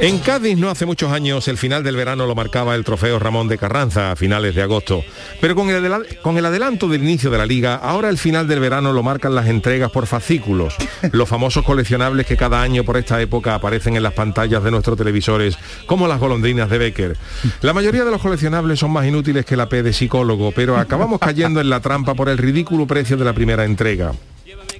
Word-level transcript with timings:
En 0.00 0.20
Cádiz 0.20 0.56
no 0.56 0.70
hace 0.70 0.86
muchos 0.86 1.10
años 1.10 1.48
el 1.48 1.58
final 1.58 1.82
del 1.82 1.96
verano 1.96 2.24
lo 2.24 2.36
marcaba 2.36 2.76
el 2.76 2.84
trofeo 2.84 3.18
Ramón 3.18 3.48
de 3.48 3.58
Carranza 3.58 4.12
a 4.12 4.16
finales 4.16 4.54
de 4.54 4.62
agosto. 4.62 5.02
Pero 5.40 5.56
con 5.56 5.70
el, 5.70 5.92
con 6.22 6.38
el 6.38 6.46
adelanto 6.46 6.86
del 6.86 7.02
inicio 7.02 7.30
de 7.30 7.38
la 7.38 7.46
liga, 7.46 7.74
ahora 7.74 8.08
el 8.08 8.16
final 8.16 8.46
del 8.46 8.60
verano 8.60 8.92
lo 8.92 9.02
marcan 9.02 9.34
las 9.34 9.48
entregas 9.48 9.90
por 9.90 10.06
fascículos, 10.06 10.76
los 11.12 11.28
famosos 11.28 11.64
coleccionables 11.64 12.26
que 12.26 12.36
cada 12.36 12.62
año 12.62 12.84
por 12.84 12.96
esta 12.96 13.20
época 13.20 13.56
aparecen 13.56 13.96
en 13.96 14.04
las 14.04 14.12
pantallas 14.12 14.62
de 14.62 14.70
nuestros 14.70 14.96
televisores, 14.96 15.58
como 15.86 16.06
las 16.06 16.20
golondrinas 16.20 16.70
de 16.70 16.78
Becker. 16.78 17.16
La 17.62 17.72
mayoría 17.72 18.04
de 18.04 18.12
los 18.12 18.22
coleccionables 18.22 18.78
son 18.78 18.92
más 18.92 19.04
inútiles 19.04 19.44
que 19.44 19.56
la 19.56 19.68
P 19.68 19.82
de 19.82 19.92
psicólogo, 19.92 20.52
pero 20.52 20.76
acabamos 20.76 21.18
cayendo 21.18 21.60
en 21.60 21.70
la 21.70 21.80
trampa 21.80 22.14
por 22.14 22.28
el 22.28 22.38
ridículo 22.38 22.86
precio 22.86 23.16
de 23.16 23.24
la 23.24 23.32
primera 23.32 23.64
entrega. 23.64 24.12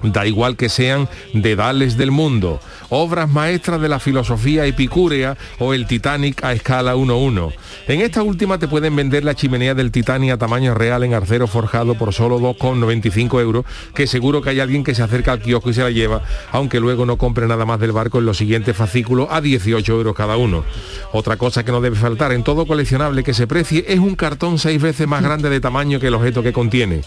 Da 0.03 0.27
igual 0.27 0.57
que 0.57 0.69
sean 0.69 1.09
dedales 1.33 1.97
del 1.97 2.11
mundo, 2.11 2.61
obras 2.89 3.29
maestras 3.29 3.81
de 3.81 3.89
la 3.89 3.99
filosofía 3.99 4.67
epicúrea 4.67 5.37
o 5.59 5.75
el 5.75 5.87
Titanic 5.87 6.45
a 6.45 6.53
escala 6.53 6.95
1-1. 6.95 7.53
En 7.89 8.01
esta 8.01 8.23
última 8.23 8.59
te 8.59 8.69
pueden 8.69 8.95
vender 8.95 9.25
la 9.25 9.35
chimenea 9.35 9.75
del 9.75 9.91
Titanic 9.91 10.33
a 10.33 10.39
tamaño 10.39 10.75
real 10.75 11.03
en 11.05 11.15
arcero 11.15 11.47
forjado 11.47 11.95
por 11.95 12.13
solo 12.13 12.39
2,95 12.39 13.41
euros, 13.41 13.65
que 13.95 14.07
seguro 14.07 14.43
que 14.43 14.51
hay 14.51 14.61
alguien 14.61 14.85
que 14.85 14.95
se 14.95 15.03
acerca 15.03 15.33
al 15.33 15.41
kiosco 15.41 15.71
y 15.71 15.75
se 15.75 15.83
la 15.83 15.91
lleva, 15.91 16.23
aunque 16.53 16.81
luego 16.81 17.07
no 17.07 17.17
compre 17.17 17.47
nada 17.47 17.65
más 17.65 17.81
del 17.81 17.93
barco 17.93 18.19
en 18.19 18.27
los 18.27 18.37
siguientes 18.37 18.77
fascículos 18.77 19.29
a 19.31 19.41
18 19.41 19.93
euros 19.93 20.15
cada 20.15 20.37
uno. 20.37 20.65
Otra 21.13 21.37
cosa 21.37 21.65
que 21.65 21.73
no 21.73 21.81
debe 21.81 21.97
faltar 21.97 22.33
en 22.33 22.45
todo 22.45 22.67
coleccionable 22.67 23.25
que 23.25 23.35
se 23.35 23.47
precie 23.47 23.85
es 23.89 23.99
un 23.99 24.15
cartón 24.15 24.59
seis 24.59 24.81
veces 24.81 25.09
más 25.09 25.23
grande 25.23 25.51
de 25.51 25.61
tamaño 25.61 26.01
que 26.01 26.09
el 26.09 26.15
objeto 26.15 26.43
que 26.43 26.53
contiene. 26.53 27.03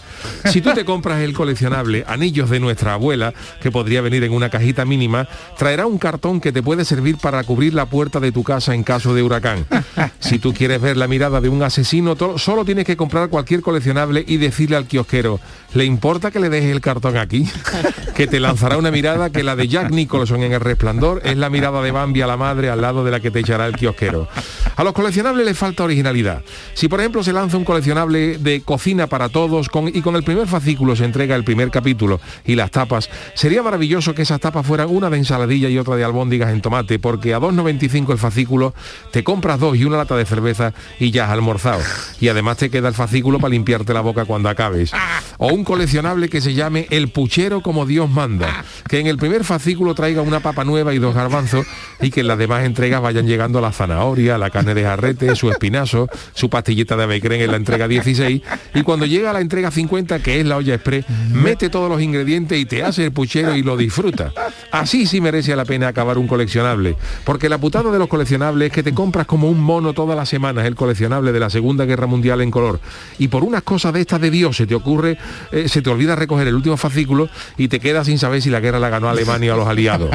Si 0.50 0.60
tú 0.60 0.72
te 0.74 0.84
compras 0.84 1.20
el 1.20 1.32
coleccionable 1.32 2.04
Anillos 2.06 2.50
de 2.50 2.60
nuestra 2.60 2.81
abuela, 2.90 3.32
que 3.60 3.70
podría 3.70 4.00
venir 4.00 4.24
en 4.24 4.32
una 4.32 4.50
cajita 4.50 4.84
mínima, 4.84 5.28
traerá 5.56 5.86
un 5.86 5.98
cartón 5.98 6.40
que 6.40 6.52
te 6.52 6.62
puede 6.62 6.84
servir 6.84 7.16
para 7.18 7.42
cubrir 7.44 7.74
la 7.74 7.86
puerta 7.86 8.20
de 8.20 8.32
tu 8.32 8.42
casa 8.42 8.74
en 8.74 8.82
caso 8.82 9.14
de 9.14 9.22
huracán. 9.22 9.66
Si 10.20 10.38
tú 10.38 10.54
quieres 10.54 10.80
ver 10.80 10.96
la 10.96 11.08
mirada 11.08 11.40
de 11.40 11.48
un 11.48 11.62
asesino, 11.62 12.16
solo 12.38 12.64
tienes 12.64 12.84
que 12.86 12.96
comprar 12.96 13.28
cualquier 13.28 13.60
coleccionable 13.60 14.24
y 14.26 14.38
decirle 14.38 14.76
al 14.76 14.86
kiosquero, 14.86 15.40
¿le 15.74 15.84
importa 15.84 16.30
que 16.30 16.40
le 16.40 16.48
dejes 16.48 16.72
el 16.72 16.80
cartón 16.80 17.16
aquí? 17.18 17.46
que 18.14 18.26
te 18.26 18.40
lanzará 18.40 18.76
una 18.78 18.90
mirada 18.90 19.30
que 19.30 19.42
la 19.42 19.56
de 19.56 19.68
Jack 19.68 19.90
Nicholson 19.90 20.42
en 20.42 20.52
El 20.52 20.60
Resplandor 20.60 21.20
es 21.24 21.36
la 21.36 21.50
mirada 21.50 21.82
de 21.82 21.90
Bambi 21.90 22.22
a 22.22 22.26
la 22.26 22.36
madre 22.36 22.70
al 22.70 22.80
lado 22.80 23.04
de 23.04 23.10
la 23.10 23.20
que 23.20 23.30
te 23.30 23.40
echará 23.40 23.66
el 23.66 23.76
kiosquero. 23.76 24.28
A 24.76 24.84
los 24.84 24.92
coleccionables 24.94 25.44
les 25.44 25.58
falta 25.58 25.84
originalidad. 25.84 26.42
Si 26.74 26.88
por 26.88 27.00
ejemplo 27.00 27.22
se 27.22 27.32
lanza 27.32 27.56
un 27.58 27.64
coleccionable 27.64 28.38
de 28.38 28.62
cocina 28.62 29.06
para 29.06 29.28
todos 29.28 29.68
con- 29.68 29.88
y 29.88 30.00
con 30.00 30.16
el 30.16 30.22
primer 30.22 30.46
fascículo 30.46 30.96
se 30.96 31.04
entrega 31.04 31.36
el 31.36 31.44
primer 31.44 31.70
capítulo 31.70 32.20
y 32.46 32.54
las 32.54 32.70
tapas, 32.72 33.08
sería 33.34 33.62
maravilloso 33.62 34.14
que 34.14 34.22
esas 34.22 34.40
tapas 34.40 34.66
fueran 34.66 34.88
una 34.90 35.08
de 35.08 35.18
ensaladilla 35.18 35.68
y 35.68 35.78
otra 35.78 35.94
de 35.94 36.02
albóndigas 36.02 36.50
en 36.50 36.60
tomate, 36.60 36.98
porque 36.98 37.34
a 37.34 37.38
2,95 37.38 38.10
el 38.10 38.18
fascículo 38.18 38.74
te 39.12 39.22
compras 39.22 39.60
dos 39.60 39.76
y 39.76 39.84
una 39.84 39.98
lata 39.98 40.16
de 40.16 40.24
cerveza 40.24 40.72
y 40.98 41.12
ya 41.12 41.26
has 41.26 41.30
almorzado. 41.30 41.80
Y 42.20 42.28
además 42.28 42.56
te 42.56 42.70
queda 42.70 42.88
el 42.88 42.94
fascículo 42.94 43.38
para 43.38 43.52
limpiarte 43.52 43.94
la 43.94 44.00
boca 44.00 44.24
cuando 44.24 44.48
acabes. 44.48 44.92
O 45.38 45.52
un 45.52 45.64
coleccionable 45.64 46.28
que 46.28 46.40
se 46.40 46.54
llame 46.54 46.86
El 46.90 47.08
puchero 47.08 47.62
como 47.62 47.86
Dios 47.86 48.10
manda, 48.10 48.64
que 48.88 48.98
en 48.98 49.06
el 49.06 49.18
primer 49.18 49.44
fascículo 49.44 49.94
traiga 49.94 50.22
una 50.22 50.40
papa 50.40 50.64
nueva 50.64 50.94
y 50.94 50.98
dos 50.98 51.14
garbanzos 51.14 51.66
y 52.00 52.10
que 52.10 52.20
en 52.20 52.28
las 52.28 52.38
demás 52.38 52.64
entregas 52.64 53.00
vayan 53.02 53.26
llegando 53.26 53.60
la 53.60 53.72
zanahoria, 53.72 54.38
la 54.38 54.50
carne 54.50 54.74
de 54.74 54.82
jarrete, 54.82 55.36
su 55.36 55.50
espinazo, 55.50 56.08
su 56.34 56.48
pastillita 56.48 56.96
de 56.96 57.06
becren 57.06 57.40
en 57.40 57.50
la 57.50 57.56
entrega 57.56 57.88
16 57.88 58.42
y 58.74 58.82
cuando 58.82 59.06
llega 59.06 59.30
a 59.30 59.32
la 59.32 59.40
entrega 59.40 59.70
50, 59.70 60.20
que 60.20 60.40
es 60.40 60.46
la 60.46 60.56
olla 60.56 60.74
express, 60.74 61.04
mete 61.30 61.68
todos 61.68 61.88
los 61.88 62.00
ingredientes 62.00 62.58
y 62.58 62.61
te 62.64 62.82
hace 62.82 63.04
el 63.04 63.12
puchero 63.12 63.56
y 63.56 63.62
lo 63.62 63.76
disfruta. 63.76 64.32
Así 64.70 65.06
sí 65.06 65.20
merece 65.20 65.54
la 65.56 65.64
pena 65.64 65.88
acabar 65.88 66.18
un 66.18 66.26
coleccionable, 66.26 66.96
porque 67.24 67.48
la 67.48 67.58
putada 67.58 67.90
de 67.90 67.98
los 67.98 68.08
coleccionables 68.08 68.68
es 68.68 68.72
que 68.72 68.82
te 68.82 68.94
compras 68.94 69.26
como 69.26 69.48
un 69.48 69.60
mono 69.60 69.92
todas 69.92 70.16
las 70.16 70.28
semanas 70.28 70.66
el 70.66 70.74
coleccionable 70.74 71.32
de 71.32 71.40
la 71.40 71.50
Segunda 71.50 71.84
Guerra 71.84 72.06
Mundial 72.06 72.40
en 72.40 72.50
color 72.50 72.80
y 73.18 73.28
por 73.28 73.44
unas 73.44 73.62
cosas 73.62 73.92
de 73.92 74.00
estas 74.00 74.20
de 74.20 74.30
Dios 74.30 74.56
se 74.56 74.66
te 74.66 74.74
ocurre, 74.74 75.18
eh, 75.50 75.68
se 75.68 75.82
te 75.82 75.90
olvida 75.90 76.16
recoger 76.16 76.46
el 76.48 76.54
último 76.54 76.76
fascículo 76.76 77.28
y 77.56 77.68
te 77.68 77.80
quedas 77.80 78.06
sin 78.06 78.18
saber 78.18 78.42
si 78.42 78.50
la 78.50 78.60
guerra 78.60 78.78
la 78.78 78.88
ganó 78.88 79.08
Alemania 79.08 79.54
o 79.54 79.58
los 79.58 79.68
aliados. 79.68 80.10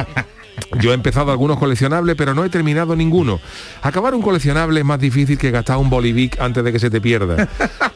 Yo 0.80 0.92
he 0.92 0.94
empezado 0.94 1.30
algunos 1.30 1.58
coleccionables, 1.58 2.16
pero 2.16 2.34
no 2.34 2.44
he 2.44 2.48
terminado 2.48 2.94
ninguno. 2.96 3.40
Acabar 3.82 4.14
un 4.14 4.22
coleccionable 4.22 4.80
es 4.80 4.86
más 4.86 5.00
difícil 5.00 5.38
que 5.38 5.50
gastar 5.50 5.78
un 5.78 5.90
bolivic 5.90 6.40
antes 6.40 6.64
de 6.64 6.72
que 6.72 6.78
se 6.78 6.90
te 6.90 7.00
pierda. 7.00 7.48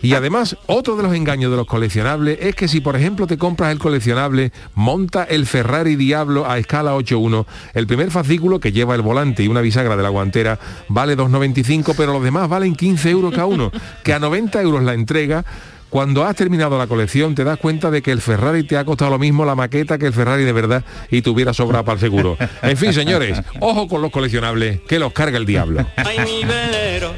Y 0.02 0.14
además, 0.14 0.56
otro 0.66 0.96
de 0.96 1.02
los 1.02 1.14
engaños 1.14 1.50
de 1.50 1.56
los 1.56 1.66
coleccionables 1.66 2.38
es 2.40 2.54
que 2.54 2.68
si, 2.68 2.80
por 2.80 2.96
ejemplo, 2.96 3.26
te 3.26 3.38
compras 3.38 3.72
el 3.72 3.78
coleccionable, 3.78 4.52
monta 4.74 5.24
el 5.24 5.46
Ferrari 5.46 5.96
Diablo 5.96 6.48
a 6.50 6.58
escala 6.58 6.94
8.1, 6.94 7.46
el 7.74 7.86
primer 7.86 8.10
fascículo 8.10 8.58
que 8.58 8.72
lleva 8.72 8.94
el 8.94 9.02
volante 9.02 9.42
y 9.42 9.48
una 9.48 9.60
bisagra 9.60 9.96
de 9.96 10.02
la 10.02 10.08
guantera 10.08 10.58
vale 10.88 11.16
2,95, 11.16 11.94
pero 11.96 12.12
los 12.12 12.22
demás 12.22 12.48
valen 12.48 12.74
15 12.74 13.10
euros 13.10 13.32
cada 13.32 13.46
uno, 13.46 13.70
que 14.02 14.12
a 14.12 14.18
90 14.18 14.60
euros 14.62 14.82
la 14.82 14.94
entrega 14.94 15.44
cuando 15.92 16.25
has 16.25 16.34
terminado 16.34 16.78
la 16.78 16.86
colección 16.86 17.34
te 17.34 17.44
das 17.44 17.58
cuenta 17.58 17.91
de 17.91 18.00
que 18.00 18.12
el 18.12 18.22
Ferrari 18.22 18.64
te 18.64 18.78
ha 18.78 18.84
costado 18.86 19.10
lo 19.10 19.19
mismo 19.19 19.44
la 19.44 19.54
maqueta 19.54 19.98
que 19.98 20.06
el 20.06 20.14
Ferrari 20.14 20.42
de 20.42 20.53
verdad 20.53 20.82
y 21.10 21.20
te 21.20 21.28
hubiera 21.28 21.53
sobrado 21.53 21.84
para 21.84 21.97
el 21.97 22.00
seguro. 22.00 22.38
En 22.62 22.78
fin, 22.78 22.94
señores, 22.94 23.38
ojo 23.60 23.88
con 23.88 24.00
los 24.00 24.10
coleccionables, 24.10 24.80
que 24.88 24.98
los 24.98 25.12
carga 25.12 25.36
el 25.36 25.44
diablo. 25.44 25.86
Ay, 25.97 26.20
mi 26.20 26.44
velero, 26.44 27.12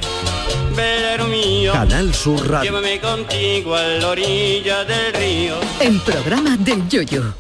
velero 0.75 1.29
mío. 1.29 1.73
Canal 1.73 2.13
Sur 2.13 2.51
Radio. 2.51 2.73
Llévame 2.73 2.99
contigo 2.99 3.77
a 3.77 3.83
la 3.83 4.09
orilla 4.09 4.85
del 4.85 5.15
río. 5.15 5.55
El 5.81 6.01
programa 6.01 6.57
del 6.57 6.89
Yoyo. 6.89 7.33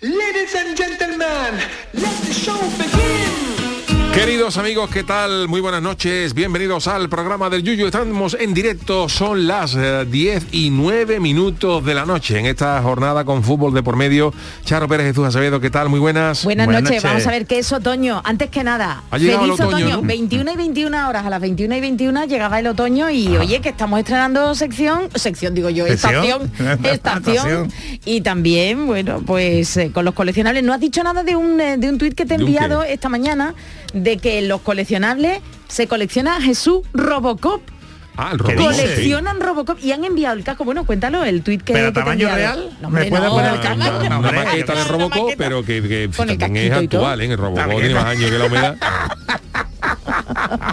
Ladies 0.00 0.54
and 0.54 0.74
gentlemen, 0.74 1.60
let 1.92 2.16
the 2.24 2.32
show 2.32 2.58
begin. 2.78 3.57
Queridos 4.14 4.56
amigos, 4.58 4.90
¿qué 4.90 5.04
tal? 5.04 5.46
Muy 5.46 5.60
buenas 5.60 5.80
noches, 5.80 6.34
bienvenidos 6.34 6.88
al 6.88 7.08
programa 7.08 7.48
del 7.50 7.62
Yuyu. 7.62 7.86
Estamos 7.86 8.36
en 8.40 8.52
directo, 8.52 9.08
son 9.08 9.46
las 9.46 9.76
eh, 9.76 10.04
10 10.10 10.46
y 10.50 10.70
9 10.70 11.20
minutos 11.20 11.84
de 11.84 11.94
la 11.94 12.04
noche 12.04 12.36
en 12.38 12.46
esta 12.46 12.82
jornada 12.82 13.24
con 13.24 13.44
fútbol 13.44 13.72
de 13.74 13.82
por 13.84 13.94
medio. 13.94 14.34
Charo 14.64 14.88
Pérez 14.88 15.06
Jesús 15.06 15.24
Acevedo, 15.24 15.60
¿qué 15.60 15.70
tal? 15.70 15.88
Muy 15.88 16.00
buenas. 16.00 16.42
Buenas, 16.42 16.66
Buenas 16.66 16.82
noches. 16.82 16.96
noches. 16.96 17.10
vamos 17.10 17.26
a 17.28 17.30
ver 17.30 17.46
qué 17.46 17.58
es 17.60 17.72
otoño. 17.72 18.20
Antes 18.24 18.50
que 18.50 18.64
nada, 18.64 19.04
Ha 19.10 19.18
feliz 19.18 19.36
el 19.40 19.50
otoño, 19.52 19.88
¿no? 19.88 20.02
21 20.02 20.52
y 20.52 20.56
21 20.56 21.08
horas, 21.08 21.24
a 21.24 21.30
las 21.30 21.40
21 21.40 21.76
y 21.76 21.80
21 21.80 22.24
llegaba 22.24 22.58
el 22.58 22.66
otoño 22.66 23.10
y 23.10 23.36
oye 23.36 23.60
que 23.60 23.68
estamos 23.68 24.00
estrenando 24.00 24.52
sección, 24.56 25.10
sección 25.14 25.54
digo 25.54 25.70
yo, 25.70 25.86
estación, 25.86 26.50
estación. 26.82 26.88
Estación. 27.36 27.72
y 28.04 28.22
también, 28.22 28.86
bueno, 28.86 29.22
pues 29.24 29.76
eh, 29.76 29.92
con 29.92 30.04
los 30.04 30.14
coleccionables. 30.14 30.64
No 30.64 30.72
has 30.72 30.80
dicho 30.80 31.04
nada 31.04 31.22
de 31.22 31.36
un, 31.36 31.60
eh, 31.60 31.76
de 31.78 31.88
un 31.88 31.98
tuit 31.98 32.14
que 32.14 32.26
te 32.26 32.34
he 32.34 32.38
¿De 32.38 32.42
un 32.42 32.48
enviado 32.48 32.82
esta 32.82 33.08
mañana 33.08 33.54
de 33.92 34.16
que 34.18 34.42
los 34.42 34.60
coleccionables 34.60 35.40
se 35.68 35.86
colecciona 35.86 36.40
Jesús 36.40 36.80
Robocop. 36.92 37.62
Ah, 38.16 38.30
el 38.32 38.38
¿Qué 38.38 38.54
Robocop, 38.54 38.72
sí. 38.72 38.82
Coleccionan 38.82 39.40
Robocop 39.40 39.78
y 39.82 39.92
han 39.92 40.04
enviado 40.04 40.36
el 40.36 40.42
casco. 40.42 40.64
Bueno, 40.64 40.84
cuéntalo, 40.84 41.24
el 41.24 41.42
tuit 41.42 41.62
que, 41.62 41.72
¿Pero 41.72 41.92
tamaño 41.92 42.28
real? 42.34 42.76
No, 42.80 42.90
¿Me 42.90 43.04
puede 43.06 43.24
no, 43.24 43.30
poner 43.30 43.54
el 43.54 43.60
casco? 43.60 44.06
Una 44.06 44.32
maqueta 44.32 44.74
de 44.74 44.84
Robocop, 44.84 45.32
pero 45.36 45.62
que, 45.64 46.10
también 46.38 46.72
es 46.72 46.78
actual, 46.78 47.20
¿eh? 47.20 47.26
El 47.26 47.38
Robocop 47.38 47.70
tiene 47.70 47.94
más 47.94 48.04
años 48.06 48.30
que 48.30 48.38
la 48.38 48.44
humedad. 48.46 48.76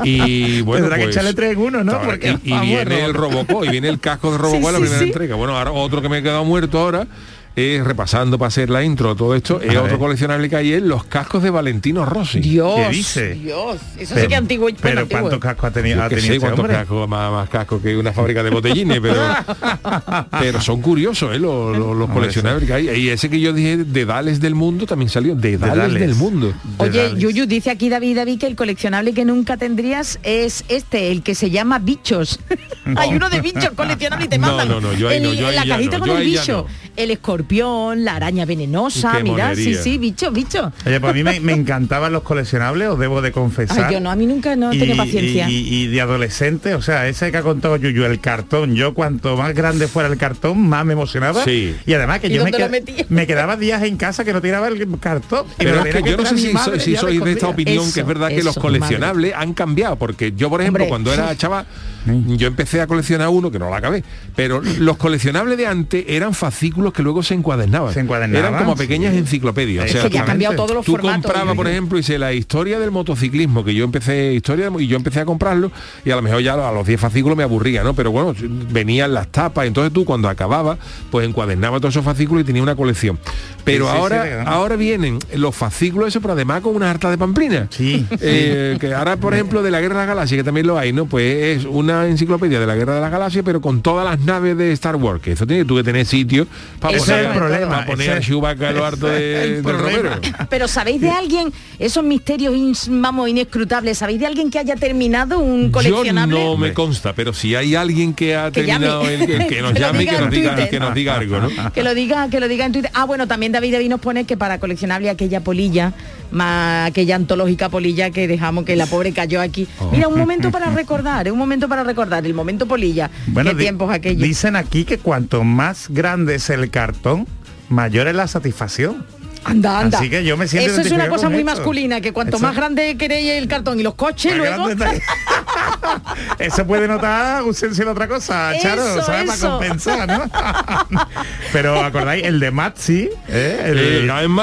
Y 0.04 0.62
bueno, 0.62 0.86
Tendrá 0.86 0.98
que 0.98 1.06
pues, 1.06 1.16
echarle 1.16 1.34
tres 1.34 1.54
en 1.54 1.60
uno, 1.60 1.84
¿no? 1.84 1.92
claro, 1.94 2.08
Porque, 2.08 2.38
y, 2.44 2.50
y 2.50 2.52
vamos, 2.52 2.68
viene 2.68 3.06
el 3.06 3.14
Robocop. 3.14 3.66
Y 3.66 3.70
viene 3.70 3.90
el 3.90 4.00
casco 4.00 4.32
de 4.32 4.38
Robocop 4.38 4.62
Sí, 4.62 4.68
en 4.68 4.74
la 4.74 4.78
sí, 4.78 4.82
primera 4.82 5.00
sí. 5.00 5.06
entrega. 5.06 5.36
Bueno, 5.36 5.58
ahora 5.58 5.72
otro 5.72 6.02
que 6.02 6.10
me 6.10 6.20
he 6.20 6.24
quedado 6.24 6.46
muerto 6.46 6.80
ahora 6.80 7.08
eh, 7.58 7.82
repasando 7.84 8.38
para 8.38 8.48
hacer 8.50 8.70
la 8.70 8.84
intro, 8.84 9.16
todo 9.16 9.34
esto, 9.36 9.62
es 9.62 9.76
otro 9.78 9.98
coleccionable 9.98 10.50
que 10.50 10.56
hay 10.58 10.74
es 10.74 10.82
los 10.82 11.06
cascos 11.06 11.42
de 11.42 11.50
Valentino 11.50 12.06
Rossi. 12.06 12.40
Dios, 12.42 12.76
¿Qué 12.76 12.90
dice? 12.90 13.30
Dios, 13.36 13.78
eso 13.98 14.16
sí 14.20 14.28
que 14.28 14.36
antiguo. 14.36 14.64
bueno, 14.66 14.78
Pero 14.82 15.00
antiguo. 15.02 15.22
¿cuántos 15.22 15.40
cascos 15.40 15.70
ha 15.70 15.72
tenido, 15.74 16.04
ha 16.04 16.10
tenido 16.10 16.28
sé 16.28 16.36
este 16.36 16.48
hombre? 16.48 16.74
cascos, 16.74 17.08
más, 17.08 17.32
más 17.32 17.50
cascos 17.50 17.82
que 17.82 17.96
una 17.96 18.12
fábrica 18.12 18.44
de 18.44 18.50
botellines, 18.50 19.00
pero, 19.02 19.22
pero 20.40 20.62
son 20.62 20.82
curiosos 20.82 21.34
¿eh? 21.36 21.40
los, 21.40 21.78
los- 21.78 22.10
coleccionables 22.10 22.68
que 22.68 22.74
hay. 22.74 22.90
Y 22.90 23.10
ese 23.10 23.30
que 23.30 23.40
yo 23.40 23.54
dije, 23.54 23.78
de 23.78 24.06
Dales 24.06 24.40
del 24.40 24.56
Mundo, 24.56 24.86
también 24.86 25.10
salió, 25.10 25.36
de 25.36 25.58
Dales, 25.58 25.78
Dales. 25.78 26.00
del 26.02 26.16
Mundo. 26.16 26.54
Oye, 26.78 27.04
Dales. 27.10 27.20
Yuyu, 27.22 27.46
dice 27.46 27.70
aquí 27.72 27.90
David 27.90 28.16
David 28.18 28.40
que 28.40 28.48
el 28.48 28.56
coleccionable 28.56 29.14
que 29.14 29.26
nunca 29.26 29.58
tendrías 29.58 30.20
es 30.24 30.64
este, 30.68 31.12
el 31.12 31.24
que 31.24 31.36
se 31.36 31.50
llama 31.50 31.80
bichos. 31.80 32.40
Hay 32.98 33.10
uno 33.16 33.30
de 33.30 33.42
bichos 33.42 33.72
coleccionable 33.76 34.26
y 34.26 34.28
te 34.30 34.38
No, 34.38 34.48
mandan 34.48 34.68
no, 34.68 34.80
no, 34.82 34.94
yo 34.94 35.10
ahí 35.10 35.18
el- 35.18 35.24
no, 35.24 35.34
yo 35.34 35.48
ahí 35.48 35.56
la 35.56 35.66
cajita 35.66 35.98
no, 35.98 36.06
con 36.06 36.08
yo 36.10 36.18
el 36.18 36.26
bicho, 36.26 36.68
no. 36.70 36.85
El 36.96 37.12
escorpión, 37.12 38.04
la 38.06 38.16
araña 38.16 38.46
venenosa, 38.46 39.14
Qué 39.18 39.24
mira, 39.24 39.54
sí, 39.56 39.62
monería. 39.62 39.82
sí, 39.84 39.98
bicho, 39.98 40.32
bicho. 40.32 40.72
Oye, 40.86 41.00
pues 41.00 41.12
a 41.12 41.14
mí 41.14 41.24
me, 41.24 41.40
me 41.40 41.54
encantaban 41.54 42.12
los 42.14 42.24
coleccionables, 42.24 42.88
os 42.90 43.00
debo 43.00 43.22
de 43.22 43.32
confesar. 43.32 43.86
Ay, 43.86 43.94
yo 43.96 44.00
no, 44.00 44.10
a 44.12 44.16
mí 44.16 44.26
nunca 44.26 44.56
no 44.56 44.72
he 44.72 44.78
tenido 44.80 44.96
Y- 44.96 44.98
paciencia. 44.98 45.50
Y, 45.50 45.56
y 45.84 45.88
de 45.88 46.02
adolescente, 46.02 46.74
o 46.76 46.82
sea, 46.82 47.08
ese 47.08 47.32
que 47.32 47.38
ha 47.38 47.42
contado 47.42 47.76
Yuyu, 47.78 48.06
el 48.06 48.20
cartón, 48.20 48.76
yo 48.76 48.94
cuanto 48.94 49.36
más 49.38 49.54
grande 49.54 49.88
fuera 49.88 50.10
el 50.10 50.18
cartón, 50.18 50.68
más 50.68 50.86
me 50.86 50.94
emocionaba. 50.94 51.44
Sí. 51.44 51.76
Y 51.86 51.94
además 51.94 52.20
que 52.20 52.28
¿Y 52.28 52.34
yo 52.34 52.44
me, 52.44 52.52
qued- 52.52 53.06
me 53.10 53.28
quedaba 53.28 53.58
días 53.58 53.84
en 53.84 53.98
casa 53.98 54.24
que 54.24 54.34
no 54.34 54.42
tiraba 54.42 54.68
el 54.68 54.88
cartón. 55.00 55.46
Y 55.60 55.64
Pero 55.66 55.78
es 55.78 55.84
tenía 55.84 56.02
que 56.02 56.10
yo 56.12 56.18
no 56.18 56.26
sé 56.26 56.38
si, 56.38 56.54
madre, 56.54 56.80
soy- 56.80 56.94
si 56.94 56.96
sois 56.96 57.24
de 57.24 57.32
esta 57.32 57.48
opinión, 57.48 57.92
que 57.92 58.00
es 58.00 58.06
verdad 58.06 58.30
que 58.30 58.44
los 58.44 58.56
coleccionables 58.58 59.34
han 59.36 59.54
cambiado, 59.54 59.96
porque 59.98 60.34
yo, 60.36 60.50
por 60.50 60.62
ejemplo, 60.62 60.84
Hombre. 60.84 60.90
cuando 60.90 61.14
era 61.14 61.36
chaval, 61.38 61.66
yo 62.06 62.48
empecé 62.48 62.82
a 62.82 62.88
coleccionar 62.88 63.30
uno, 63.30 63.52
que 63.52 63.60
no 63.60 63.70
lo 63.70 63.76
acabé, 63.76 64.04
pero 64.36 64.62
los 64.80 64.98
coleccionables 64.98 65.58
de 65.58 65.68
antes 65.68 66.06
eran 66.08 66.34
fascículos 66.34 66.94
que 66.94 67.04
luego 67.04 67.24
se 67.24 67.34
encuadernaban. 67.34 67.94
Se 67.94 68.00
encuadernaban, 68.02 68.46
Eran 68.54 68.60
como 68.64 68.76
sí. 68.76 68.84
pequeñas 68.84 69.14
enciclopedias. 69.16 69.86
Es 69.86 69.92
o 69.96 70.02
sea, 70.02 70.10
que 70.10 70.16
ya 70.16 70.22
ha 70.22 70.26
tú- 70.26 70.28
cambiado 70.32 70.56
todos 70.56 70.72
los 70.76 70.86
Tú 70.86 70.92
formatos. 70.94 71.24
comprabas, 71.26 71.56
por 71.56 71.68
ejemplo, 71.68 71.98
hice 71.98 72.18
la 72.20 72.34
historia 72.34 72.80
del 72.80 72.92
motociclismo, 72.92 73.64
que 73.64 73.74
yo 73.74 73.84
empecé 73.84 74.34
historia 74.34 74.70
y 74.80 74.88
yo 74.88 74.98
empecé 74.98 75.20
a 75.22 75.26
comprarlo 75.26 75.72
y 76.04 76.12
a 76.12 76.16
lo 76.16 76.22
mejor 76.22 76.42
ya 76.42 76.54
a 76.54 76.72
los 76.72 76.86
10 76.86 77.00
fascículos 77.00 77.38
me 77.38 77.44
aburría, 77.44 77.84
¿no? 77.84 77.94
Pero 77.94 78.12
bueno, 78.12 78.34
venían 78.72 79.14
las 79.14 79.28
tapas, 79.30 79.66
entonces 79.68 79.94
tú 79.94 80.06
cuando 80.06 80.30
acababa, 80.30 80.78
pues 81.12 81.28
encuadernaba 81.28 81.80
todos 81.80 81.94
esos 81.94 82.06
fascículos 82.06 82.44
y 82.44 82.46
tenía 82.46 82.64
una 82.64 82.76
colección. 82.76 83.18
Pero 83.64 83.86
Sí, 83.86 83.92
ahora, 83.96 84.44
ahora 84.44 84.76
vienen 84.76 85.18
los 85.36 85.56
fascículos 85.56 86.10
eso, 86.10 86.22
pero 86.22 86.34
además 86.34 86.62
con 86.62 86.76
una 86.76 86.90
harta 86.92 87.10
de 87.10 87.18
pamplina. 87.18 87.68
Sí. 87.72 88.06
Eh, 88.22 88.78
que 88.80 88.94
ahora, 88.94 89.18
por 89.18 89.34
ejemplo, 89.34 89.64
de 89.64 89.72
la 89.72 89.82
Guerra 89.82 89.96
de 89.96 90.00
las 90.02 90.08
Galaxias, 90.08 90.38
que 90.40 90.44
también 90.44 90.68
lo 90.68 90.78
hay, 90.78 90.94
¿no? 90.94 91.06
Pues 91.06 91.58
es 91.60 91.66
una 91.66 91.95
enciclopedia 92.04 92.60
de 92.60 92.66
la 92.68 92.76
Guerra 92.76 92.96
de 92.96 93.02
las 93.02 93.12
Galaxias, 93.12 93.44
pero 93.46 93.62
con 93.62 93.82
todas 93.82 94.06
las 94.06 94.20
naves 94.20 94.58
de 94.58 94.72
Star 94.74 94.96
Wars, 94.98 95.22
que 95.22 95.32
eso 95.34 95.48
tiene 95.48 95.66
tú 95.66 95.76
que 95.78 95.84
tener 95.84 96.06
sitio 96.06 96.48
para 96.80 96.98
Ese 96.98 97.06
poner, 97.06 97.20
es 97.26 97.32
el 97.32 97.38
problema, 97.38 97.70
para 97.70 97.86
poner 97.86 98.10
ese- 98.10 98.18
a 98.18 98.22
Chewbacca 98.22 98.72
lo 98.72 98.86
harto 98.86 99.08
de, 99.08 99.44
el 99.44 99.64
del. 99.64 100.12
Pero 100.50 100.68
¿sabéis 100.68 101.02
de 101.02 101.10
alguien, 101.12 101.52
esos 101.80 102.04
misterios 102.04 102.54
vamos, 102.90 103.30
inescrutables, 103.30 103.98
¿sabéis 103.98 104.20
de 104.20 104.26
alguien 104.26 104.50
que 104.50 104.60
haya 104.60 104.76
terminado 104.76 105.40
un 105.40 105.66
Yo 105.68 105.72
coleccionable? 105.72 106.44
no 106.44 106.58
me 106.58 106.74
consta, 106.74 107.14
pero 107.14 107.34
si 107.34 107.56
hay 107.56 107.76
alguien 107.76 108.14
que 108.14 108.36
ha 108.36 108.52
Que 108.52 108.66
llame. 108.66 108.86
terminado, 108.88 109.10
el, 109.10 109.26
que, 109.26 109.48
que 109.48 109.62
nos 109.62 109.74
llame 109.80 110.04
y 110.04 110.06
diga 110.06 110.16
que 110.18 110.22
nos 110.22 110.32
diga, 110.32 110.70
que 110.70 110.80
nos 110.80 110.94
diga 110.94 111.16
algo, 111.16 111.40
¿no? 111.40 111.72
Que 111.74 111.84
lo 111.84 111.94
diga, 111.94 112.30
que 112.30 112.40
lo 112.40 112.48
diga 112.48 112.66
en 112.66 112.72
Twitter. 112.72 112.92
Ah, 112.94 113.06
bueno, 113.06 113.28
también 113.28 113.52
David 113.52 113.74
David 113.74 113.90
nos 113.90 114.00
pone 114.00 114.26
que 114.26 114.36
para 114.38 114.60
coleccionable 114.60 115.10
aquella 115.10 115.42
polilla, 115.42 115.94
más 116.32 116.90
aquella 116.90 117.16
antológica 117.16 117.70
polilla 117.70 118.10
que 118.10 118.28
dejamos 118.28 118.66
que 118.66 118.76
la 118.76 118.86
pobre 118.88 119.12
cayó 119.14 119.40
aquí. 119.42 119.68
Oh. 119.80 119.90
Mira, 119.92 120.08
un 120.08 120.18
momento 120.18 120.52
para 120.52 120.70
recordar, 120.72 121.32
un 121.32 121.38
momento 121.38 121.68
para 121.70 121.84
recordar, 121.86 122.26
el 122.26 122.34
momento 122.34 122.66
polilla. 122.68 123.10
Bueno, 123.28 123.52
Qué 123.52 123.56
tiempos 123.58 123.92
aquellos. 123.94 124.22
Dicen 124.22 124.56
aquí 124.56 124.84
que 124.86 124.98
cuanto 124.98 125.44
más 125.44 125.88
grande 125.90 126.36
es 126.36 126.50
el 126.50 126.70
cartón, 126.70 127.28
mayor 127.70 128.08
es 128.08 128.16
la 128.16 128.28
satisfacción. 128.28 129.06
Anda, 129.44 129.80
anda. 129.80 130.00
Así 130.00 130.10
que 130.10 130.26
yo 130.26 130.38
me 130.38 130.48
siento 130.48 130.72
Eso 130.72 130.82
es 130.82 130.92
una 130.92 131.08
cosa 131.08 131.30
muy 131.30 131.40
esto. 131.42 131.52
masculina, 131.52 132.02
que 132.02 132.12
cuanto 132.14 132.38
Eso- 132.38 132.46
más 132.46 132.56
grande 132.56 132.98
queréis 132.98 133.32
el 133.34 133.48
cartón 133.48 133.80
y 133.80 133.84
los 133.84 133.94
coches, 133.94 134.36
Más 134.36 134.38
luego... 134.38 134.68
Eso 136.40 136.66
puede 136.68 136.88
notar 136.88 137.40
ausencia 137.40 137.86
de 137.86 137.92
otra 137.92 138.08
cosa, 138.08 138.54
Charo, 138.62 138.82
Eso, 138.86 139.02
¿sabes? 139.04 139.32
eso. 139.34 139.40
Para 139.42 139.52
compensar, 139.52 140.08
¿no? 140.08 141.00
Pero 141.54 141.80
acordáis, 141.84 142.24
el 142.26 142.40
de 142.40 142.52
Matzi, 142.52 143.10
¿eh? 143.28 143.62
El, 143.66 143.78
Eh, 143.78 143.98
el 144.00 144.02
de 144.02 144.08
Gaen 144.08 144.40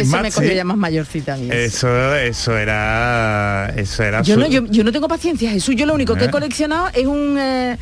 Eso 0.00 0.18
me 0.22 0.32
cogió 0.32 0.52
ya 0.52 0.64
más 0.64 0.76
mayorcita 0.76 1.34
a 1.34 1.36
mí. 1.36 1.48
Eso, 1.50 2.14
eso 2.16 2.56
era. 2.56 3.72
Eso 3.76 4.02
era 4.02 4.22
Yo 4.22 4.34
su- 4.34 4.40
no, 4.40 4.46
yo, 4.48 4.64
yo 4.66 4.84
no 4.84 4.92
tengo 4.92 5.08
paciencia, 5.08 5.50
Jesús. 5.50 5.74
Yo 5.76 5.86
lo 5.86 5.94
único 5.94 6.14
que 6.14 6.24
Eh. 6.24 6.28
he 6.28 6.30
coleccionado 6.30 6.88
es 6.92 7.06
un... 7.06 7.36
eh, 7.38 7.76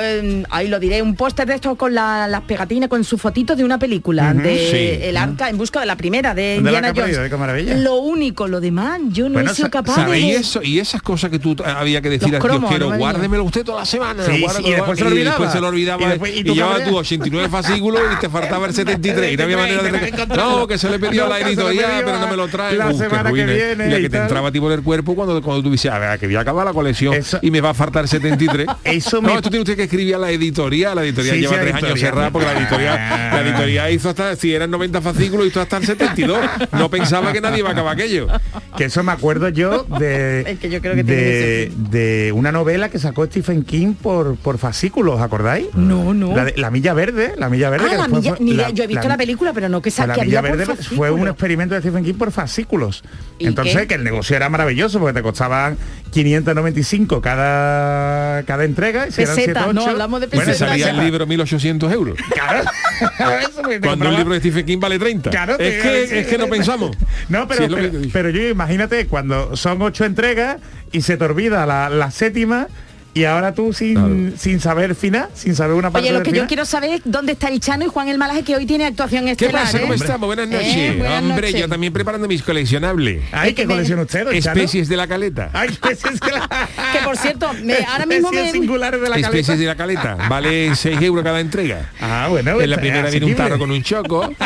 eh, 0.00 0.42
ahí 0.50 0.68
lo 0.68 0.78
diré, 0.78 1.02
un 1.02 1.14
póster 1.16 1.46
de 1.46 1.54
estos 1.54 1.76
con 1.76 1.94
la- 1.94 2.28
las 2.28 2.42
pegatinas, 2.42 2.88
con 2.88 3.02
sus 3.04 3.20
fotitos 3.20 3.56
de 3.56 3.64
una 3.64 3.78
película, 3.78 4.34
de 4.34 4.58
Sí. 5.00 5.06
El 5.08 5.16
Arca, 5.16 5.48
en 5.48 5.58
busca 5.58 5.80
de 5.80 5.86
la 5.86 5.96
primera, 5.96 6.34
de 6.34 6.42
De 6.42 6.56
Indiana 6.56 6.92
perdido, 6.92 7.20
Jones. 7.30 7.80
Lo 7.80 7.96
único, 7.96 8.46
lo 8.48 8.60
demás, 8.60 9.00
yo 9.08 9.28
no 9.28 9.34
Bueno, 9.34 9.50
he 9.50 9.54
sido 9.54 9.70
capaz 9.70 9.94
¿sabéis 9.94 10.24
Y 10.24 10.30
de... 10.32 10.36
eso, 10.38 10.62
y 10.62 10.78
esas 10.78 11.02
cosas 11.02 11.30
que 11.30 11.38
tú 11.38 11.56
había 11.64 12.00
que 12.02 12.10
decir 12.10 12.38
cromos, 12.38 12.70
quiero, 12.70 12.90
no 12.90 12.98
guárdemelo 12.98 13.44
usted 13.44 13.64
toda 13.64 13.80
la 13.80 13.86
semana. 13.86 14.24
Sí, 14.24 14.44
y 14.64 14.70
después 14.72 14.98
se 14.98 15.04
lo 15.04 15.10
y 15.10 15.12
olvidaba. 15.12 15.30
después 15.36 15.52
se 15.52 15.60
lo 15.60 15.68
olvidaba. 15.68 16.02
Y 16.02 16.06
después- 16.06 16.32
cabreas. 16.60 16.88
tú 16.88 16.96
89 16.96 17.48
fascículos 17.48 18.00
y 18.16 18.20
te 18.20 18.28
faltaba 18.28 18.66
el 18.66 18.74
73. 18.74 19.32
y 19.32 19.36
no 19.36 19.44
había 19.44 19.56
manera 19.56 19.82
de... 19.82 20.12
No, 20.36 20.66
que 20.66 20.78
se 20.78 20.90
le 20.90 20.98
pidió 20.98 21.26
a 21.26 21.28
la 21.28 21.40
editorial, 21.40 22.02
pero 22.04 22.18
no 22.18 22.28
me 22.28 22.36
lo 22.36 22.48
trae. 22.48 22.76
la 22.76 22.92
semana 22.92 23.32
que 23.32 23.44
viene 23.44 23.86
Y 23.86 23.90
la 23.90 23.98
que 23.98 24.10
te 24.10 24.18
entraba 24.18 24.50
tipo 24.52 24.66
en 24.70 24.78
el 24.78 24.82
cuerpo 24.84 25.14
cuando, 25.14 25.40
cuando 25.42 25.62
tú 25.62 25.70
dices, 25.70 25.90
a 25.90 25.98
ver, 25.98 26.18
que 26.18 26.26
voy 26.26 26.36
a 26.36 26.40
acabar 26.40 26.64
la 26.66 26.72
colección 26.72 27.14
y 27.42 27.50
me 27.50 27.60
va 27.60 27.70
a 27.70 27.74
faltar 27.74 28.06
73. 28.08 28.66
Eso 28.84 29.20
no, 29.20 29.28
me- 29.28 29.34
esto 29.36 29.50
tiene 29.50 29.62
usted 29.62 29.76
que 29.80 29.84
escribir 29.84 30.14
a 30.14 30.18
la 30.18 30.30
editorial. 30.30 30.94
La 30.96 31.04
editorial 31.04 31.36
Sí, 31.36 31.40
lleva 31.42 31.54
sí, 31.54 31.60
tres 31.62 31.74
años 31.74 32.00
cerrada 32.00 32.30
porque 32.30 32.46
la 32.46 32.58
editorial, 32.58 32.96
la 32.98 33.40
editorial 33.40 33.92
hizo 33.92 34.08
hasta, 34.10 34.36
si 34.36 34.54
eran 34.54 34.70
90 34.70 35.00
fascículos, 35.00 35.46
hizo 35.46 35.60
hasta 35.60 35.76
el 35.78 35.86
72. 35.86 36.38
No 36.72 36.88
pensaba 36.90 37.32
que 37.32 37.40
nadie 37.40 37.58
iba 37.60 37.68
a 37.70 37.72
acabar 37.72 37.94
aquello. 37.94 38.28
Que 38.76 38.84
eso 38.84 39.02
me 39.02 39.12
acuerdo 39.12 39.48
yo 39.48 39.84
de, 39.98 40.40
Es 40.46 40.58
que 40.58 40.70
yo 40.70 40.80
creo 40.80 40.94
que 40.94 41.04
tiene 41.04 41.20
de, 41.22 41.72
de 41.90 42.32
una 42.32 42.52
novela 42.52 42.88
que 42.88 42.98
sacó 42.98 43.24
Stephen 43.26 43.62
King 43.64 43.94
por, 43.94 44.36
por 44.36 44.58
fascículos, 44.58 45.20
¿acordáis? 45.20 45.66
No, 45.74 46.14
no. 46.14 46.34
La, 46.36 46.44
de- 46.44 46.54
La 46.56 46.70
Milla 46.70 46.94
Verde, 46.94 47.34
la 47.36 47.48
Milla 47.48 47.70
Verde. 47.70 47.86
Ah, 47.86 47.90
que 47.90 47.96
la 47.96 48.08
milla- 48.08 48.36
fue- 48.36 48.72
yo 48.74 48.84
he 48.84 48.86
visto 48.86 49.08
la 49.08 49.16
película, 49.16 49.52
pero 49.52 49.68
no 49.68 49.80
que 49.82 49.90
sa- 49.90 50.06
la 50.06 50.16
Milla 50.16 50.40
por 50.42 50.56
Verde 50.56 50.76
fue 50.76 51.10
un 51.10 51.26
experimento 51.28 51.74
de 51.74 51.80
Stephen 51.80 52.04
King 52.04 52.14
por 52.14 52.30
fascículos. 52.32 53.02
¿Y 53.38 53.46
Entonces, 53.46 53.76
qué? 53.76 53.86
que 53.86 53.94
el 53.94 54.04
negocio 54.04 54.36
era 54.36 54.48
maravilloso 54.48 54.98
porque 54.98 55.14
te 55.14 55.22
costaban 55.22 55.76
595 56.10 57.20
cada, 57.20 58.42
cada 58.44 58.64
entrega. 58.64 59.06
Y 59.08 59.12
si 59.12 59.22
eran 59.22 59.34
Pesetas, 59.36 59.62
siete, 59.64 59.74
no, 59.74 59.82
ocho- 59.82 59.90
hablamos 59.90 60.20
de 60.20 60.26
Bueno, 60.28 60.54
salía 60.54 60.90
el 60.90 60.98
libro 61.00 61.26
1800 61.26 61.92
euros. 61.92 62.16
Claro. 62.30 62.70
Cuando 63.82 64.08
un 64.08 64.16
libro 64.16 64.34
de 64.34 64.40
Stephen 64.40 64.66
King 64.66 64.78
vale 64.80 64.98
30. 64.98 65.30
Claro, 65.30 65.52
es, 65.58 65.82
que, 65.82 65.88
decir- 65.88 66.16
es 66.18 66.26
que 66.26 66.38
no 66.38 66.48
pensamos. 66.48 66.96
No, 67.28 67.46
pero, 67.46 67.68
que 67.68 67.74
pero, 67.74 67.92
pero 68.12 68.30
yo 68.30 68.48
imagínate 68.48 69.06
cuando 69.06 69.56
son 69.56 69.80
ocho 69.82 70.04
entregas 70.04 70.56
y 70.92 71.02
se 71.02 71.16
te 71.16 71.24
olvida 71.24 71.64
la, 71.66 71.88
la 71.88 72.10
séptima 72.10 72.66
y 73.12 73.24
ahora 73.24 73.54
tú 73.54 73.72
sin, 73.72 73.94
Claro. 73.94 74.36
sin 74.38 74.60
saber 74.60 74.94
final, 74.94 75.28
sin 75.34 75.54
saber 75.54 75.74
una 75.74 75.90
parte 75.90 76.08
Oye, 76.08 76.16
lo 76.18 76.22
que 76.22 76.32
yo 76.32 76.46
quiero 76.46 76.64
saber 76.64 76.90
es 76.90 77.00
dónde 77.04 77.32
está 77.32 77.48
el 77.48 77.58
Chano 77.60 77.84
y 77.84 77.88
Juan 77.88 78.08
el 78.08 78.18
Malaje, 78.18 78.42
que 78.44 78.54
hoy 78.56 78.66
tiene 78.66 78.86
actuación 78.86 79.24
¿Qué 79.24 79.32
estelar. 79.32 79.64
pasa? 79.64 79.80
¿Cómo 79.80 79.92
¿eh? 79.92 79.96
estamos? 79.96 80.26
Buenas 80.26 80.48
noches. 80.48 80.76
Eh, 80.76 80.94
buenas 80.98 81.22
Hombre, 81.22 81.48
noches. 81.48 81.60
yo 81.60 81.68
también 81.68 81.92
preparando 81.92 82.28
mis 82.28 82.42
coleccionables. 82.42 83.22
Ay, 83.32 83.54
¿qué 83.54 83.64
colecciona 83.66 84.02
usted, 84.02 84.24
don 84.26 84.38
Chano? 84.40 84.60
Especies 84.60 84.88
de 84.88 84.96
la 84.96 85.06
caleta. 85.08 85.50
Ay, 85.52 85.68
especies 85.70 86.20
que 86.20 86.30
la... 86.30 86.48
Que 86.92 86.98
por 87.04 87.16
cierto, 87.16 87.50
me- 87.64 87.74
ahora 87.88 88.06
mismo 88.06 88.28
Especies 88.28 88.52
me- 88.54 88.60
singulares 88.60 89.00
de 89.00 89.08
la 89.08 89.16
Especies 89.16 89.46
caleta. 89.46 89.60
de 89.60 89.66
la 89.66 89.76
caleta. 89.76 90.28
Vale 90.28 90.74
6 90.76 91.02
euros 91.02 91.24
cada 91.24 91.40
entrega. 91.40 91.90
Ah, 92.00 92.26
bueno. 92.30 92.60
En 92.60 92.70
la 92.70 92.76
primera 92.76 93.10
viene 93.10 93.26
un 93.26 93.34
tarro 93.34 93.58
con 93.58 93.70
un 93.70 93.82
choco. 93.82 94.30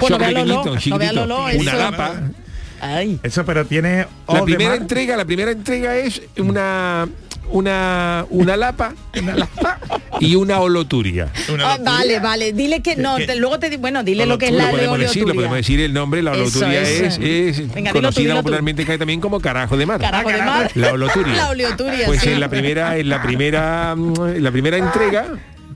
Pues 0.00 0.12
pequeñito, 0.12 0.76
chiquitito. 0.78 1.24
Una 1.24 1.74
lapa. 1.74 2.12
Ay. 2.80 3.18
Eso, 3.22 3.44
pero 3.44 3.64
tiene... 3.66 4.06
La 4.28 4.42
primera 4.44 4.74
entrega, 4.74 5.16
la 5.16 5.24
primera 5.24 5.50
entrega 5.50 5.96
es 5.96 6.20
una 6.38 7.08
una 7.50 8.26
una 8.30 8.56
lapa, 8.56 8.92
y 10.20 10.34
una 10.34 10.60
oloturia. 10.60 11.28
Ah, 11.62 11.78
vale, 11.82 12.18
vale. 12.20 12.52
Dile 12.52 12.80
que 12.82 12.96
no, 12.96 13.16
te- 13.16 13.36
luego 13.36 13.58
te 13.58 13.76
bueno, 13.76 14.02
dile 14.02 14.26
lo 14.26 14.38
que 14.38 14.46
es 14.46 14.52
la 14.52 14.64
Lo 14.66 14.70
podemos 14.72 14.98
decir, 14.98 15.22
lo 15.22 15.28
oleoturia. 15.28 15.34
podemos 15.34 15.56
decir 15.56 15.80
el 15.80 15.92
nombre, 15.92 16.22
la 16.22 16.32
oloturia 16.32 16.82
eso. 16.82 17.04
es, 17.04 17.18
es 17.18 17.74
Venga, 17.74 17.74
dilo 17.74 17.92
tú, 17.92 17.92
conocida 17.92 18.22
dilo 18.22 18.34
tú. 18.36 18.42
popularmente 18.42 18.84
que 18.84 18.92
hay 18.92 18.98
también 18.98 19.20
como 19.20 19.40
carajo 19.40 19.76
de 19.76 19.86
mar. 19.86 20.00
Carajo 20.00 20.28
de 20.28 20.42
mar. 20.42 20.70
La 20.74 20.92
oloturia. 20.92 21.34
La 21.36 21.50
oleoturia, 21.50 22.06
Pues 22.06 22.20
sí. 22.20 22.30
en 22.30 22.40
la 22.40 22.48
primera, 22.48 22.96
en 22.96 23.08
la 23.08 23.22
primera, 23.22 23.92
en 23.92 24.42
la 24.42 24.50
primera 24.50 24.76
entrega 24.78 25.26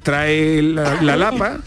trae 0.02 0.62
la, 0.62 1.02
la 1.02 1.16
lapa, 1.16 1.58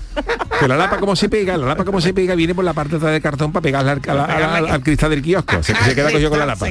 que 0.59 0.67
la 0.67 0.77
lapa 0.77 0.97
como 0.97 1.15
se 1.15 1.29
pega, 1.29 1.57
la 1.57 1.67
lapa 1.67 1.85
como 1.85 2.01
se 2.01 2.13
pega 2.13 2.35
viene 2.35 2.55
por 2.55 2.63
la 2.63 2.73
parte 2.73 2.99
de 2.99 3.21
cartón 3.21 3.51
para 3.51 3.63
pegarla 3.63 3.91
al, 3.93 4.83
cristal 4.83 5.09
del 5.09 5.21
kiosco. 5.21 5.61
Se, 5.63 5.75
se 5.75 5.95
queda 5.95 6.11
cogido 6.11 6.29
con 6.29 6.39
la 6.39 6.45
lapa. 6.45 6.67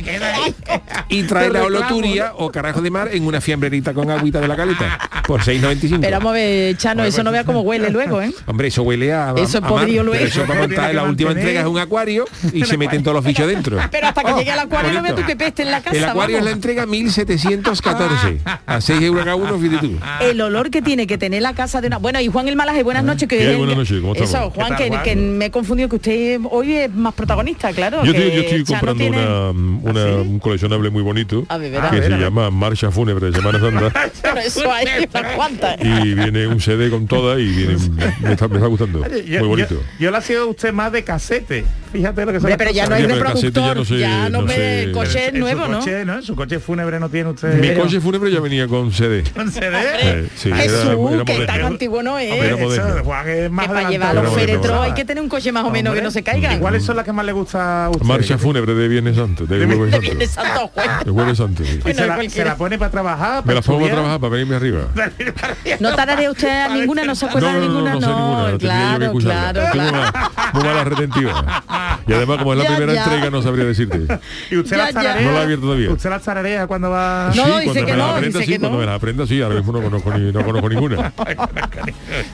Y 1.08 1.24
trae 1.24 1.50
la 1.50 1.64
oloturia 1.64 2.32
o 2.36 2.50
carajo 2.50 2.80
de 2.80 2.90
mar 2.90 3.08
en 3.12 3.26
una 3.26 3.40
fiambrerita 3.40 3.92
con 3.92 4.10
agüita 4.10 4.40
de 4.40 4.48
la 4.48 4.56
caleta 4.56 4.98
por 5.26 5.40
6.95. 5.40 5.98
Pero 6.00 6.18
vamos 6.18 6.30
a 6.30 6.34
ver, 6.34 6.76
Chano, 6.76 7.04
eso 7.04 7.22
no 7.22 7.30
vea 7.30 7.44
cómo 7.44 7.60
huele 7.60 7.90
luego, 7.90 8.22
¿eh? 8.22 8.32
Hombre, 8.46 8.68
eso 8.68 8.82
huele 8.82 9.12
a, 9.12 9.34
Eso 9.36 9.58
es 9.58 9.64
podrido 9.64 10.02
luego. 10.04 10.18
pero 10.18 10.28
Eso 10.28 10.46
para 10.46 10.60
montar 10.60 10.90
en 10.90 10.96
la 10.96 11.04
última 11.04 11.32
entrega 11.32 11.60
es 11.60 11.66
un 11.66 11.78
acuario 11.78 12.24
y 12.52 12.64
se 12.64 12.76
meten 12.76 13.02
todos 13.02 13.16
los 13.16 13.24
bichos 13.24 13.46
dentro. 13.46 13.78
Pero 13.90 14.06
hasta 14.06 14.22
que 14.22 14.32
llegue 14.34 14.50
al 14.50 14.60
acuario 14.60 14.92
no 14.92 15.02
veas 15.02 15.14
tú 15.14 15.24
que 15.26 15.36
peste 15.36 15.62
en 15.62 15.70
la 15.70 15.82
casa. 15.82 15.96
El 15.96 16.04
acuario 16.04 16.38
es 16.38 16.44
la 16.44 16.50
entrega 16.50 16.86
1714. 16.86 18.40
A 18.66 18.80
6 18.80 19.02
euros 19.02 19.24
cada 19.24 19.36
uno, 19.36 19.58
fíjate 19.58 19.88
tú. 19.88 19.98
El 20.20 20.40
olor 20.40 20.70
que 20.70 20.82
tiene 20.82 21.06
que 21.06 21.18
tener 21.18 21.42
la 21.42 21.54
casa 21.54 21.80
de 21.80 21.88
una... 21.88 21.98
Bueno, 21.98 22.20
y 22.20 22.28
Juan 22.28 22.48
el 22.48 22.56
Malaje, 22.56 22.82
buenas 22.82 23.04
noches. 23.04 23.28
Que 23.38 23.44
¿Qué 23.44 23.48
hay? 23.50 23.56
Buenas 23.56 23.76
noches, 23.76 24.00
¿cómo 24.00 24.12
estamos? 24.14 24.30
eso, 24.34 24.50
Juan, 24.50 24.66
¿Qué 24.68 24.74
tal, 24.74 24.76
que, 24.76 24.88
Juan? 24.90 25.02
que 25.04 25.16
me 25.16 25.44
he 25.46 25.50
confundido 25.50 25.88
que 25.88 25.96
usted 25.96 26.40
hoy 26.50 26.74
es 26.74 26.92
más 26.94 27.14
protagonista, 27.14 27.72
claro. 27.72 28.04
Yo 28.04 28.12
que 28.12 28.18
estoy, 28.28 28.34
yo 28.34 28.40
estoy 28.42 28.64
comprando 28.64 29.02
tiene- 29.02 29.16
una, 29.26 29.50
una- 29.50 30.02
¿Ah, 30.04 30.22
sí? 30.22 30.28
un 30.28 30.38
coleccionable 30.38 30.90
muy 30.90 31.02
bonito 31.02 31.44
A 31.48 31.58
ver, 31.58 31.70
verá. 31.70 31.90
que 31.90 31.96
A 31.96 32.02
se 32.02 32.08
ver, 32.08 32.12
a 32.12 32.16
ver. 32.16 32.24
llama 32.26 32.50
Marcha 32.50 32.90
Fúnebre 32.90 33.26
de 33.30 33.32
Semana 33.36 33.58
Santa 33.60 34.10
Pero 34.22 34.38
eso 34.40 34.70
hay 34.72 34.86
unas 35.12 35.78
y 35.82 36.14
viene 36.14 36.46
un 36.46 36.60
CD 36.60 36.90
con 36.90 37.06
todas 37.06 37.38
y 37.40 37.44
viene, 37.46 37.76
me, 38.22 38.32
está, 38.32 38.48
me 38.48 38.56
está 38.56 38.66
gustando. 38.68 39.02
Yo, 39.24 39.38
muy 39.40 39.48
bonito. 39.48 39.74
Yo, 39.74 39.80
yo 39.98 40.10
la 40.10 40.18
ha 40.18 40.22
sido 40.22 40.48
usted 40.48 40.72
más 40.72 40.92
de 40.92 41.02
casete. 41.04 41.64
Fíjate 41.92 42.24
lo 42.24 42.32
que 42.32 42.40
son 42.40 42.50
pero 42.56 42.70
ya 42.70 42.86
no 42.86 42.94
hay 42.94 43.02
casete 43.02 43.18
ya 43.18 43.74
reproductor, 43.74 43.76
no 43.76 43.84
sé- 43.84 43.98
ya 43.98 44.28
no, 44.30 44.40
no 44.40 44.46
me 44.46 44.54
sé. 44.54 44.90
coche 44.92 45.26
En 45.26 45.34
su 45.34 45.40
nuevo, 45.40 45.68
¿no? 45.68 45.78
coche, 45.80 46.04
¿no? 46.06 46.22
Su 46.22 46.34
coche 46.34 46.58
fúnebre 46.58 46.98
no 46.98 47.10
tiene 47.10 47.30
usted. 47.30 47.54
Mi 47.60 47.74
coche 47.74 48.00
fúnebre 48.00 48.30
ya 48.30 48.40
venía 48.40 48.66
con 48.66 48.92
CD. 48.92 49.22
¿Con 49.34 49.50
CD? 49.52 49.76
Eh, 50.02 50.28
sí, 50.34 50.48
era- 50.48 50.56
Jesús, 50.58 50.80
era 50.84 50.90
que 50.92 50.96
moderno. 50.96 51.46
tan 51.46 51.62
antiguo 51.64 52.02
no 52.02 52.18
es. 52.18 52.32
Hombre, 52.32 52.48
Era 52.48 52.56
eso, 52.56 53.04
Juan 53.22 53.28
es 53.44 53.50
más 53.50 53.66
que 53.68 53.72
para 53.74 53.90
llevar 53.90 54.14
los 54.14 54.34
féretros 54.34 54.66
bueno. 54.66 54.82
hay 54.82 54.92
que 54.94 55.04
tener 55.04 55.22
un 55.22 55.28
coche 55.28 55.52
más 55.52 55.64
o 55.64 55.70
menos 55.70 55.92
que 55.92 55.98
Hombre, 55.98 56.02
no 56.04 56.10
se 56.10 56.22
caigan. 56.22 56.56
¿Y 56.56 56.58
cuáles 56.58 56.84
son 56.84 56.96
las 56.96 57.04
que 57.04 57.12
más 57.12 57.24
le 57.24 57.32
gusta 57.32 57.86
a 57.86 57.90
usted? 57.90 58.04
Marcha 58.04 58.38
fúnebre 58.38 58.74
de 58.74 58.88
Viernes 58.88 59.16
Santo, 59.16 59.46
de 59.46 59.58
De 59.58 59.66
Jueves 59.66 59.86
De 59.86 59.92
Santo. 59.92 60.00
Viernes 60.00 60.30
Santo 60.30 60.68
jueves. 60.74 61.04
De 61.04 61.10
Jueves 61.10 61.38
Santo. 61.38 61.64
sí. 61.64 61.72
¿Y 61.74 61.78
Bueno, 61.82 61.98
se, 62.00 62.06
la, 62.06 62.30
se 62.30 62.44
la 62.44 62.56
pone 62.56 62.78
para 62.78 62.90
trabajar? 62.90 63.44
Me 63.46 63.54
la 63.54 63.60
pongo 63.62 63.78
a 63.78 63.82
estudiar? 63.82 63.94
trabajar 63.96 64.20
para 64.20 64.30
venirme 64.32 64.56
arriba. 64.56 64.80
No 65.80 65.94
tararé 65.94 66.28
usted 66.28 66.48
a 66.64 66.68
ninguna, 66.68 67.04
no 67.04 67.14
se 67.14 67.26
acuerda 67.26 67.52
No, 67.52 67.60
de 67.60 67.66
no, 67.66 67.72
no, 67.72 67.80
ninguna, 67.80 67.94
no 67.94 68.00
sé 68.00 68.06
ninguna, 68.06 68.46
tendría 68.50 68.98
yo 69.06 69.12
que 69.12 69.18
claro, 69.24 69.62
claro, 69.72 70.12
muy 70.54 70.64
mala 70.64 70.84
retentiva. 70.84 71.62
Y 72.06 72.12
además, 72.12 72.38
como 72.38 72.52
es 72.52 72.58
la 72.58 72.64
Ya, 72.64 72.70
primera 72.76 72.94
ya. 72.94 73.04
entrega, 73.04 73.30
no 73.30 73.42
sabría 73.42 73.64
decirte. 73.64 74.06
¿Y 74.50 74.56
usted 74.56 74.76
ya. 74.76 74.92
tararea? 74.92 75.22
No 75.26 75.32
la 75.32 75.40
he 75.40 75.42
abierto 75.44 75.64
todavía. 75.66 75.90
¿Usted 75.90 76.10
las 76.10 76.22
tararea 76.22 76.66
cuando 76.66 76.90
va...? 76.90 77.32
No, 77.34 77.44
sí, 77.44 77.50
dice 77.50 77.64
cuando 77.64 77.74
que 77.86 77.92
me 77.92 77.96
la 77.96 77.96
no, 77.96 78.10
aprenda, 78.10 78.26
dice 78.38 78.46
sí, 78.46 78.52
que 78.52 78.58
cuando 78.58 78.76
no. 78.76 78.80
me 78.80 78.86
la 78.86 78.94
aprenda, 78.94 79.26
sí, 79.26 79.42
ahora 79.42 79.54
mismo 79.56 79.72
no 79.72 79.82
conozco, 79.82 80.12
ni, 80.18 80.32
no 80.32 80.44
conozco 80.44 80.68
ninguna. 80.68 81.12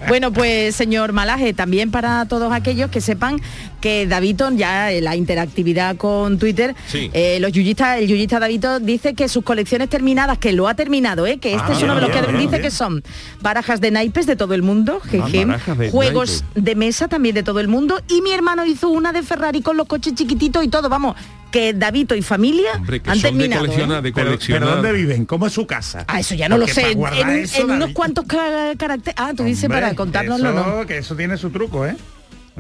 Bueno, 0.09 0.33
pues 0.33 0.78
señor 0.79 1.13
Malaje, 1.13 1.53
también 1.53 1.91
para 1.91 2.25
todos 2.27 2.53
aquellos 2.53 2.91
que 2.91 3.01
sepan 3.03 3.41
que 3.81 4.07
Daviton, 4.07 4.57
ya 4.57 4.91
eh, 4.91 5.01
la 5.03 5.15
interactividad 5.17 5.97
con 5.97 6.39
Twitter, 6.39 6.75
Sí. 6.87 7.11
eh, 7.13 7.39
los 7.41 7.53
yuyistas, 7.53 7.99
el 7.99 8.07
yuyista 8.09 8.39
Daviton 8.41 8.87
dice 8.87 9.15
que 9.15 9.29
sus 9.29 9.45
colecciones 9.45 9.89
terminadas, 9.91 10.39
que 10.39 10.53
lo 10.53 10.67
ha 10.69 10.75
terminado, 10.75 11.27
¿eh? 11.27 11.39
que 11.39 11.55
este 11.55 11.73
Ah, 11.73 11.77
es 11.77 11.83
uno 11.83 11.95
de 11.97 12.01
los 12.01 12.11
que 12.11 12.21
bien, 12.23 12.37
dice 12.39 12.49
bien. 12.51 12.63
que 12.63 12.71
son 12.71 13.03
barajas 13.41 13.81
de 13.81 13.91
naipes 13.91 14.27
de 14.27 14.37
todo 14.37 14.55
el 14.55 14.63
mundo, 14.63 15.01
jeje, 15.01 15.45
de 15.47 15.91
juegos 15.91 16.45
de 16.55 16.75
mesa 16.75 17.09
también 17.09 17.35
de 17.35 17.43
todo 17.43 17.61
el 17.61 17.69
mundo, 17.69 18.01
y 18.09 18.23
mi 18.23 18.31
hermano 18.33 18.65
hizo 18.65 18.89
una 18.89 19.13
de 19.13 19.23
Ferrari 19.23 19.61
con 19.61 19.77
los 19.77 19.87
coches 19.87 20.15
chiquititos 20.15 20.65
y 20.65 20.69
todo, 20.69 20.89
vamos, 20.89 21.15
que 21.51 21.73
Davito 21.73 22.15
y 22.15 22.23
familia 22.23 22.73
Hombre, 22.77 23.01
que 23.01 23.11
han 23.11 23.19
son 23.19 23.39
de 23.39 23.49
terminado. 23.49 23.65
¿eh? 23.99 24.03
de 24.03 24.13
Pero, 24.13 24.27
coleccionar. 24.29 24.61
pero 24.63 24.73
¿dónde 24.77 24.93
viven? 24.93 25.25
¿Cómo 25.27 25.47
es 25.47 25.53
su 25.53 25.67
casa? 25.67 26.05
Ah, 26.07 26.21
eso 26.21 26.35
ya 26.35 26.49
no 26.49 26.59
lo 26.59 26.67
sé. 26.69 26.91
En, 26.93 26.99
guardar 26.99 27.31
en- 27.31 27.45
eso, 27.45 27.59
en 27.59 27.65
unos 27.67 27.79
David- 27.81 27.95
cuantos 27.95 28.25
ca- 28.27 28.75
caracteres. 28.77 29.15
Ah, 29.19 29.33
tú 29.37 29.45
dices 29.45 29.65
Hombre, 29.65 29.81
para 29.81 29.95
contárnoslo, 29.95 30.51
eso, 30.51 30.77
¿no? 30.79 30.87
Que 30.87 30.99
eso 30.99 31.17
tiene 31.17 31.37
su 31.37 31.51
truco, 31.51 31.87
¿eh? 31.87 31.97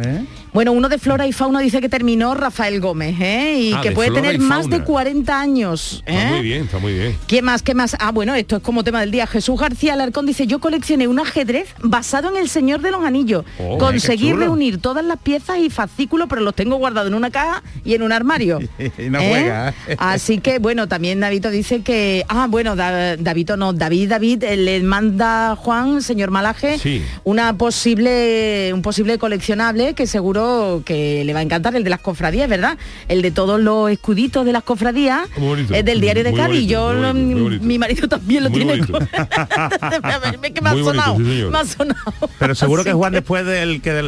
¿Eh? 0.01 0.25
Bueno, 0.53 0.73
uno 0.73 0.89
de 0.89 0.99
Flora 0.99 1.27
y 1.27 1.33
Fauna 1.33 1.61
dice 1.61 1.81
que 1.81 1.89
terminó 1.89 2.35
Rafael 2.35 2.81
Gómez, 2.81 3.17
¿eh? 3.21 3.59
Y 3.61 3.73
Ah, 3.75 3.81
que 3.83 3.91
de 3.91 3.95
puede 3.95 4.11
tener 4.13 4.39
más 4.39 4.69
de 4.71 4.83
40 4.83 5.39
años. 5.41 6.03
¿eh? 6.07 6.15
Está 6.17 6.31
muy 6.31 6.43
bien, 6.43 6.63
está 6.65 6.79
muy 6.79 6.93
bien. 6.95 7.17
¿Qué 7.27 7.43
más? 7.43 7.63
¿Qué 7.63 7.75
más? 7.75 7.97
Ah, 8.01 8.11
bueno, 8.13 8.35
esto 8.35 8.57
es 8.57 8.63
como 8.63 8.83
tema 8.85 9.01
del 9.01 9.11
día. 9.11 9.27
Jesús 9.27 9.59
García 9.61 9.93
Alarcón 9.95 10.25
dice, 10.27 10.47
yo 10.47 10.59
coleccioné 10.59 11.07
un 11.09 11.19
ajedrez 11.21 11.69
basado 11.83 12.31
en 12.31 12.37
el 12.37 12.49
Señor 12.49 12.81
de 12.81 12.91
los 12.91 13.05
Anillos. 13.05 13.45
Oh, 13.59 13.77
Conseguí 13.79 14.33
reunir 14.33 14.79
todas 14.81 15.05
las 15.05 15.19
piezas 15.19 15.59
y 15.59 15.69
fascículos, 15.71 16.29
pero 16.31 16.41
los 16.43 16.55
tengo 16.55 16.77
guardados 16.77 17.09
en 17.09 17.15
una 17.15 17.31
caja 17.31 17.63
y 17.85 17.95
en 17.95 18.03
un 18.03 18.13
armario. 18.13 18.59
Y 18.99 19.11
no 19.11 19.19
juega, 19.19 19.71
¿eh? 19.87 19.97
Así 19.99 20.39
que, 20.39 20.59
bueno, 20.59 20.89
también 20.89 21.21
Davito 21.21 21.51
dice 21.51 21.83
que... 21.83 22.25
Ah, 22.29 22.47
bueno, 22.49 22.75
Da- 22.75 23.17
Davito 23.17 23.57
no, 23.57 23.73
David, 23.73 24.09
David, 24.11 24.45
eh, 24.45 24.57
le 24.57 24.81
manda 24.83 25.57
Juan, 25.57 26.03
señor 26.03 26.31
Malaje, 26.31 26.79
Sí. 26.79 27.03
una 27.25 27.57
posible, 27.57 28.71
un 28.75 28.83
posible 28.83 29.19
coleccionable 29.19 29.88
que 29.95 30.07
seguro 30.07 30.83
que 30.85 31.23
le 31.25 31.33
va 31.33 31.41
a 31.41 31.43
encantar, 31.43 31.75
el 31.77 31.85
de 31.85 31.91
las 31.91 32.01
cofradías, 32.01 32.49
¿verdad? 32.49 32.77
El 33.09 33.23
de 33.23 33.31
todos 33.31 33.61
los 33.61 33.91
escuditos 33.91 34.45
de 34.47 34.53
las 34.53 34.63
cofradías, 34.63 35.29
es 35.73 35.85
del 35.85 36.01
diario 36.01 36.25
de 36.25 36.31
Muy 36.31 36.39
Cádiz. 36.41 36.55
bonito, 36.55 36.71
Yo, 36.73 37.13
bonito, 37.43 37.65
mi 37.65 37.79
marido 37.79 38.09
también 38.09 38.45
lo 38.45 38.51
Muy 38.51 38.59
tiene. 38.65 38.81
que 40.55 40.61
me 40.61 40.69
ha 40.71 40.73
sonado, 40.75 41.17
sí, 41.17 41.23
me 41.51 41.59
ha 41.59 41.65
sonado. 41.65 42.13
Pero 42.39 42.55
seguro 42.55 42.81
Así 42.83 42.91
que 42.91 42.95
Juan 42.99 43.13
después 43.13 43.45
del 43.47 43.81
que 43.83 43.93
de 43.93 44.03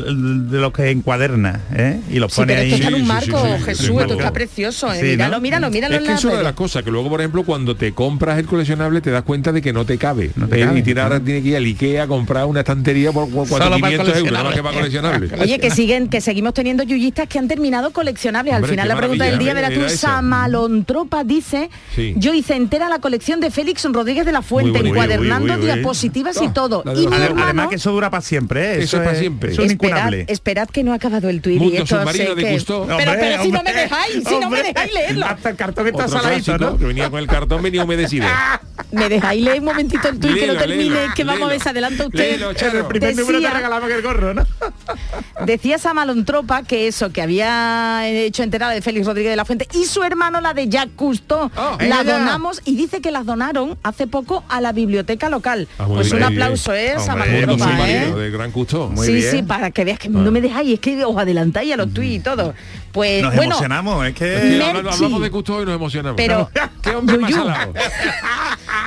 los 0.60 0.72
que 0.72 0.90
encuaderna, 0.90 1.60
¿eh? 1.75 2.00
Y 2.10 2.18
los 2.18 2.32
Sí, 2.32 2.40
pone 2.40 2.54
pero 2.54 2.62
esto 2.62 2.75
ahí. 2.76 2.80
está 2.80 2.88
en 2.88 2.94
un 2.94 3.00
Sí, 3.00 3.06
sí, 3.25 3.30
marco, 3.32 3.46
sí, 3.46 3.52
sí, 3.58 3.64
Jesús, 3.64 3.87
sí, 3.87 3.92
esto 4.00 4.12
está 4.14 4.32
precioso. 4.32 4.92
eh. 4.92 4.96
Sí, 5.00 5.02
¿no? 5.02 5.10
míralo, 5.12 5.40
míralo, 5.40 5.70
míralo 5.70 5.94
Es 5.96 6.00
que 6.02 6.06
la 6.08 6.14
es 6.14 6.25
una 6.25 6.37
de 6.38 6.42
las 6.44 6.52
cosas 6.54 6.82
que 6.82 6.90
luego, 6.90 7.08
por 7.08 7.20
ejemplo, 7.20 7.42
cuando 7.44 7.75
te 7.76 7.92
compras 7.92 8.38
el 8.38 8.46
coleccionable 8.46 9.00
te 9.00 9.10
das 9.10 9.22
cuenta 9.22 9.52
de 9.52 9.62
que 9.62 9.72
no 9.72 9.84
te 9.84 9.99
cabe. 9.99 10.30
No 10.37 10.49
te 10.49 10.60
Eh, 10.60 10.64
cabe, 10.64 10.78
y 10.78 10.82
tiene, 10.82 11.00
ahora 11.00 11.18
¿no? 11.18 11.25
tiene 11.25 11.42
que 11.42 11.49
ir 11.49 11.56
al 11.56 11.64
Ikea 11.64 12.04
a 12.04 12.06
comprar 12.06 12.46
una 12.46 12.60
estantería 12.60 13.12
por 13.12 13.28
cu- 13.30 13.46
Solo 13.46 13.58
para 13.58 13.78
400 13.78 14.16
euros, 14.18 14.32
nada 14.32 14.44
más 14.44 14.52
coleccionable. 14.54 14.56
que 14.56 14.62
para 14.62 14.75
coleccionable. 14.76 15.42
Oye, 15.42 15.60
que 15.61 15.71
siguen, 15.71 16.09
que 16.09 16.21
seguimos 16.21 16.55
teniendo 16.55 16.83
yuyistas 16.83 17.29
que 17.29 17.38
han 17.38 17.49
terminado 17.49 17.90
coleccionables. 17.93 18.55
Al 18.55 18.67
final 18.67 18.88
la 18.88 18.97
pregunta 18.97 19.25
del 19.25 19.38
día, 19.38 19.55
maravilla, 19.55 19.69
verás 19.69 19.73
tú, 19.79 19.85
era 19.85 19.95
esa. 19.95 20.09
Samalontropa 20.17 21.25
dice, 21.25 21.71
Sí. 21.95 22.14
yo 22.17 22.35
hice 22.35 22.55
entera 22.55 22.88
la 22.88 22.99
colección 22.99 23.40
de 23.40 23.50
Félix 23.50 23.85
Rodríguez 23.85 24.25
de 24.26 24.33
la 24.33 24.43
Fuente, 24.43 24.79
encuadernando 24.81 25.45
Uy, 25.47 25.50
uy, 25.52 25.57
uy, 25.67 25.71
uy. 25.71 25.75
diapositivas 25.76 26.40
y 26.43 26.49
todo. 26.49 26.83
la 26.85 26.95
de 26.95 27.00
Y 27.00 27.05
la 27.05 27.11
mi. 27.11 27.17
Además, 27.17 27.49
hermano, 27.49 27.69
que 27.71 27.76
eso 27.76 27.93
dura 27.93 28.11
para 28.11 28.21
siempre, 28.23 28.75
¿eh? 28.75 28.83
Eso 28.83 28.97
es 28.99 29.02
para 29.05 29.19
siempre. 29.19 29.52
Eso 29.52 29.62
es 29.62 29.71
esperad, 29.73 29.90
incunable. 29.97 30.25
esperad 30.29 30.69
que 30.69 30.83
no 30.85 30.93
ha 30.93 30.97
acabado 30.97 31.29
el 31.29 31.40
tuit 31.40 31.61
y 31.62 31.76
esto 31.76 31.99
sé 32.12 32.35
de 32.35 32.35
que-. 32.45 32.61
Pero, 32.67 33.12
pero 33.19 33.43
si 33.43 33.52
no 33.52 33.62
me 33.62 33.73
dejáis, 33.73 34.25
si 34.29 34.38
no 34.38 34.50
me 34.50 34.62
dejáis 34.62 34.93
leerlo. 34.95 35.26
Hasta 35.26 35.50
el 35.50 35.57
cartón 35.57 35.87
está 35.88 36.09
saladito, 36.09 36.59
¿no? 36.59 36.76
que 36.79 36.85
venía 36.87 37.11
con 37.11 37.19
el 37.19 37.26
cartón, 37.26 37.62
venía 37.62 37.85
humedecido. 37.85 38.26
¿Me 38.93 39.09
dejáis 39.09 39.43
leer 39.45 39.59
un 39.61 39.67
momentito 39.67 40.09
el 40.09 40.19
tuit 40.19 40.35
que 40.37 40.47
lo 40.47 40.57
termine? 40.57 40.99
que 41.14 41.25
vamos 41.25 41.43
a 41.49 41.52
ver, 41.52 41.61
se 41.62 41.69
adelanta 41.69 42.07
usted. 42.07 42.19
Léelo, 42.19 42.50
En 42.50 42.57
Charo. 42.57 42.79
el 42.81 42.87
primer 42.87 43.11
número 43.17 43.38
te 43.38 43.45
Decía- 43.45 43.57
regalamos 43.57 43.90
el 43.90 44.02
gorro, 44.02 44.35
¿no? 44.35 44.47
Decía 45.50 45.78
Samalontropa 45.78 46.62
que 46.62 46.87
eso, 46.87 47.11
que 47.11 47.23
había 47.23 48.07
hecho 48.09 48.45
enterada 48.45 48.73
de 48.73 48.83
Félix 48.83 49.04
Rodríguez 49.04 49.33
de 49.33 49.37
la 49.37 49.45
Fuente 49.45 49.66
y 49.75 49.85
su 49.85 50.04
hermano 50.04 50.40
la 50.40 50.54
de 50.54 50.69
Jacques 50.69 50.95
Cousteau. 50.95 51.50
Oh, 51.57 51.76
la 51.80 52.04
donamos 52.04 52.62
y 52.64 52.76
dice 52.76 53.00
que 53.00 53.11
las 53.11 53.26
donaron 53.26 53.76
hace 53.83 54.07
poco 54.07 54.45
a 54.49 54.61
la 54.61 54.71
biblioteca 54.71 55.28
local. 55.28 55.66
Ah, 55.76 55.87
pues 55.88 56.07
bien, 56.09 56.14
un 56.14 56.21
muy 56.23 56.28
bien. 56.30 56.42
aplauso, 56.42 56.73
¿eh? 56.73 56.95
Hombre, 56.97 57.40
submarino 57.49 57.85
¿eh? 57.85 58.12
de 58.14 58.30
Gran. 58.30 58.52
Muy 58.54 59.07
sí, 59.07 59.12
bien. 59.14 59.30
sí, 59.33 59.42
para 59.42 59.73
que 59.73 59.85
veas 59.85 59.99
que 59.99 60.09
no 60.09 60.30
me 60.30 60.40
dejáis, 60.40 60.75
es 60.75 60.78
que 60.78 61.04
os 61.04 61.16
adelantáis 61.16 61.73
a 61.75 61.76
los 61.76 61.92
tuits 61.92 62.14
y 62.14 62.21
todo. 62.21 62.54
Pues 62.92 63.23
Nos 63.23 63.35
bueno, 63.35 63.52
emocionamos, 63.52 64.07
es 64.07 64.14
que 64.14 64.25
Merchi. 64.25 64.88
hablamos 64.88 65.23
de 65.23 65.30
Custo 65.30 65.62
y 65.62 65.66
nos 65.66 65.75
emocionamos. 65.75 66.16
Pero- 66.16 66.49
qué 66.83 66.90
hombre 66.90 67.19
más 67.19 67.33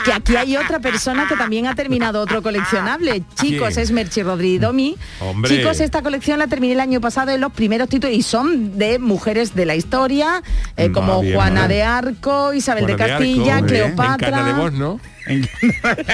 que 0.05 0.11
aquí 0.11 0.35
hay 0.35 0.57
otra 0.57 0.79
persona 0.79 1.27
que 1.27 1.35
también 1.35 1.67
ha 1.67 1.75
terminado 1.75 2.21
otro 2.21 2.41
coleccionable. 2.41 3.23
Chicos, 3.35 3.69
¿Quién? 3.69 3.79
es 3.79 3.91
Merchi 3.91 4.21
Rodríguez 4.23 4.61
Domi. 4.61 4.97
Hombre. 5.21 5.55
Chicos, 5.55 5.79
esta 5.79 6.01
colección 6.01 6.39
la 6.39 6.47
terminé 6.53 6.73
el 6.73 6.81
año 6.81 7.01
pasado 7.01 7.31
en 7.31 7.41
los 7.41 7.51
primeros 7.51 7.89
títulos 7.89 8.15
y 8.15 8.21
son 8.21 8.77
de 8.77 8.99
mujeres 8.99 9.55
de 9.55 9.65
la 9.65 9.73
historia, 9.73 10.43
eh, 10.77 10.91
como 10.91 11.21
bien, 11.21 11.33
Juana 11.33 11.67
de 11.67 11.81
Arco, 11.81 12.53
Isabel 12.53 12.83
Juana 12.83 13.05
de 13.05 13.09
Castilla, 13.09 13.55
Arco, 13.55 13.67
Cleopatra. 13.69 14.27
En 14.27 14.33
Cana 14.33 14.45
de 14.45 14.53
Bosno. 14.53 14.99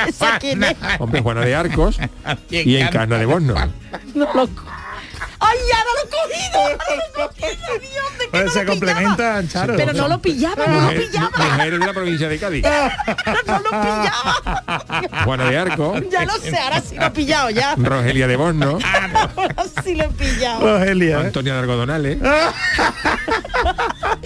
¿Esa 0.08 0.39
quién 0.39 0.63
es? 0.63 0.77
Hombre, 0.98 1.19
Juana 1.19 1.41
de 1.41 1.55
Arcos. 1.55 2.00
y 2.50 2.77
en 2.77 2.88
Cana 2.88 3.17
de 3.17 3.25
Bosno. 3.25 3.53
No 4.15 4.29
lo... 4.34 4.50
¡Ay, 5.50 5.58
ya 5.70 5.84
no 5.84 5.91
lo 5.96 6.01
he 6.03 6.10
cogido! 6.10 6.60
¡Ahora 6.60 6.86
lo 6.96 7.24
he 7.24 7.27
cogido, 7.27 7.79
Dios, 7.79 8.18
de 8.20 8.27
Pues 8.32 8.53
se 8.53 8.65
complementan. 8.65 9.48
Charo. 9.50 9.75
Pero 9.77 9.94
no 9.94 10.08
lo 10.08 10.20
pillaba, 10.22 10.65
no 10.68 10.74
lo 10.75 10.82
Mujer- 10.82 11.06
pillaba. 11.10 11.29
Mujeres 11.38 11.79
de 11.79 11.86
la 11.86 11.94
provincia 11.94 12.29
de 12.29 12.39
Cádiz. 12.39 12.65
No 13.46 13.60
lo 13.60 13.70
pillaba. 13.70 15.24
Juana 15.24 15.50
de 15.50 15.58
Arco. 15.58 15.96
Ya 16.12 16.25
lo 16.25 16.34
sé, 16.38 16.58
ahora 16.58 16.82
sí 16.82 16.96
lo 16.96 17.06
he 17.06 17.12
pillado, 17.12 17.50
ya. 17.50 17.75
Rogelia 17.75 18.27
de 18.27 18.36
Bosno. 18.36 18.77
Ahora 19.36 19.56
sí 19.84 19.96
lo 19.96 20.03
he 20.06 20.10
pillado. 20.10 20.60
Rogelia. 20.79 21.20
Antonia 21.20 21.53
de 21.53 21.60
Algodonales. 21.60 22.18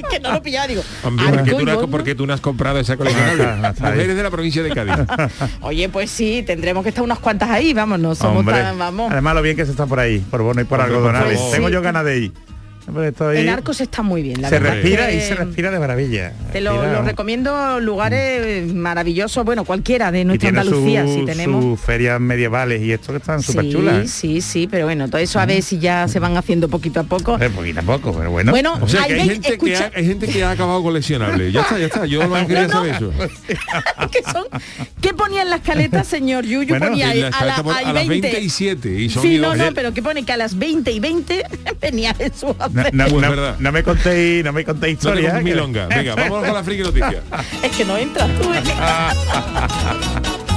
Que 0.11 0.19
no 0.19 0.31
lo 0.33 0.41
pillaba, 0.41 0.67
digo. 0.67 0.83
Hombre, 1.03 1.25
porque 1.29 1.51
tú, 1.51 1.65
no 1.65 1.71
has, 1.71 1.75
Bosno. 1.77 1.91
porque 1.91 2.15
tú 2.15 2.27
no 2.27 2.33
has 2.33 2.41
comprado 2.41 2.79
esa 2.79 2.93
ahí. 2.99 3.73
Mujeres 3.81 4.15
de 4.15 4.23
la 4.23 4.29
provincia 4.31 4.61
de 4.63 4.69
Cádiz. 4.71 4.95
Oye, 5.61 5.89
pues 5.89 6.11
sí, 6.11 6.43
tendremos 6.45 6.83
que 6.83 6.89
estar 6.89 7.03
unas 7.03 7.19
cuantas 7.19 7.49
ahí, 7.49 7.73
vamos, 7.73 7.99
no 7.99 8.13
somos 8.15 8.39
Hombre, 8.39 8.55
tan, 8.55 8.77
vamos. 8.77 9.11
Además 9.11 9.35
lo 9.35 9.41
bien 9.41 9.55
que 9.55 9.65
se 9.65 9.71
está 9.71 9.85
por 9.85 9.99
ahí, 9.99 10.19
por 10.19 10.41
Bono 10.43 10.61
y 10.61 10.65
por 10.65 10.79
Hombre, 10.79 10.95
algodonales. 10.95 11.39
Tengo 11.51 11.67
Sí. 11.67 11.73
yo 11.73 11.81
ganas 11.81 12.05
de 12.05 12.17
ir. 12.19 12.33
Estoy- 12.87 13.37
En 13.37 13.49
Arcos 13.49 13.79
está 13.81 14.01
muy 14.01 14.21
bien, 14.21 14.41
la 14.41 14.49
se 14.49 14.59
verdad. 14.59 14.73
respira 14.75 15.07
que 15.07 15.15
y 15.17 15.21
se 15.21 15.35
respira 15.35 15.71
de 15.71 15.79
maravilla. 15.79 16.33
Te 16.51 16.59
lo, 16.61 16.71
Respira, 16.71 16.87
lo 16.87 16.93
vamos. 16.97 17.05
recomiendo 17.07 17.79
lugares 17.79 18.73
maravillosos, 18.73 19.45
bueno, 19.45 19.63
cualquiera 19.63 20.11
de 20.11 20.21
Y 20.21 20.25
nuestra 20.25 20.49
tiene 20.49 20.59
Andalucía, 20.59 21.05
su- 21.05 21.13
si 21.19 21.25
tenemos. 21.25 21.63
sus 21.63 21.79
ferias 21.79 22.19
medievales 22.19 22.81
y 22.81 22.91
esto 22.91 23.11
que 23.13 23.17
están 23.19 23.41
súper 23.41 23.65
sí, 23.65 23.71
chulas. 23.71 24.05
¿eh? 24.05 24.07
sí, 24.07 24.41
sí, 24.41 24.67
pero 24.69 24.85
bueno, 24.85 25.07
todo 25.07 25.19
eso 25.19 25.39
a 25.39 25.45
ver 25.45 25.61
si 25.63 25.79
ya 25.79 26.07
se 26.07 26.19
van 26.19 26.35
haciendo 26.37 26.67
poquito 26.67 26.99
a 26.99 27.03
poco. 27.03 27.33
Hombre, 27.33 27.49
poquito 27.49 27.79
a 27.79 27.83
poco, 27.83 28.13
pero 28.13 28.31
bueno. 28.31 28.51
Bueno, 28.51 28.77
O 28.81 28.87
sea 28.87 29.05
que 29.05 29.13
Ay, 29.13 29.19
hay 29.21 29.29
gente 29.29 29.57
que, 29.57 29.75
ha, 29.77 29.91
hay 29.95 30.05
gente 30.05 30.27
que 30.27 30.43
ha 30.43 30.51
acabado 30.51 30.83
coleccionable. 30.83 31.51
Ya 31.51 31.61
está, 31.61 31.77
ya 31.79 31.85
está. 31.85 32.05
Yo 32.05 32.27
no 32.27 32.47
quería 32.47 32.63
no. 32.67 32.69
saber 32.73 32.95
eso. 32.95 33.11
¿Qué 34.11 34.19
son? 34.31 34.43
¿Qué 35.01 35.13
ponía 35.13 35.41
en 35.43 35.49
la 35.49 35.57
escaleta, 35.57 36.03
señor 36.03 36.45
Yuyu? 36.45 36.67
Bueno, 36.69 36.87
ponía 36.89 37.05
En 37.05 37.11
ahí 37.11 37.19
la 37.21 37.27
a, 37.29 37.45
la, 37.45 37.93
las 37.93 38.07
20. 38.07 38.29
27 38.31 38.89
y 38.99 39.09
son 39.09 39.21
Sí, 39.23 39.35
y 39.35 39.39
no, 39.39 39.55
no, 39.55 39.73
pero 39.73 39.93
que 39.93 40.01
pone 40.01 40.23
que 40.25 40.31
a 40.33 40.37
las 40.37 40.57
20 40.57 40.91
y 40.91 40.99
20 40.99 41.43
venía 41.81 42.13
Jesús 42.13 42.51
a 42.59 42.69
no, 42.73 42.81
hacer. 42.81 42.93
no- 42.93 43.03
Pues 43.07 43.13
no- 43.21 43.29
verdad. 43.29 43.55
no 43.59 43.71
me 43.71 43.83
contéis, 43.83 44.43
no 44.43 44.53
me 44.53 44.65
contéis 44.65 45.03
No 45.03 45.09
historias. 45.09 45.43
milonga. 45.43 45.87
Venga, 45.87 46.15
vamos 46.15 46.45
con 46.45 46.53
la 46.53 46.63
friki 46.63 46.83
noticia. 46.83 47.23
Es 47.63 47.71
que 47.75 47.85
no 47.85 47.97
entra 47.97 48.27
tú. 48.27 48.49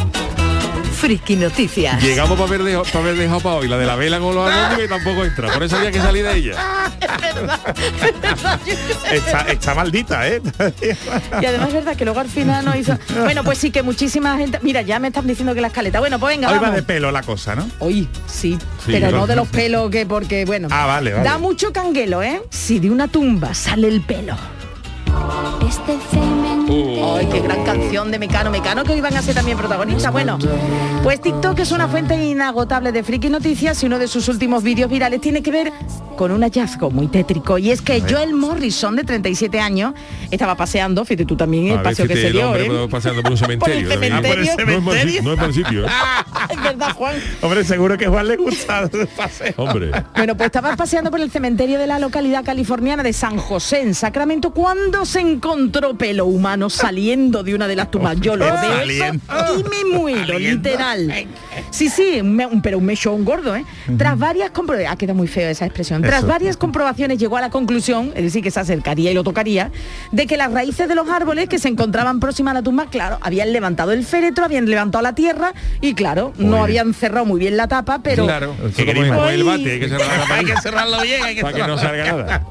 Friki 1.07 1.37
Noticias. 1.37 2.03
Llegamos 2.03 2.37
para 2.37 2.51
ver, 2.51 2.83
para 2.93 3.13
dejado 3.13 3.39
para 3.39 3.55
hoy 3.55 3.69
la 3.69 3.79
de 3.79 3.87
la 3.87 3.95
vela 3.95 4.19
con 4.19 4.35
los 4.35 4.51
albóndigas 4.51 4.87
y 4.87 4.89
tampoco 4.89 5.25
entra. 5.25 5.53
Por 5.53 5.63
eso 5.63 5.77
había 5.77 5.93
que 5.93 6.01
salir 6.01 6.25
de 6.25 6.37
ella. 6.37 6.57
Está, 9.13 9.41
está 9.43 9.75
maldita, 9.75 10.27
¿eh? 10.27 10.43
Y 11.41 11.45
además 11.45 11.69
es 11.69 11.75
verdad 11.75 11.95
que 11.95 12.05
luego 12.05 12.19
al 12.19 12.29
final 12.29 12.65
no 12.65 12.77
hizo... 12.77 12.99
Bueno, 13.23 13.45
pues 13.45 13.59
sí 13.59 13.71
que 13.71 13.85
muchísima 13.85 14.37
gente... 14.37 14.59
Mira, 14.63 14.83
ya 14.83 14.99
me 14.99 15.09
están 15.09 15.29
diciendo 15.29 15.55
que 15.55 15.61
la 15.61 15.69
escaleta. 15.69 16.01
Bueno, 16.01 16.19
pues 16.19 16.37
venga, 16.37 16.51
Hoy 16.51 16.59
va 16.59 16.73
de 16.73 16.83
pelo 16.83 17.13
la 17.13 17.23
cosa, 17.23 17.55
¿no? 17.55 17.69
Hoy 17.79 18.09
sí, 18.27 18.59
Sí, 18.85 18.91
pero 18.93 19.13
no 19.13 19.29
de 19.29 19.37
los 19.37 19.47
pelos 19.47 19.91
que 19.91 20.07
porque 20.07 20.45
bueno. 20.45 20.67
Ah, 20.73 20.87
vale, 20.87 21.13
vale. 21.13 21.25
Da 21.25 21.39
mucho 21.39 21.73
canguelo, 21.73 22.23
¿eh? 22.23 22.43
Si 22.51 22.81
de 22.81 22.91
una 22.91 23.07
tumba 23.07 23.55
sale 23.55 23.87
el 23.87 24.01
pelo. 24.01 24.37
Este 25.67 25.99
cemento. 26.11 27.17
Ay, 27.17 27.27
qué 27.27 27.41
gran 27.41 27.65
canción 27.65 28.11
de 28.11 28.19
Mecano 28.19 28.51
Mecano 28.51 28.85
que 28.85 28.93
hoy 28.93 29.01
van 29.01 29.17
a 29.17 29.23
ser 29.23 29.35
también 29.35 29.57
protagonistas. 29.59 30.13
Bueno, 30.13 30.39
pues 31.03 31.21
TikTok 31.21 31.59
es 31.61 31.73
una 31.73 31.89
fuente 31.89 32.17
inagotable 32.25 32.93
de 32.93 33.03
friki 33.03 33.29
noticias 33.29 33.83
y 33.83 33.87
uno 33.87 33.99
de 33.99 34.09
sus 34.09 34.29
últimos 34.29 34.63
vídeos 34.63 34.91
virales 34.91 35.21
tiene 35.21 35.43
que 35.43 35.51
ver 35.51 35.73
con 36.17 36.31
un 36.33 36.41
hallazgo 36.43 36.91
muy 36.91 37.09
tétrico 37.09 37.59
y 37.59 37.71
es 37.71 37.83
que 37.83 38.01
Joel 38.01 38.33
Morrison 38.35 38.97
de 38.97 39.05
37 39.05 39.61
años 39.61 39.93
estaba 40.31 40.55
paseando, 40.57 41.05
fíjate 41.05 41.27
tú 41.27 41.37
también 41.37 41.69
el 41.69 41.83
paseo 41.83 42.07
que 42.09 42.17
se 42.17 42.29
el 42.29 42.33
dio, 42.33 42.47
hombre 42.47 42.67
¿eh? 42.67 42.89
paseando 42.91 43.23
por 43.23 43.33
un 43.33 43.37
cementerio. 43.39 43.89
Por 43.97 44.05
el 44.05 44.11
David. 44.23 44.51
cementerio. 44.57 45.23
No 45.23 45.37
No 45.37 45.47
es 45.47 45.55
sitio, 45.55 45.85
¿eh? 45.85 45.91
Es 46.51 46.63
verdad, 46.63 46.95
Juan. 46.95 47.15
Hombre, 47.43 47.65
seguro 47.65 47.99
que 47.99 48.07
Juan 48.07 48.29
le 48.29 48.37
gusta 48.37 48.89
el 48.93 49.07
paseo. 49.09 49.55
Hombre. 49.57 49.91
Bueno, 50.15 50.37
pues 50.37 50.47
estaba 50.47 50.75
paseando 50.77 51.11
por 51.11 51.21
el 51.21 51.31
cementerio 51.31 51.79
de 51.79 51.87
la 51.87 51.99
localidad 51.99 52.45
californiana 52.45 53.03
de 53.03 53.13
San 53.13 53.37
José, 53.37 53.83
en 53.83 53.95
Sacramento, 53.95 54.51
cuando 54.51 55.05
se 55.07 55.21
encontró 55.21 55.97
pelo 55.97 56.27
humano 56.27 56.69
saliendo 56.69 57.43
de 57.43 57.55
una 57.55 57.67
de 57.67 57.77
las 57.77 57.91
tumbas. 57.91 58.21
Yo 58.21 58.37
lo 58.37 58.45
veo 58.45 58.85
y 58.85 59.65
me 59.65 59.97
muero, 59.97 60.39
literal. 60.39 61.13
Sí, 61.71 61.89
sí, 61.89 62.21
un 62.21 62.61
pero 62.63 62.79
un 62.79 62.85
mechón 62.85 63.25
gordo, 63.25 63.57
¿eh? 63.57 63.65
Tras 63.97 64.19
varias 64.19 64.51
comprobaciones, 64.51 64.93
ha 64.93 64.97
quedado 64.97 65.17
muy 65.17 65.29
feo 65.29 65.49
esa 65.49 65.65
expresión, 65.67 66.03
tras 66.03 66.19
Eso. 66.19 66.27
varias 66.27 66.57
comprobaciones 66.57 67.19
llegó 67.19 67.37
a 67.37 67.41
la 67.41 67.51
conclusión, 67.51 68.13
es 68.15 68.25
decir, 68.25 68.43
que 68.43 68.51
se 68.51 68.61
acercaría 68.61 69.11
y 69.11 69.15
lo 69.15 69.25
tocaría, 69.25 69.71
de 70.13 70.27
que 70.27 70.37
las 70.37 70.53
raíces 70.53 70.89
de 70.89 70.95
los 70.95 71.09
árboles 71.09 71.49
que 71.49 71.59
se 71.59 71.69
encontraban 71.69 72.21
próximas 72.21 72.53
a 72.53 72.55
la 72.55 72.63
tumba, 72.63 72.87
claro, 72.91 73.19
habían 73.23 73.53
levantado 73.53 73.93
el 73.93 74.05
féretro, 74.05 74.45
habían 74.45 74.69
levantado 74.69 75.03
la 75.03 75.15
tierra 75.15 75.55
y 75.81 75.95
claro, 75.95 76.33
no 76.39 76.63
habían 76.63 76.93
cerrado 76.95 77.25
muy 77.25 77.41
bien 77.41 77.57
la 77.57 77.69
tapa, 77.69 78.01
pero... 78.03 78.25
Claro. 78.25 78.55
El 78.77 79.45
bate, 79.45 79.73
hay 79.73 79.81
que 79.81 79.87
Hay 80.31 80.47
cerrarlo 80.63 81.01
bien, 81.03 81.23
hay 81.23 81.35
que 81.35 81.43
para 81.43 81.57
que 81.57 81.67
no 81.67 81.79
cerrarlo. 81.79 82.27
salga 82.27 82.43
nada. 82.43 82.47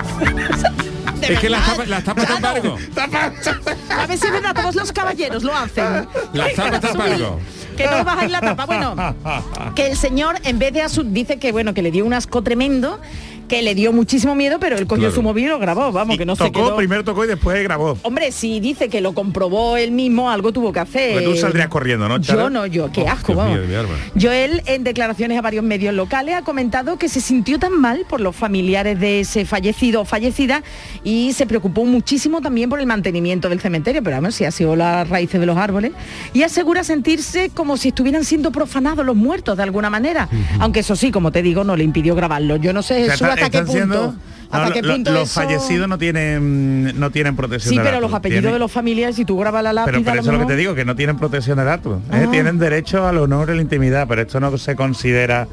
Es 1.21 1.39
que 1.39 1.49
las 1.49 1.65
tapas, 1.65 1.87
las 1.87 2.03
tapas 2.03 2.25
Claro. 2.25 2.41
pargo. 2.41 2.77
A 3.89 4.05
ver 4.07 4.17
si 4.17 4.25
es 4.25 4.31
verdad, 4.33 4.55
todos 4.55 4.75
los 4.75 4.91
caballeros 4.91 5.43
lo 5.43 5.55
hacen. 5.55 6.07
Las 6.33 6.53
tapas 6.55 6.83
están 6.83 6.97
pargo. 6.97 7.39
Que 7.77 7.85
no 7.85 8.03
bajáis 8.03 8.31
la 8.31 8.41
tapa. 8.41 8.65
Bueno, 8.65 8.95
que 9.75 9.87
el 9.91 9.97
señor, 9.97 10.37
en 10.43 10.59
vez 10.59 10.73
de 10.73 10.81
asu 10.81 11.03
dice 11.03 11.37
que 11.37 11.51
bueno, 11.51 11.73
que 11.73 11.81
le 11.83 11.91
dio 11.91 12.05
un 12.05 12.13
asco 12.13 12.41
tremendo, 12.41 12.99
que 13.51 13.61
le 13.61 13.75
dio 13.75 13.91
muchísimo 13.91 14.33
miedo, 14.33 14.59
pero 14.61 14.77
él 14.77 14.87
cogió 14.87 15.01
Claro. 15.09 15.15
su 15.15 15.21
móvil 15.21 15.43
y 15.43 15.47
lo 15.49 15.59
grabó, 15.59 15.91
vamos, 15.91 16.17
que 16.17 16.25
no 16.25 16.37
se 16.37 16.45
tocó, 16.45 16.67
quedó. 16.67 16.75
primero 16.77 17.03
tocó 17.03 17.25
y 17.25 17.27
después 17.27 17.61
grabó. 17.63 17.97
Hombre, 18.03 18.31
si 18.31 18.61
dice 18.61 18.87
que 18.87 19.01
lo 19.01 19.13
comprobó 19.13 19.75
él 19.75 19.91
mismo, 19.91 20.31
algo 20.31 20.53
tuvo 20.53 20.71
que 20.71 20.79
hacer. 20.79 21.11
Pues 21.11 21.25
tú 21.25 21.35
saldrías 21.35 21.67
corriendo, 21.67 22.07
¿no? 22.07 22.17
Yo 22.17 22.49
no, 22.49 22.65
yo, 22.65 22.89
qué 22.93 23.05
asco, 23.09 23.33
Dios 23.33 23.37
vamos. 23.37 23.59
mío. 23.67 23.67
Joel, 24.19 24.61
en 24.67 24.85
declaraciones 24.85 25.37
a 25.37 25.41
varios 25.41 25.65
medios 25.65 25.93
locales, 25.93 26.35
ha 26.35 26.43
comentado 26.43 26.97
que 26.97 27.09
se 27.09 27.19
sintió 27.19 27.59
tan 27.59 27.73
mal 27.77 28.05
por 28.07 28.21
los 28.21 28.35
familiares 28.37 28.97
de 29.01 29.19
ese 29.19 29.43
fallecido 29.43 29.99
o 29.99 30.05
fallecida 30.05 30.63
y 31.03 31.33
se 31.33 31.45
preocupó 31.45 31.83
muchísimo 31.83 32.39
también 32.39 32.69
por 32.69 32.79
el 32.79 32.85
mantenimiento 32.87 33.49
del 33.49 33.59
cementerio, 33.59 34.01
pero 34.01 34.15
vamos, 34.15 34.33
si 34.35 34.45
ha 34.45 34.51
sido 34.51 34.77
las 34.77 35.09
raíces 35.09 35.41
de 35.41 35.45
los 35.45 35.57
árboles, 35.57 35.91
y 36.33 36.43
asegura 36.43 36.85
sentirse 36.85 37.49
como 37.53 37.75
si 37.75 37.89
estuvieran 37.89 38.23
siendo 38.23 38.51
profanados 38.53 39.05
los 39.05 39.17
muertos 39.17 39.57
de 39.57 39.63
alguna 39.63 39.89
manera, 39.89 40.29
aunque 40.59 40.79
eso 40.79 40.95
sí, 40.95 41.11
como 41.11 41.33
te 41.33 41.41
digo, 41.41 41.65
no 41.65 41.75
le 41.75 41.83
impidió 41.83 42.15
grabarlo. 42.15 42.55
Yo 42.55 42.71
no 42.71 42.81
sé 42.81 42.93
O 42.93 42.97
sea, 43.05 43.11
Jesús, 43.13 43.27
está- 43.27 43.40
hasta 43.43 43.49
qué 43.51 43.57
están 43.69 43.81
punto. 43.81 43.93
siendo- 43.99 44.15
hasta 44.51 44.67
no, 44.67 44.73
qué 44.73 44.81
lo- 44.81 44.93
punto 44.93 45.11
los 45.11 45.23
eso- 45.31 45.39
fallecidos 45.41 45.87
no 45.87 45.97
tienen 45.97 46.99
no 46.99 47.09
tienen 47.09 47.35
protección 47.37 47.69
Sí, 47.69 47.77
pero 47.77 47.91
datos. 47.91 48.01
los 48.01 48.13
apellidos 48.13 48.41
Tienen- 48.41 48.53
de 48.55 48.59
los 48.59 48.71
familiares, 48.71 49.15
si 49.15 49.23
tú 49.23 49.37
grabas 49.37 49.63
la 49.63 49.71
lápida... 49.71 49.97
pero, 50.03 50.19
eso 50.21 50.31
es 50.31 50.37
lo 50.37 50.39
que 50.45 50.53
te 50.53 50.57
digo, 50.57 50.75
que 50.75 50.83
no 50.83 50.95
tienen 50.95 51.17
protección 51.17 51.57
de 51.57 51.63
datos. 51.63 51.99
¿eh? 52.11 52.25
Ah. 52.27 52.31
Tienen 52.31 52.59
derecho 52.59 53.07
al 53.07 53.17
honor 53.17 53.49
y 53.51 53.55
la 53.55 53.61
intimidad, 53.61 54.07
pero 54.09 54.21
esto 54.23 54.39
no 54.41 54.57
se 54.57 54.75
considera 54.75 55.47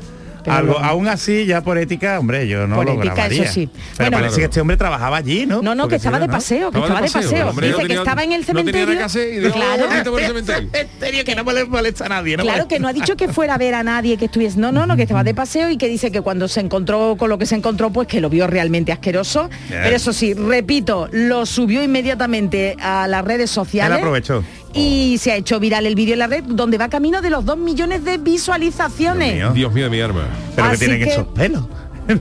algo. 0.50 0.72
lo- 0.74 0.78
Aún 0.84 1.08
así, 1.08 1.46
ya 1.46 1.62
por 1.62 1.78
ética, 1.78 2.18
hombre, 2.18 2.46
yo 2.48 2.66
no 2.66 2.76
Por 2.76 2.87
lo 2.87 2.92
ética, 2.92 3.14
grabaría. 3.14 3.42
eso 3.44 3.52
sí. 3.52 3.68
Pero 3.72 3.82
Bueno, 4.11 4.16
parece 4.18 4.28
claro. 4.28 4.37
que 4.37 4.44
este 4.44 4.61
hombre 4.61 4.76
trabajaba 4.76 5.16
allí, 5.16 5.46
¿no? 5.46 5.62
No, 5.62 5.74
no, 5.74 5.84
Porque 5.84 5.92
que 5.92 5.96
estaba 5.96 6.18
de 6.18 6.26
¿no? 6.26 6.32
paseo, 6.32 6.70
que 6.70 6.78
Estaba 6.80 7.00
de 7.00 7.11
paseo, 7.11 7.48
hombre, 7.48 7.68
Dice 7.68 7.82
no 7.82 7.88
que 7.88 7.94
estaba 7.94 8.24
en 8.24 8.32
el 8.32 8.40
no 8.40 8.46
tenía 8.46 8.72
cementerio. 8.72 9.32
y 9.37 9.40
dijo, 9.40 9.54
claro, 9.54 9.84
"Oh, 9.84 9.88
bonito 9.88 10.11
por 10.11 10.20
el 10.20 10.26
cementerio". 10.28 10.68
Cementerio 10.72 11.24
que 11.24 11.34
no 11.34 11.44
mole- 11.44 11.64
molesta 11.66 12.06
a 12.06 12.08
nadie, 12.08 12.37
¿no? 12.37 12.42
Claro 12.44 12.68
que 12.68 12.78
no 12.78 12.88
ha 12.88 12.92
dicho 12.92 13.16
que 13.16 13.28
fuera 13.28 13.54
a 13.54 13.58
ver 13.58 13.74
a 13.74 13.82
nadie 13.82 14.16
que 14.16 14.26
estuviese, 14.26 14.58
no, 14.58 14.72
no, 14.72 14.87
no, 14.87 14.96
que 14.96 15.02
estaba 15.02 15.24
de 15.24 15.34
paseo 15.34 15.70
y 15.70 15.76
que 15.76 15.88
dice 15.88 16.11
que 16.11 16.20
cuando 16.20 16.48
se 16.48 16.61
encontró 16.61 17.16
con 17.18 17.28
lo 17.28 17.38
que 17.38 17.46
se 17.46 17.54
encontró, 17.54 17.90
pues 17.90 18.08
que 18.08 18.20
lo 18.20 18.30
vio 18.30 18.46
realmente 18.46 18.92
asqueroso. 18.92 19.48
Pero 19.68 19.94
eso 19.96 20.12
sí, 20.12 20.34
repito, 20.34 21.08
lo 21.12 21.46
subió 21.46 21.82
inmediatamente 21.82 22.76
a 22.80 23.06
las 23.08 23.24
redes 23.24 23.50
Él 23.50 23.54
sociales. 23.54 23.98
aprovechó. 23.98 24.42
Y 24.74 25.16
se 25.18 25.33
ha 25.33 25.37
hecho 25.37 25.59
viral 25.61 25.87
el 25.87 25.94
vídeo 25.94 26.12
en 26.12 26.18
la 26.20 26.26
red, 26.26 26.44
donde 26.44 26.78
va 26.78 26.88
camino 26.88 27.20
de 27.22 27.31
los 27.31 27.44
dos 27.44 27.57
millones 27.57 28.04
de 28.04 28.18
visualizaciones. 28.18 29.35
Dios 29.35 29.48
mío. 29.48 29.54
Dios 29.54 29.72
mío 29.72 29.85
de 29.85 29.90
mi 29.90 30.00
arma. 30.00 30.26
Pero 30.54 30.68
que 30.68 30.74
Así 30.74 30.85
tienen 30.87 31.04
que- 31.04 31.12
esos 31.12 31.26
pelos. 31.28 31.64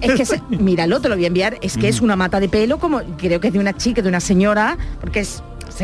Es 0.02 0.16
que, 0.16 0.26
se- 0.26 0.42
míralo, 0.50 1.00
te 1.00 1.08
lo 1.08 1.16
voy 1.16 1.24
a 1.24 1.28
enviar, 1.28 1.58
es 1.62 1.78
que 1.78 1.88
es 1.88 2.02
una 2.02 2.18
mata 2.18 2.40
de 2.42 2.50
pelo, 2.50 2.78
como 2.78 3.02
creo 3.18 3.40
que 3.40 3.48
es 3.48 3.54
de 3.54 3.60
una 3.60 3.72
chica, 3.72 4.02
de 4.02 4.10
una 4.10 4.20
señora, 4.20 4.78
porque 5.00 5.22
es 5.22 5.42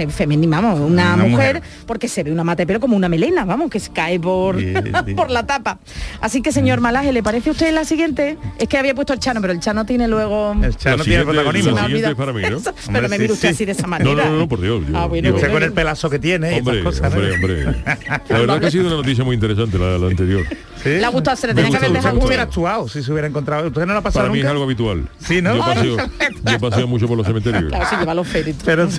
femenina, 0.10 0.62
vamos, 0.62 0.80
una, 0.80 1.14
Una 1.16 1.24
mujer, 1.26 1.56
mujer. 1.56 1.62
porque 1.86 2.08
se 2.08 2.24
ve 2.24 2.32
una 2.32 2.44
mata 2.44 2.64
de 2.64 2.68
pelo 2.68 2.80
como 2.80 2.96
una 2.96 3.10
melena, 3.10 3.46
vamos, 3.46 3.70
que 3.70 3.80
se 3.80 3.92
cae 3.92 4.20
por, 4.20 4.60
Sí, 4.60 4.74
sí. 5.06 5.14
por 5.14 5.30
la 5.30 5.46
tapa. 5.46 5.80
Así 6.22 6.42
que, 6.42 6.52
señor 6.52 6.80
Malaje, 6.82 7.12
¿le 7.14 7.24
parece 7.24 7.50
a 7.50 7.52
usted 7.54 7.74
la 7.74 7.86
siguiente? 7.86 8.38
Es 8.60 8.68
que 8.68 8.78
había 8.78 8.96
puesto 8.96 9.14
el 9.14 9.20
Chano, 9.20 9.42
pero 9.42 9.54
el 9.54 9.60
Chano 9.60 9.86
tiene 9.86 10.08
luego... 10.08 10.56
El 10.62 10.76
Chano 10.78 11.04
tiene 11.04 11.24
protagonismo. 11.24 11.70
Se 11.70 11.76
me 11.76 11.82
ha 11.82 11.86
siguiente 11.86 12.08
olvidado. 12.10 12.12
es 12.12 12.18
para 12.18 12.34
mí, 12.34 12.42
¿no? 12.42 12.58
Eso, 12.58 12.70
Hombre, 12.70 12.94
pero 12.94 13.10
me 13.10 13.16
sí, 13.16 13.22
mira 13.22 13.34
usted 13.34 13.48
sí. 13.50 13.54
así 13.56 13.66
de 13.66 13.72
esa 13.74 13.88
manera. 13.88 14.14
no, 14.26 14.32
no, 14.32 14.38
no, 14.40 14.48
por 14.48 14.62
Dios. 14.62 14.84
yo- 14.88 14.98
Ah, 14.98 15.06
bueno, 15.08 15.28
Y 15.28 15.32
yo- 15.32 15.36
usted 15.36 15.48
bueno, 15.50 15.54
con 15.56 15.64
el 15.64 15.74
pelazo 15.74 16.10
que 16.10 16.20
tiene 16.20 16.56
y 16.56 16.60
Hombre, 16.60 16.80
esas 16.80 16.86
cosas. 16.86 17.14
¿no? 17.14 17.20
hombre, 17.20 17.34
hombre. 17.66 17.84
La 18.30 18.40
verdad 18.40 18.60
que 18.60 18.66
ha 18.68 18.72
sido 18.72 18.88
una 18.88 18.96
noticia 18.98 19.24
muy 19.24 19.36
interesante 19.36 19.78
la, 19.78 19.98
la 19.98 20.08
anterior. 20.08 20.46
¿Sí? 20.84 20.90
Le 20.90 21.06
ha 21.06 21.10
gustado, 21.10 21.38
se 21.38 21.48
le 21.48 21.54
tenía 21.54 21.70
que 21.72 21.78
haber 21.78 21.92
dejado 21.92 22.04
me 22.04 22.10
¿Cómo 22.10 22.20
gustó. 22.22 22.28
hubiera 22.28 22.44
actuado 22.44 22.88
si 22.90 23.02
se 23.04 23.12
hubiera 23.12 23.28
encontrado? 23.28 23.68
¿Usted 23.68 23.86
no 23.86 23.94
lo 23.94 24.00
ha 24.00 24.02
pasado 24.02 24.24
Para 24.26 24.34
mí 24.34 24.42
es 24.42 24.46
algo 24.46 24.64
habitual. 24.64 25.08
Sí, 25.20 25.42
¿no? 25.42 25.56
Yo 25.56 25.62
paseo, 25.64 25.98
yo 26.52 26.60
paseo 26.60 26.88
mucho 26.88 27.08
por 27.08 27.18
los 27.18 27.26
cementerios. 27.26 27.64
Claro, 27.66 27.86
se 27.90 27.96
lleva 27.98 28.14
los. 28.14 28.28
Pero 28.66 28.90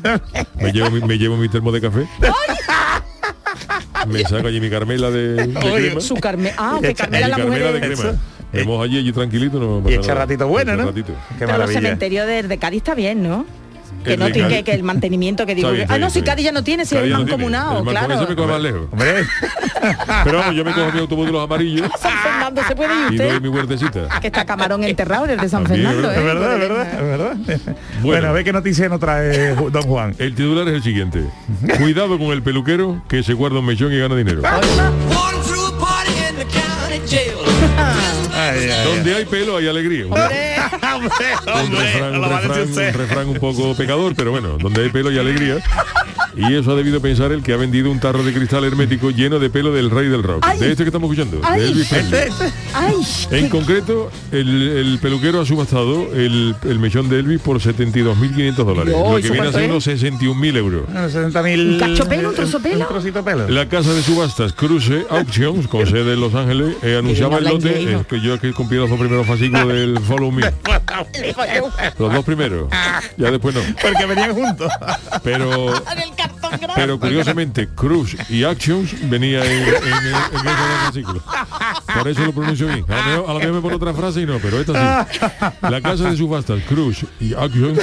Me 0.60 0.72
llevo, 0.74 0.90
mi, 0.90 1.00
me 1.00 1.16
llevo 1.16 1.36
mi 1.38 1.48
termo 1.48 1.72
de 1.72 1.80
café. 1.80 2.06
Me 4.06 4.22
saco 4.24 4.48
allí 4.48 4.60
mi 4.60 4.68
Carmela 4.68 5.10
de, 5.10 5.46
de 5.46 5.58
Oye, 5.58 5.86
crema. 5.86 6.00
Su 6.00 6.16
Carmen... 6.16 6.52
Ah, 6.58 6.78
que 6.82 6.94
Carmela 6.94 7.28
la 7.28 7.36
Carmela 7.38 7.66
mujer... 7.66 7.80
de 7.80 7.86
crema. 7.94 8.10
Eso. 8.10 8.18
Me 8.52 8.64
mojo 8.64 8.82
allí, 8.82 8.98
allí 8.98 9.12
tranquilito. 9.12 9.58
No 9.58 9.88
y 9.90 9.94
echa 9.94 10.14
ratito 10.14 10.46
bueno, 10.46 10.76
¿no? 10.76 10.84
ratito. 10.86 11.12
Qué 11.12 11.34
Pero 11.38 11.46
los 11.52 11.58
maravilla. 11.58 11.80
cementerios 11.80 12.26
de, 12.26 12.42
de 12.42 12.58
Cádiz 12.58 12.78
está 12.78 12.94
bien, 12.94 13.22
¿no? 13.22 13.46
Que 14.04 14.14
El 14.14 14.20
no 14.20 14.30
tiene 14.30 14.48
que, 14.48 14.64
que 14.64 14.72
el 14.72 14.82
mantenimiento 14.82 15.46
que 15.46 15.54
digo 15.54 15.70
bien, 15.72 15.86
ah 15.90 15.98
no 15.98 16.10
si 16.10 16.22
Cádiz 16.22 16.44
ya 16.44 16.52
no 16.52 16.62
tiene 16.62 16.84
si 16.86 16.96
es 16.96 17.08
no 17.08 17.18
mancomunado 17.18 17.70
mancomunado 17.84 18.06
claro 18.06 18.22
se 18.22 18.28
me 18.30 18.36
coge 18.36 18.48
más 18.48 18.60
lejos. 18.62 18.82
Hombre, 18.92 19.24
Pero 20.24 20.38
vamos, 20.38 20.54
yo 20.54 20.64
me 20.64 20.72
cojo 20.72 20.92
mi 20.92 21.00
autobús 21.00 21.26
de 21.26 21.32
los 21.32 21.44
amarillos 21.44 21.88
San 22.00 22.12
Fernando 22.22 22.62
se 22.68 22.76
puede 22.76 22.94
ir 22.94 23.12
y 23.14 23.16
doy 23.16 23.26
usted 23.26 23.40
mi 23.42 23.48
huertecita. 23.48 24.20
que 24.20 24.26
está 24.28 24.44
Camarón 24.44 24.84
enterrado 24.84 25.26
desde 25.26 25.48
San 25.48 25.64
También, 25.64 25.86
Fernando 25.88 26.10
es 26.10 26.16
¿eh? 26.16 26.20
es 26.20 26.24
verdad, 26.26 26.56
es 26.56 26.62
el- 26.62 26.68
verdad, 26.68 26.92
es 26.94 27.48
verdad. 27.58 27.76
Bueno, 28.02 28.28
a 28.28 28.32
ver 28.32 28.44
qué 28.44 28.52
noticia 28.52 28.88
nos 28.88 29.00
trae 29.00 29.54
Don 29.54 29.82
Juan. 29.82 30.14
El 30.18 30.34
titular 30.34 30.68
es 30.68 30.74
el 30.74 30.82
siguiente. 30.82 31.24
Cuidado 31.78 32.18
con 32.18 32.28
el 32.28 32.42
peluquero 32.42 33.02
que 33.08 33.22
se 33.22 33.32
guarda 33.34 33.58
un 33.58 33.66
mechón 33.66 33.92
y 33.92 33.98
gana 33.98 34.14
dinero. 34.16 34.42
Ay, 38.52 38.58
ay, 38.64 38.70
ay. 38.70 38.84
Donde 38.86 39.14
hay 39.14 39.24
pelo 39.24 39.56
hay 39.56 39.66
alegría. 39.68 40.04
Hombre, 40.06 40.22
refrán, 41.84 42.20
refrán- 42.42 42.92
un 42.92 42.92
refrán 42.92 43.28
un 43.28 43.38
poco 43.38 43.74
pecador, 43.76 44.14
pero 44.14 44.30
bueno, 44.30 44.56
donde 44.58 44.82
hay 44.82 44.88
pelo 44.90 45.10
hay 45.10 45.18
alegría. 45.18 45.58
Y 46.36 46.54
eso 46.54 46.72
ha 46.72 46.74
debido 46.76 47.00
pensar 47.00 47.32
el 47.32 47.42
que 47.42 47.52
ha 47.52 47.56
vendido 47.56 47.90
un 47.90 48.00
tarro 48.00 48.22
de 48.24 48.32
cristal 48.32 48.64
hermético 48.64 49.10
lleno 49.10 49.38
de 49.38 49.50
pelo 49.50 49.72
del 49.72 49.90
rey 49.90 50.08
del 50.08 50.22
rock. 50.22 50.44
Ay. 50.46 50.58
De 50.58 50.70
este 50.72 50.84
que 50.84 50.88
estamos 50.88 51.10
escuchando. 51.10 51.40
de. 51.48 51.64
Elvis 51.64 51.88
Presley. 51.88 52.20
Este, 52.28 52.44
este. 52.46 52.52
ay 52.74 52.94
En 53.30 53.44
qué- 53.44 53.50
concreto, 53.50 54.10
el, 54.32 54.62
el 54.76 54.98
peluquero 54.98 55.40
ha 55.40 55.46
subastado 55.46 56.12
el, 56.14 56.54
el 56.64 56.78
mechón 56.78 57.08
de 57.08 57.20
Elvis 57.20 57.40
por 57.40 57.58
72.500 57.60 58.54
dólares, 58.54 58.94
lo 58.94 59.18
¿y 59.18 59.22
que 59.22 59.30
viene 59.30 59.48
a 59.48 59.52
ser 59.52 59.70
unos 59.70 59.86
61.000 59.86 60.56
euros. 60.56 60.88
60.000 60.88 61.72
¿Un 61.74 61.78
cacho 61.78 62.08
pelo, 62.08 62.28
un 62.30 62.34
trozo 62.34 62.60
pelo? 62.60 62.80
Un 62.80 62.88
trocito 62.88 63.24
pelo. 63.24 63.48
La 63.48 63.68
casa 63.68 63.92
de 63.92 64.02
subastas 64.02 64.52
Cruise 64.52 64.90
Auctions, 65.10 65.68
con 65.68 65.86
sede 65.86 66.14
en 66.14 66.20
Los 66.20 66.34
Ángeles, 66.34 66.76
eh, 66.82 66.96
anunciaba 66.98 67.38
el 67.38 67.44
lote, 67.44 67.80
inglés, 67.80 68.00
eh, 68.00 68.04
que 68.08 68.20
yo 68.20 68.40
que 68.40 68.52
compré 68.52 68.78
los 68.78 68.90
dos 68.90 68.98
primeros 68.98 69.26
fascículos 69.26 69.68
del 69.68 69.98
Follow 70.00 70.32
Me. 70.32 70.42
Los 71.98 72.12
dos 72.12 72.24
primeros. 72.24 72.68
Ya 73.16 73.30
después 73.30 73.54
no. 73.54 73.60
Porque 73.80 74.06
venían 74.06 74.34
juntos. 74.34 74.70
Pero 75.22 75.72
cartón 76.28 76.50
grande. 76.50 76.72
pero 76.74 76.98
curiosamente 77.00 77.68
Cruz 77.68 78.16
y 78.28 78.44
Actions 78.44 79.08
venía 79.08 79.44
en, 79.44 79.62
en, 79.62 79.74
en 79.74 80.44
fascículos. 80.86 81.22
Por 81.96 82.08
eso 82.08 82.24
lo 82.24 82.32
pronuncio 82.32 82.66
bien. 82.66 82.84
A 82.88 82.96
lo, 82.96 83.04
mejor, 83.04 83.30
a 83.30 83.32
lo 83.32 83.38
mejor 83.38 83.52
me 83.52 83.60
pone 83.60 83.74
otra 83.76 83.94
frase 83.94 84.20
y 84.22 84.26
no, 84.26 84.38
pero 84.38 84.60
esta 84.60 85.06
sí. 85.10 85.18
La 85.62 85.80
casa 85.80 86.10
de 86.10 86.16
subastas 86.16 86.60
Cruz 86.68 87.04
y 87.20 87.34
Actions 87.34 87.78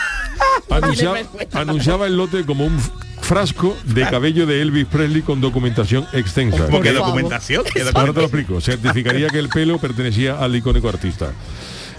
anunciaba, 0.70 1.18
anunciaba 1.52 2.06
el 2.06 2.16
lote 2.16 2.44
como 2.44 2.64
un 2.64 2.78
frasco 3.20 3.76
de 3.84 4.08
cabello 4.08 4.46
de 4.46 4.60
Elvis 4.62 4.86
Presley 4.86 5.22
con 5.22 5.40
documentación 5.40 6.06
extensa. 6.12 6.66
¿Cómo 6.66 6.80
que 6.80 6.92
favor. 6.92 7.06
documentación? 7.08 7.64
¿Qué 7.72 7.82
Ahora 7.94 8.12
te 8.12 8.20
lo 8.20 8.26
explico. 8.26 8.60
Certificaría 8.60 9.28
que 9.28 9.38
el 9.38 9.48
pelo 9.48 9.78
pertenecía 9.78 10.38
al 10.38 10.54
icónico 10.56 10.88
artista. 10.88 11.32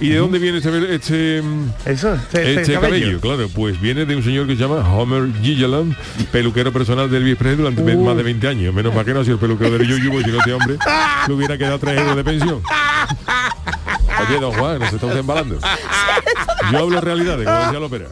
¿Y 0.01 0.09
de 0.09 0.17
dónde 0.17 0.39
viene 0.39 0.57
este, 0.57 0.95
este, 0.95 1.43
Eso, 1.85 2.13
este, 2.15 2.55
este 2.61 2.73
cabello? 2.73 3.19
Claro, 3.21 3.47
pues 3.53 3.79
viene 3.79 4.05
de 4.05 4.15
un 4.15 4.23
señor 4.23 4.47
que 4.47 4.55
se 4.55 4.61
llama 4.63 4.77
Homer 4.95 5.29
Gilliland, 5.41 5.95
peluquero 6.31 6.73
personal 6.73 7.09
de 7.09 7.17
Elvis 7.17 7.35
Presley 7.35 7.57
durante 7.57 7.81
Uh. 7.95 8.03
más 8.03 8.17
de 8.17 8.23
20 8.23 8.47
años. 8.47 8.73
Menos 8.73 8.93
mal 8.95 9.05
que 9.05 9.13
no 9.13 9.19
ha 9.19 9.23
sido 9.23 9.35
el 9.35 9.39
peluquero 9.39 9.71
del 9.77 9.87
Yuyu, 9.87 10.09
porque 10.11 10.25
si 10.25 10.31
no 10.31 10.37
este 10.39 10.53
hombre 10.53 10.77
le 11.27 11.33
hubiera 11.33 11.57
quedado 11.57 11.77
tres 11.79 11.99
euros 11.99 12.15
de 12.15 12.23
pensión. 12.23 12.61
Oye, 14.19 14.39
don 14.39 14.51
Juan, 14.53 14.79
nos 14.79 14.93
estamos 14.93 15.15
embalando. 15.15 15.59
Yo 16.71 16.77
hablo 16.79 17.01
realidades, 17.01 17.45
como 17.47 17.59
decía 17.59 17.79
Lópera. 17.79 18.05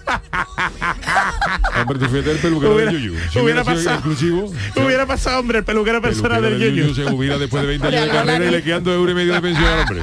Hombre, 1.82 2.00
tú 2.00 2.06
fíjate 2.06 2.32
el 2.32 2.38
peluquero 2.40 2.76
Hubiera- 2.76 2.92
del 2.92 3.02
Yuyu. 3.02 3.20
Si 3.32 3.40
hubiera 3.40 3.62
hubiera, 3.62 3.64
sido 3.64 3.76
pasado. 3.76 3.96
exclusivo, 3.96 4.54
Hubiera 4.76 5.06
pasado, 5.06 5.40
hombre, 5.40 5.60
el 5.60 5.64
peluquero 5.66 6.02
personal 6.02 6.42
peluquero 6.42 6.60
del 6.72 6.76
Yuyu. 6.76 6.96
se 6.96 7.04
jubila 7.10 7.38
después 7.38 7.62
de 7.62 7.68
20 7.68 7.88
años 7.88 8.02
de 8.06 8.10
carrera 8.10 8.46
y 8.46 8.52
le 8.52 8.64
quedan 8.64 8.84
dos 8.84 8.94
euros 8.96 9.12
y 9.12 9.16
medio 9.16 9.34
de 9.34 9.42
pensión 9.42 9.68
al 9.68 9.80
hombre. 9.82 10.02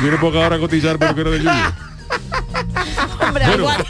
Tiene 0.00 0.16
poca 0.18 0.38
hora 0.38 0.56
a 0.56 0.58
cotizar 0.58 0.98
peluquero 0.98 1.30
del 1.30 1.42
Yuyu. 1.42 1.52
Hombre, 3.20 3.46
Bueno, 3.46 3.68
algo- 3.68 3.84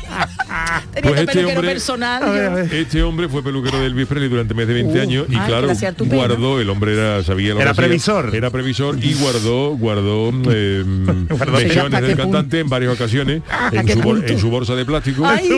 Tenía 0.48 1.10
pues 1.10 1.20
este 1.20 1.26
peluquero 1.32 1.48
hombre- 1.60 1.72
personal. 1.72 2.22
A 2.22 2.30
ver, 2.30 2.42
yo- 2.44 2.50
a 2.50 2.54
ver. 2.54 2.74
Este 2.74 3.02
hombre 3.02 3.28
fue 3.28 3.42
peluquero 3.42 3.78
de 3.80 3.86
Elvis 3.86 4.06
Presley 4.06 4.28
durante 4.28 4.54
más 4.54 4.66
de 4.66 4.74
20 4.74 4.98
Uh, 4.98 5.02
años 5.02 5.26
y 5.28 5.36
claro, 5.36 5.68
guardó, 6.06 6.60
el 6.60 6.70
hombre 6.70 6.94
era, 6.94 7.22
sabía 7.22 7.54
lo 7.54 7.60
Era 7.60 7.66
que 7.66 7.70
hacía, 7.72 7.84
previsor. 7.88 8.34
Era 8.34 8.50
previsor 8.50 8.98
y 9.04 9.14
guardó, 9.14 9.76
guardó 9.76 10.30
eh, 10.50 10.84
¿Hasta 11.30 12.00
del 12.00 12.16
cantante 12.16 12.60
en 12.60 12.68
varias 12.68 12.94
ocasiones 12.94 13.42
en 13.72 13.86
qué 13.86 13.92
su, 13.94 14.00
bol- 14.00 14.18
punto? 14.18 14.32
en 14.32 14.38
su 14.38 14.50
bolsa 14.50 14.74
de 14.74 14.84
plástico. 14.84 15.26
Ay. 15.26 15.48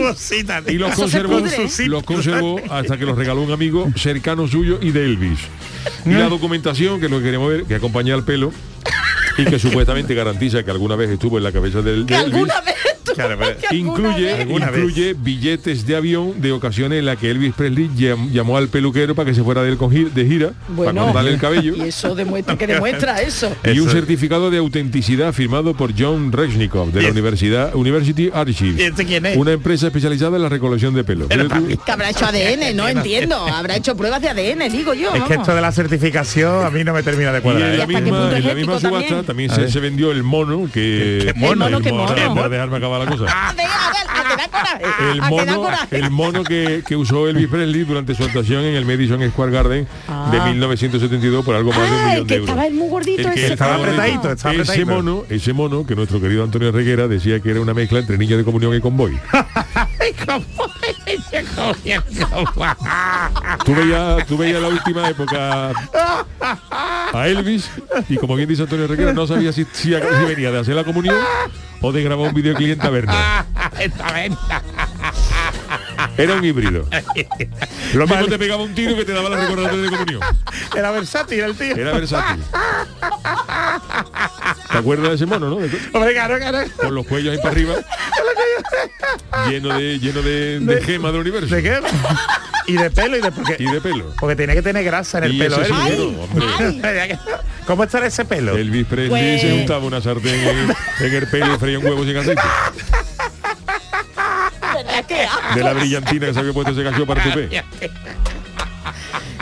Y 0.68 0.74
los 0.78 0.94
conservó, 0.94 1.40
los 1.86 2.02
conservó 2.04 2.60
hasta 2.70 2.96
que 2.98 3.04
los 3.06 3.16
regaló 3.16 3.42
un 3.42 3.52
amigo 3.52 3.88
cercano 3.96 4.46
suyo 4.48 4.78
y 4.82 4.90
de 4.90 5.04
Elvis. 5.04 5.38
Y 6.04 6.10
la 6.10 6.28
documentación, 6.28 6.98
que 7.00 7.06
es 7.06 7.10
lo 7.10 7.18
que 7.18 7.24
queremos 7.24 7.48
ver, 7.50 7.64
que 7.64 7.74
acompaña 7.76 8.14
al 8.14 8.24
pelo 8.24 8.52
y 9.38 9.44
que 9.44 9.58
supuestamente 9.58 10.14
garantiza 10.14 10.62
que 10.62 10.70
alguna 10.70 10.96
vez 10.96 11.10
estuvo 11.10 11.38
en 11.38 11.44
la 11.44 11.52
cabeza 11.52 11.80
del 11.82 12.04
Que 12.06 12.14
de 12.14 12.20
Elvis. 12.20 12.34
alguna 12.34 12.60
vez 12.62 12.74
Claro, 13.26 13.38
pero- 13.38 13.56
Incluye, 13.76 14.42
incluye 14.48 15.14
billetes 15.18 15.86
de 15.86 15.96
avión 15.96 16.40
de 16.40 16.52
ocasiones 16.52 16.98
en 16.98 17.06
las 17.06 17.16
que 17.18 17.30
Elvis 17.30 17.54
Presley 17.54 17.88
llam- 17.96 18.30
llamó 18.30 18.56
al 18.56 18.68
peluquero 18.68 19.14
para 19.14 19.28
que 19.28 19.34
se 19.34 19.42
fuera 19.42 19.62
de 19.62 19.70
él 19.70 19.76
con 19.76 19.90
gi- 19.90 20.10
de 20.10 20.24
gira, 20.26 20.46
para 20.48 20.74
Bueno, 20.74 21.04
cortarle 21.06 21.30
el 21.32 21.38
cabello. 21.38 21.74
y 21.76 21.82
eso 21.88 22.14
demuestra 22.14 22.56
que 22.56 22.66
demuestra 22.66 23.20
eso. 23.22 23.54
Y 23.64 23.78
un 23.80 23.88
certificado 23.90 24.50
de 24.50 24.58
autenticidad 24.58 25.32
firmado 25.32 25.74
por 25.74 25.92
John 25.98 26.32
Reznikov 26.32 26.92
de 26.92 27.00
¿Y 27.00 27.02
la 27.02 27.08
es- 27.08 27.12
Universidad 27.12 27.74
University 27.74 28.24
¿Y 28.24 28.30
Archives, 28.34 28.80
este 28.80 29.04
quién 29.06 29.24
es? 29.26 29.36
una 29.36 29.52
empresa 29.52 29.86
especializada 29.86 30.36
en 30.36 30.42
la 30.42 30.48
recolección 30.48 30.94
de 30.94 31.04
pelo. 31.04 31.26
Pero. 31.28 31.48
Que 31.48 31.92
habrá 31.92 32.10
hecho 32.10 32.26
ADN, 32.26 32.74
no 32.76 32.88
entiendo. 32.88 33.36
Habrá 33.36 33.76
hecho 33.76 33.96
pruebas 33.96 34.20
de 34.22 34.28
ADN, 34.28 34.68
digo 34.70 34.94
yo. 34.94 35.14
Es 35.14 35.22
que 35.24 35.34
esto 35.34 35.54
de 35.54 35.60
la 35.60 35.72
certificación 35.72 36.64
a 36.64 36.70
mí 36.70 36.84
no 36.84 36.92
me 36.92 37.02
termina 37.02 37.32
de 37.32 37.38
Y 37.38 37.42
cuadrar. 37.42 37.70
en 37.72 37.78
la 37.78 37.86
misma, 37.86 38.36
en 38.36 38.66
la 38.66 38.80
subasta 38.80 39.22
también? 39.22 39.50
se, 39.50 39.80
vendió 39.80 40.10
el 40.12 40.22
mono 40.22 40.68
que 40.72 41.22
¿Qué 41.24 41.34
mono? 41.34 41.66
El 41.66 41.80
mono, 41.82 42.48
déjame 42.48 42.76
acabar 42.76 43.00
la 43.00 43.09
cosa. 43.16 43.48
A 43.48 43.52
ver, 43.52 43.66
a 43.66 43.90
ver, 43.90 44.06
a 44.08 44.28
que 44.28 44.36
da 44.42 44.48
coraje. 44.48 45.10
el 45.12 45.20
que 45.20 45.28
mono, 45.28 45.68
el 45.90 46.10
mono 46.10 46.44
que, 46.44 46.82
que 46.86 46.96
usó 46.96 47.28
Elvis 47.28 47.48
Presley 47.48 47.84
durante 47.84 48.14
su 48.14 48.24
actuación 48.24 48.64
en 48.64 48.74
el 48.74 48.84
Madison 48.86 49.20
Square 49.30 49.52
Garden 49.52 49.84
de 49.84 49.88
Ah. 50.08 50.46
1972 50.46 51.44
por 51.44 51.54
algo 51.56 51.70
más 51.72 51.80
de 51.80 51.86
un 51.86 51.92
Ah, 51.92 52.04
millón 52.06 52.16
el 52.16 52.22
de 52.22 52.26
que 52.26 52.34
euros. 52.36 52.48
estaba 52.50 52.70
muy 52.70 52.88
gordito 52.88 53.28
El 53.28 53.34
que 53.34 53.44
ese. 53.44 53.52
estaba 53.54 53.76
gordito. 53.76 54.00
apretadito, 54.02 54.32
estaba 54.32 54.54
ese 54.54 54.84
mono, 54.84 55.24
ese 55.28 55.52
mono 55.52 55.86
que 55.86 55.94
nuestro 55.96 56.20
querido 56.20 56.44
Antonio 56.44 56.72
Reguera 56.72 57.08
decía 57.08 57.40
que 57.40 57.50
era 57.50 57.60
una 57.60 57.74
mezcla 57.74 57.98
entre 57.98 58.18
niño 58.18 58.36
de 58.36 58.44
comunión 58.44 58.74
y 58.74 58.80
convoy. 58.80 59.18
tú 63.64 63.74
veías, 63.74 64.26
tú 64.26 64.36
veías 64.36 64.62
la 64.62 64.68
última 64.68 65.08
época 65.08 65.72
a 67.12 67.28
Elvis 67.28 67.70
y 68.08 68.16
como 68.16 68.36
bien 68.36 68.48
dice 68.48 68.62
Antonio 68.62 68.86
Reguera 68.86 69.12
no 69.12 69.26
sabía 69.26 69.52
si, 69.52 69.66
si, 69.72 69.92
si 69.92 70.24
venía 70.26 70.50
de 70.50 70.60
hacer 70.60 70.74
la 70.74 70.84
comunión 70.84 71.16
o 71.80 71.92
de 71.92 72.02
grabar 72.02 72.28
un 72.28 72.34
videoclip 72.34 72.72
en 72.72 72.78
taberna. 72.78 73.46
Era 76.18 76.34
un 76.34 76.44
híbrido. 76.44 76.86
Lo 77.94 78.06
mismo 78.06 78.26
te 78.26 78.38
pegaba 78.38 78.62
un 78.62 78.74
tiro 78.74 78.94
que 78.96 79.04
te 79.04 79.12
daba 79.12 79.28
la 79.30 79.36
recordatoria 79.40 79.82
de 79.84 79.90
comunión. 79.90 80.20
Era 80.76 80.90
versátil 80.90 81.40
el 81.40 81.54
tío. 81.56 81.74
Era 81.76 81.92
versátil. 81.92 82.42
¿Te 84.70 84.78
acuerdas 84.78 85.08
de 85.10 85.14
ese 85.16 85.26
mono, 85.26 85.48
no? 85.50 85.56
Hombre, 85.56 86.12
claro, 86.12 86.38
claro. 86.38 86.58
Con 86.76 86.94
los 86.94 87.06
cuellos 87.06 87.32
ahí 87.32 87.38
para 87.38 87.50
arriba. 87.50 87.74
lleno 89.48 89.74
de 89.76 89.98
lleno 89.98 90.22
de, 90.22 90.60
de 90.60 90.82
gemas 90.82 91.12
del 91.12 91.20
universo. 91.22 91.54
¿De 91.54 91.62
qué? 91.62 91.80
Y 92.66 92.74
de 92.76 92.90
pelo 92.90 93.16
y 93.16 93.20
de 93.20 93.32
porque, 93.32 93.56
Y 93.58 93.64
de 93.70 93.80
pelo. 93.80 94.14
porque 94.20 94.36
tenía 94.36 94.54
que 94.54 94.62
tener 94.62 94.84
grasa 94.84 95.18
en 95.18 95.24
el 95.24 95.34
Y 95.34 95.38
pelo. 95.38 95.60
ese 95.62 95.72
hombre. 95.72 97.18
¿Cómo 97.66 97.84
estará 97.84 98.06
ese 98.06 98.24
pelo? 98.24 98.56
Elvis 98.56 98.86
Presley 98.86 99.08
Pues- 99.08 99.40
se 99.40 99.52
untaba 99.52 99.84
una 99.84 100.00
sartén 100.00 100.34
en, 100.34 100.70
en 101.06 101.14
el 101.14 101.26
pelo 101.28 101.54
y 101.54 101.58
freía 101.58 101.78
un 101.78 101.84
huevo 101.86 102.04
sin 102.04 102.16
aceite. 102.16 102.42
De 105.54 105.62
la 105.64 105.72
brillantina 105.72 106.26
que 106.26 106.34
se 106.34 106.40
había 106.40 106.52
puesto 106.52 106.72
ese 106.72 106.82
cacho 106.84 107.06
para 107.06 107.22
tu 107.22 107.30
pe. 107.32 107.62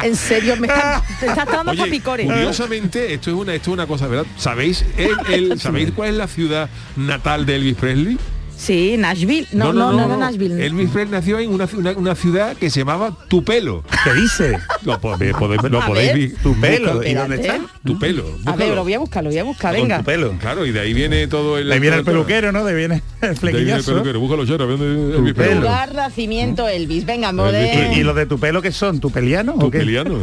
En 0.03 0.15
serio, 0.15 0.57
me 0.57 0.69
está, 0.69 1.03
estás 1.21 1.47
dando 1.47 1.73
Oye, 1.73 2.01
curiosamente, 2.03 3.15
esto 3.15 3.31
es 3.31 3.37
una 3.37 3.53
esto 3.55 3.71
es 3.71 3.75
una 3.75 3.87
cosa, 3.87 4.07
¿verdad? 4.07 4.27
¿Sabéis 4.37 4.85
el- 4.97 5.17
el- 5.33 5.61
¿sabéis 5.61 5.91
cuál 5.91 6.11
es 6.11 6.15
la 6.15 6.29
ciudad 6.29 6.69
natal 6.97 7.45
de 7.47 7.57
Elvis 7.57 7.75
Presley? 7.77 8.17
Sí, 8.59 8.97
Nashville. 8.99 9.47
No, 9.53 9.73
no, 9.73 9.93
no, 9.93 10.09
no, 10.09 10.17
Nashville. 10.17 10.65
Elvis 10.67 10.91
Presley 10.91 11.13
nació 11.13 11.39
en 11.39 11.51
una, 11.51 11.69
una, 11.77 11.93
una 11.93 12.15
ciudad 12.17 12.57
que 12.57 12.71
se 12.71 12.81
llamaba 12.81 13.17
Tupelo. 13.29 13.85
¿Qué 14.05 14.13
dice? 14.15 14.59
Lo 14.83 15.01
podéis, 15.01 15.33
podéis- 15.35 15.63
lo 15.71 15.81
A 15.81 15.87
podéis 15.87 16.09
ver. 16.09 16.17
vi- 16.19 16.35
Tu 16.43 16.55
pelo. 16.61 16.93
buscar. 16.95 17.09
¿Y 17.11 17.15
dónde 17.15 17.37
está? 17.37 17.61
Tupelo. 17.85 18.25
A 18.47 18.57
ver, 18.57 18.75
lo 18.75 18.83
voy 18.83 18.95
a 18.95 18.99
buscar, 18.99 19.23
lo 19.23 19.31
voy 19.31 19.39
a 19.39 19.45
buscar, 19.45 19.73
venga. 19.75 19.99
tu 19.99 20.05
pelo. 20.05 20.33
Claro, 20.41 20.67
y 20.67 20.73
de 20.73 20.81
ahí 20.81 20.93
viene 20.93 21.29
todo 21.29 21.57
el... 21.57 21.69
De 21.69 21.75
ahí 21.75 21.81
viene 21.81 21.97
el 21.99 22.05
peluquero, 22.05 22.51
¿no? 22.51 22.65
De 22.65 22.73
ahí 22.73 22.77
viene 22.77 22.95
el 22.97 23.01
De 23.21 23.27
ahí 23.27 23.31
viene 23.31 23.31
el 23.31 23.37
flequillazo. 23.37 23.93
peluquero. 23.93 24.21
Búscalo, 24.21 24.45
Chara, 24.47 24.65
¿ve 24.65 24.77
dónde 24.77 25.17
Elvis. 25.19 25.35
Presley? 25.35 25.59
Lugar, 25.61 25.95
nacimiento, 25.95 26.69
Elvis. 26.69 27.07
Venga, 27.07 27.31
modelo. 27.33 27.95
¿Y, 27.95 28.01
y 28.01 28.03
los 28.03 28.17
de 28.17 28.27
tu 28.27 28.39
pelo 28.41 28.61
qué 28.61 28.73
son? 28.73 28.99
¿Tu 28.99 29.11
peliano 29.11 29.55
o 29.55 29.71
qué? 29.71 29.79
Tupeliano. 29.79 30.19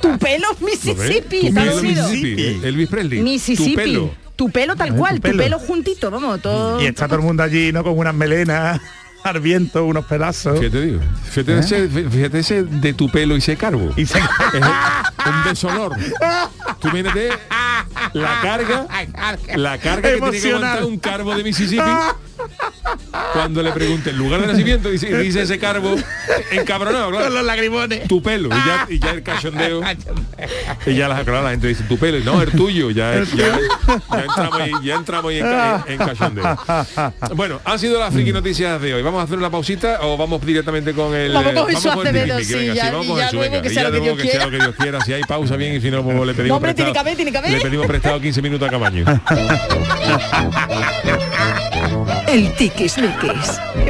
Tu 0.00 0.18
pelo, 0.18 0.46
¿Lo 0.60 0.66
ves? 0.66 0.84
Mississippi, 0.84 1.46
Estados 1.46 1.80
Unidos. 1.80 2.10
Mississippi. 2.10 2.66
Elvis 2.66 2.88
Presley. 2.88 3.22
Mississippi. 3.22 4.10
Tu 4.40 4.48
pelo. 4.48 4.74
Tal 4.74 4.96
cual, 4.96 5.20
tu 5.20 5.36
pelo 5.36 5.58
juntito, 5.58 6.10
vamos, 6.10 6.40
todo. 6.40 6.80
Y 6.80 6.86
está 6.86 7.06
todo 7.06 7.18
el 7.18 7.24
mundo 7.26 7.42
allí, 7.42 7.72
¿no? 7.72 7.84
Con 7.84 7.98
unas 7.98 8.14
melenas 8.14 8.80
al 9.24 9.40
viento, 9.40 9.84
unos 9.84 10.04
pedazos. 10.06 10.58
Fíjate, 10.58 10.80
digo. 10.80 11.00
Fíjate, 11.30 11.58
ese, 11.58 11.88
fíjate 11.88 12.38
ese 12.38 12.62
de 12.64 12.92
tu 12.94 13.10
pelo 13.10 13.34
y 13.34 13.38
ese 13.38 13.56
carbo. 13.56 13.90
Y 13.96 14.06
se... 14.06 14.18
Es 14.18 14.24
un 14.24 15.44
deshonor. 15.44 15.92
Tú 16.80 16.88
imagínate 16.88 17.30
la 18.14 18.40
carga, 18.42 18.86
la 19.56 19.78
carga 19.78 20.02
que 20.10 20.16
tiene 20.16 20.30
que 20.30 20.38
Emocional. 20.38 20.64
aguantar 20.64 20.84
un 20.84 20.98
carbo 20.98 21.34
de 21.34 21.44
Mississippi 21.44 21.90
cuando 23.34 23.62
le 23.62 23.70
pregunte 23.72 24.10
el 24.10 24.16
lugar 24.16 24.40
de 24.40 24.46
nacimiento 24.46 24.88
dice, 24.88 25.14
dice 25.18 25.42
ese 25.42 25.58
carbo 25.58 25.94
encabronado, 26.52 27.06
Con 27.10 27.16
claro. 27.16 27.34
los 27.34 27.44
lagrimones. 27.44 28.08
Tu 28.08 28.22
pelo 28.22 28.48
y 28.48 28.50
ya, 28.66 28.86
y 28.88 28.98
ya 28.98 29.10
el 29.10 29.22
cachondeo 29.22 29.82
y 30.86 30.94
ya 30.94 31.08
la, 31.08 31.22
claro, 31.22 31.42
la 31.42 31.50
gente 31.50 31.66
dice 31.68 31.84
tu 31.84 31.98
pelo 31.98 32.18
no 32.24 32.40
el 32.40 32.50
tuyo 32.52 32.90
ya, 32.90 33.22
ya, 33.24 33.58
ya 34.08 34.20
entramos 34.24 34.82
ya 34.82 34.94
entramos 34.94 35.32
en, 35.32 35.46
en- 35.46 35.82
en 35.88 35.98
cachondeo 35.98 36.58
bueno 37.36 37.60
han 37.64 37.78
sido 37.78 37.98
las 38.00 38.12
friki 38.14 38.32
noticias 38.32 38.80
de 38.80 38.94
hoy 38.94 39.02
vamos 39.10 39.22
a 39.22 39.24
hacer 39.24 39.38
una 39.38 39.50
pausita 39.50 39.98
o 40.02 40.16
vamos 40.16 40.40
directamente 40.46 40.92
con 40.94 41.12
el 41.14 41.32
Vamos 41.32 41.52
con 41.52 41.70
eh, 41.70 41.74
Jesús 41.74 41.86
Acevedo, 41.92 42.38
sí, 42.40 42.66
ya- 42.74 42.92
vamos 42.92 43.18
ya 43.18 43.32
luego 43.32 43.60
que 43.62 43.68
y 43.68 43.74
sea 43.74 43.82
ya 43.82 43.88
lo 43.88 43.94
que 43.94 44.00
Dios 44.00 44.16
que 44.16 44.22
sea 44.22 44.30
quiera. 44.30 44.44
lo 44.46 44.50
que 44.50 44.56
Dios 44.58 44.74
quiera 44.76 45.00
si 45.00 45.12
hay 45.12 45.22
pausa 45.22 45.56
bien 45.56 45.74
y 45.74 45.80
si 45.80 45.90
no 45.90 46.02
pues, 46.04 46.16
le 46.16 46.32
pedimos 46.34 46.48
No, 46.48 46.56
hombre, 46.56 46.74
tiene 46.74 46.92
prestado 46.92 46.92
que 46.92 46.98
haber, 47.00 47.16
tiene 47.16 47.32
que 47.32 47.38
haber. 47.38 47.50
le 47.52 47.60
pedimos 47.60 47.86
prestado 47.86 48.20
15 48.20 48.42
minutos 48.42 48.68
a 48.68 48.70
Camaño 48.70 49.04
El 52.28 52.52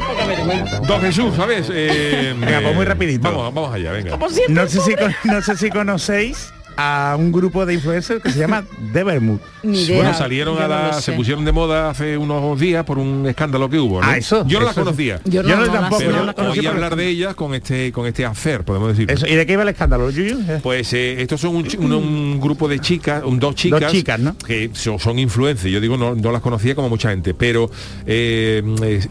poca 0.00 0.26
vergüenza. 0.26 0.80
Don 0.80 1.00
Jesús 1.02 1.34
¿sabes? 1.36 1.66
Eh, 1.72 2.34
Venga, 2.38 2.60
pues 2.62 2.74
muy 2.74 2.84
rapidito. 2.84 3.22
vamos, 3.30 3.54
vamos 3.54 3.74
allá 3.74 3.92
venga 3.92 4.10
Como 4.12 4.28
siempre, 4.30 4.54
No 4.54 4.66
sé, 4.68 4.80
si, 4.80 4.94
no 5.24 5.42
sé 5.42 5.56
si 5.56 5.70
conocéis 5.70 6.52
a 6.82 7.16
un 7.16 7.30
grupo 7.30 7.66
de 7.66 7.74
influencers 7.74 8.22
que 8.22 8.30
se 8.30 8.38
llama 8.38 8.64
The 8.92 9.04
Vermouth. 9.04 9.40
Bueno, 9.62 10.14
salieron 10.14 10.56
Yo 10.56 10.62
a 10.64 10.68
la, 10.68 10.92
se 10.94 11.12
pusieron 11.12 11.44
de 11.44 11.52
moda 11.52 11.90
hace 11.90 12.16
unos 12.16 12.58
días 12.58 12.84
por 12.84 12.98
un 12.98 13.26
escándalo 13.26 13.68
que 13.68 13.78
hubo, 13.78 14.00
¿no? 14.00 14.06
Ah, 14.06 14.16
eso, 14.16 14.46
Yo 14.46 14.60
no 14.60 14.66
las 14.66 14.74
conocía. 14.74 15.20
Yo 15.26 15.42
no, 15.42 15.48
Yo 15.50 15.56
no 15.56 15.66
no 15.66 15.72
las 15.72 15.80
tampoco, 15.80 15.98
Pero 15.98 16.10
yo 16.18 16.24
las 16.24 16.38
oí 16.58 16.66
hablar 16.66 16.96
de 16.96 17.08
ellas 17.08 17.34
con 17.34 17.54
este 17.54 17.92
con 17.92 18.06
este 18.06 18.24
affair, 18.24 18.62
podemos 18.62 18.88
decir. 18.88 19.10
Eso, 19.10 19.26
¿Y 19.26 19.34
de 19.34 19.44
qué 19.44 19.52
iba 19.52 19.62
el 19.62 19.68
escándalo, 19.68 20.10
Yuyu? 20.10 20.38
Eh, 20.48 20.60
Pues 20.62 20.92
eh, 20.94 21.20
estos 21.20 21.40
son 21.42 21.56
un, 21.56 21.64
chi- 21.64 21.76
un- 21.76 21.92
un 21.92 22.40
grupo 22.40 22.66
de 22.68 22.78
chicas, 22.78 23.22
un, 23.24 23.38
dos 23.38 23.54
chicas, 23.54 23.80
Dos 23.80 23.92
chicas, 23.92 24.18
¿no? 24.18 24.36
que 24.38 24.70
son, 24.72 24.98
son 24.98 25.18
influencers. 25.18 25.70
Yo 25.72 25.80
digo, 25.80 25.96
no, 25.98 26.14
no 26.14 26.32
las 26.32 26.40
conocía 26.40 26.74
como 26.74 26.88
mucha 26.88 27.10
gente, 27.10 27.34
pero 27.34 27.70
eh, 28.06 28.62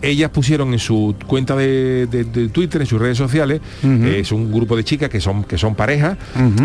ellas 0.02 0.30
pusieron 0.32 0.74
en 0.74 0.80
su 0.80 1.16
cuenta 1.28 1.56
de, 1.56 2.08
de- 2.08 2.24
de 2.24 2.50
Twitter, 2.50 2.82
en 2.82 2.88
sus 2.88 3.00
redes 3.00 3.18
sociales, 3.18 3.62
eh, 3.84 4.18
es 4.22 4.32
un 4.32 4.52
grupo 4.52 4.76
de 4.76 4.84
chicas 4.84 5.10
que 5.10 5.22
son 5.22 5.44
que 5.44 5.58
son 5.58 5.76
parejas, 5.76 6.18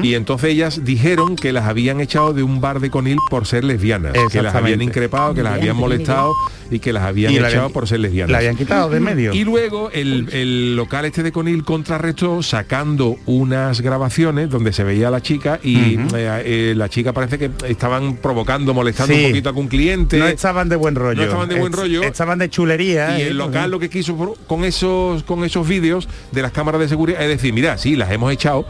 y 0.03 0.15
entonces 0.15 0.51
ellas 0.51 0.85
dijeron 0.95 1.37
que 1.37 1.53
las 1.53 1.65
habían 1.67 2.01
echado 2.01 2.33
de 2.33 2.43
un 2.43 2.61
bar 2.61 2.81
de 2.81 2.91
Conil 2.91 3.19
por 3.31 3.47
ser 3.47 3.65
lesbianas, 3.65 4.13
que 4.31 4.43
las 4.43 4.55
habían 4.55 4.81
increpado, 4.83 5.35
que 5.35 5.43
las 5.43 5.55
habían 5.55 5.77
molestado 5.77 6.33
y 6.71 6.79
que 6.79 6.93
las 6.93 7.03
habían 7.03 7.33
Y 7.33 7.39
la 7.41 7.49
echado 7.49 7.65
habían- 7.65 7.73
por 7.73 7.89
ser 7.89 8.01
lesbianas. 8.01 8.31
La 8.31 8.39
habían 8.39 8.57
quitado 8.57 8.89
de 8.89 9.01
medio. 9.01 9.35
Y 9.35 9.45
luego 9.45 9.91
el, 9.91 10.29
el 10.33 10.77
local 10.77 11.05
este 11.05 11.23
de 11.23 11.33
Conil 11.33 11.65
contrarrestó 11.65 12.43
sacando 12.43 13.17
unas 13.27 13.81
grabaciones 13.81 14.49
donde 14.51 14.73
se 14.73 14.85
veía 14.85 15.09
a 15.09 15.11
la 15.11 15.21
chica 15.21 15.59
y 15.63 15.97
eh, 16.15 16.43
eh, 16.45 16.75
la 16.77 16.89
chica 16.89 17.13
parece 17.13 17.39
que 17.39 17.51
estaban 17.69 18.17
provocando, 18.17 18.73
molestando 18.73 19.15
Sí. 19.15 19.25
un 19.25 19.31
poquito 19.31 19.49
a 19.49 19.51
algún 19.51 19.69
cliente. 19.69 20.17
no 20.19 20.27
estaban 20.27 20.69
de 20.69 20.77
buen 20.77 20.95
rollo. 20.95 21.17
No 21.17 21.23
estaban 21.25 21.49
de 21.49 21.55
buen 21.59 21.73
rollo. 21.73 22.03
Estaban 22.03 22.39
de 22.39 22.49
chulería. 22.49 23.19
y 23.19 23.23
¿eh? 23.23 23.27
el 23.29 23.39
local 23.39 23.71
lo 23.71 23.79
que 23.79 23.91
quiso 23.91 24.17
con 24.47 24.65
esos 24.65 25.23
con 25.25 25.45
esos 25.45 25.67
vídeos 25.69 26.09
de 26.33 26.43
las 26.43 26.53
cámaras 26.53 26.81
de 26.81 26.89
seguridad 26.89 27.21
es 27.23 27.29
decir, 27.29 27.53
mira, 27.53 27.77
sí, 27.79 27.97
las 27.97 28.11
hemos 28.11 28.33
echado, 28.33 28.67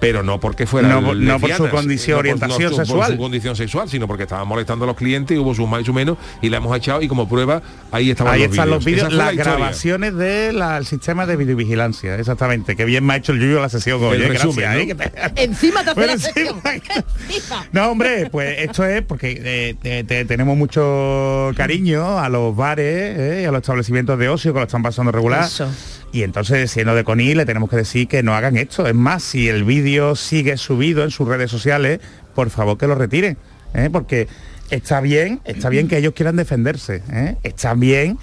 pero 0.00 0.22
no 0.22 0.38
porque 0.40 0.66
fueran 0.66 0.90
No 0.92 1.02
por- 1.04 1.16
no 1.16 1.38
por 1.40 1.52
su 1.52 1.68
condición, 1.68 2.16
no 2.16 2.22
por- 2.22 2.26
orientación 2.30 2.70
por 2.72 2.86
sexual. 2.86 3.12
su 3.12 3.18
condición 3.18 3.56
sexual, 3.56 3.88
sino 3.88 4.06
porque 4.06 4.24
estaban 4.24 4.46
molestando 4.48 4.84
a 4.84 4.88
los 4.88 4.96
clientes 4.96 5.36
y 5.36 5.40
hubo 5.40 5.54
sus 5.54 5.68
más 5.68 5.82
y 5.82 5.84
sus 5.84 5.94
menos 5.94 6.16
y 6.42 6.48
la 6.48 6.58
hemos 6.58 6.76
echado 6.76 7.02
y 7.02 7.08
como 7.08 7.28
prueba 7.28 7.62
ahí 7.92 8.10
estaban 8.10 8.34
Ahí 8.34 8.42
los 8.42 8.50
están 8.50 8.70
los 8.70 8.84
vídeos. 8.84 9.12
las 9.12 9.34
la 9.36 9.42
grabaciones 9.42 10.14
del 10.16 10.62
sistema 10.86 11.26
de 11.26 11.36
videovigilancia, 11.36 12.16
exactamente. 12.16 12.76
Que 12.76 12.84
bien 12.84 13.04
me 13.04 13.14
ha 13.14 13.16
hecho 13.16 13.32
el 13.32 13.40
Yuyo 13.40 13.60
la 13.60 13.68
sesión 13.68 14.02
hoy. 14.02 14.16
¿eh? 14.22 14.28
resumen, 14.28 14.56
Gracias, 14.64 14.86
¿no? 14.98 15.04
¿eh? 15.04 15.10
Te- 15.34 15.44
Encima 15.44 15.82
te 15.84 15.90
hace 15.90 15.94
Bueno, 16.00 16.12
la 16.12 16.18
sí, 16.18 16.30
sesión. 16.34 16.54
porque- 16.62 16.80
Encima. 17.28 17.66
No, 17.72 17.90
hombre, 17.90 18.28
pues 18.30 18.56
esto 18.60 18.84
es 18.84 19.02
porque 19.02 19.40
eh, 19.44 19.74
te- 19.80 20.04
te- 20.04 20.24
tenemos 20.24 20.56
mucho 20.56 21.50
cariño 21.56 22.18
a 22.18 22.28
los 22.28 22.54
bares 22.54 23.18
eh, 23.18 23.40
y 23.42 23.44
a 23.46 23.50
los 23.52 23.60
establecimientos 23.60 24.18
de 24.18 24.28
ocio 24.28 24.52
que 24.52 24.58
lo 24.60 24.64
están 24.66 24.82
pasando 24.82 25.12
regular. 25.12 25.44
Eso. 25.44 25.68
Y 26.12 26.22
entonces, 26.22 26.70
siendo 26.70 26.94
de 26.94 27.04
Conil, 27.04 27.36
le 27.38 27.46
tenemos 27.46 27.68
que 27.68 27.76
decir 27.76 28.08
que 28.08 28.22
no 28.22 28.34
hagan 28.34 28.56
esto. 28.56 28.86
Es 28.86 28.94
más, 28.94 29.22
si 29.22 29.48
el 29.48 29.64
vídeo 29.64 30.16
sigue 30.16 30.56
subido 30.56 31.04
en 31.04 31.10
sus 31.10 31.28
redes 31.28 31.50
sociales, 31.50 32.00
por 32.34 32.50
favor 32.50 32.78
que 32.78 32.86
lo 32.86 32.94
retiren. 32.94 33.36
¿eh? 33.74 33.90
Porque 33.92 34.28
está 34.70 35.00
bien, 35.00 35.40
está 35.44 35.68
bien 35.68 35.88
que 35.88 35.98
ellos 35.98 36.14
quieran 36.14 36.36
defenderse. 36.36 37.02
¿eh? 37.12 37.36
Está 37.42 37.74
bien 37.74 38.18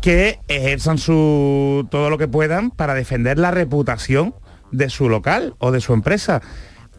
que 0.00 0.38
ejerzan 0.48 0.98
su 0.98 1.86
todo 1.90 2.10
lo 2.10 2.18
que 2.18 2.28
puedan 2.28 2.70
para 2.70 2.94
defender 2.94 3.38
la 3.38 3.50
reputación 3.50 4.34
de 4.70 4.90
su 4.90 5.08
local 5.08 5.54
o 5.58 5.72
de 5.72 5.80
su 5.80 5.92
empresa. 5.92 6.42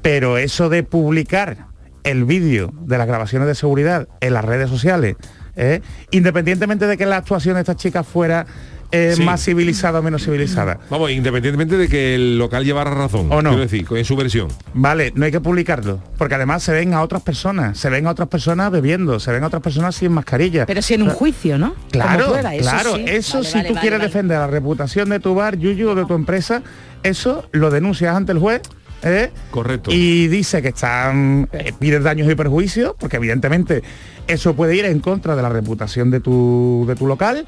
Pero 0.01 0.37
eso 0.37 0.69
de 0.69 0.83
publicar 0.83 1.67
el 2.03 2.25
vídeo 2.25 2.71
de 2.81 2.97
las 2.97 3.07
grabaciones 3.07 3.47
de 3.47 3.55
seguridad 3.55 4.07
en 4.21 4.33
las 4.33 4.45
redes 4.45 4.69
sociales, 4.69 5.15
¿eh? 5.55 5.81
independientemente 6.11 6.87
de 6.87 6.97
que 6.97 7.05
la 7.05 7.17
actuación 7.17 7.55
de 7.55 7.61
estas 7.61 7.75
chicas 7.75 8.07
fuera 8.07 8.45
eh, 8.91 9.13
Sí. 9.15 9.23
más 9.23 9.43
civilizada 9.43 9.99
o 9.99 10.03
menos 10.03 10.23
civilizada. 10.23 10.79
Vamos, 10.89 11.11
independientemente 11.11 11.77
de 11.77 11.87
que 11.89 12.15
el 12.15 12.37
local 12.37 12.63
llevara 12.63 12.91
razón, 12.91 13.27
¿O 13.31 13.41
no? 13.41 13.49
quiero 13.49 13.63
decir, 13.63 13.85
en 13.89 14.05
su 14.05 14.15
versión. 14.15 14.47
Vale, 14.73 15.11
no 15.15 15.25
hay 15.25 15.31
que 15.31 15.41
publicarlo, 15.41 15.99
porque 16.17 16.35
además 16.35 16.63
se 16.63 16.71
ven 16.71 16.93
a 16.93 17.01
otras 17.01 17.21
personas, 17.21 17.77
se 17.77 17.89
ven 17.89 18.07
a 18.07 18.11
otras 18.11 18.29
personas 18.29 18.71
bebiendo, 18.71 19.19
se 19.19 19.31
ven 19.31 19.43
a 19.43 19.47
otras 19.47 19.61
personas 19.61 19.95
sin 19.95 20.11
mascarilla. 20.13 20.65
Pero 20.65 20.81
si 20.81 20.93
en 20.93 21.03
un 21.03 21.09
juicio, 21.09 21.57
¿no? 21.57 21.75
Claro, 21.91 22.19
Como 22.25 22.33
fuera, 22.35 22.55
eso 22.55 22.63
claro, 22.69 22.95
sí. 22.95 23.03
eso 23.07 23.37
Vale, 23.39 23.49
si 23.49 23.53
vale, 23.57 23.67
tú 23.67 23.73
vale, 23.73 23.81
quieres 23.81 23.99
vale. 23.99 24.07
defender 24.09 24.37
la 24.39 24.47
reputación 24.47 25.09
de 25.09 25.19
tu 25.19 25.35
bar, 25.35 25.57
Yuyu, 25.57 25.89
o 25.89 25.95
de 25.95 26.05
tu 26.05 26.13
empresa, 26.13 26.61
eso 27.03 27.47
lo 27.51 27.69
denuncias 27.69 28.15
ante 28.15 28.31
el 28.31 28.39
juez. 28.39 28.61
¿eh? 29.03 29.29
Correcto. 29.51 29.91
Y 29.93 30.27
dice 30.27 30.61
que 30.61 30.69
están 30.69 31.47
eh, 31.51 31.71
pides 31.77 32.01
daños 32.03 32.31
y 32.31 32.35
perjuicios, 32.35 32.95
porque 32.99 33.17
evidentemente 33.17 33.83
eso 34.27 34.55
puede 34.55 34.75
ir 34.75 34.85
en 34.85 34.99
contra 35.01 35.35
de 35.35 35.41
la 35.43 35.49
reputación 35.49 36.09
de 36.09 36.19
tu, 36.19 36.83
de 36.87 36.95
tu 36.95 37.05
local, 37.05 37.45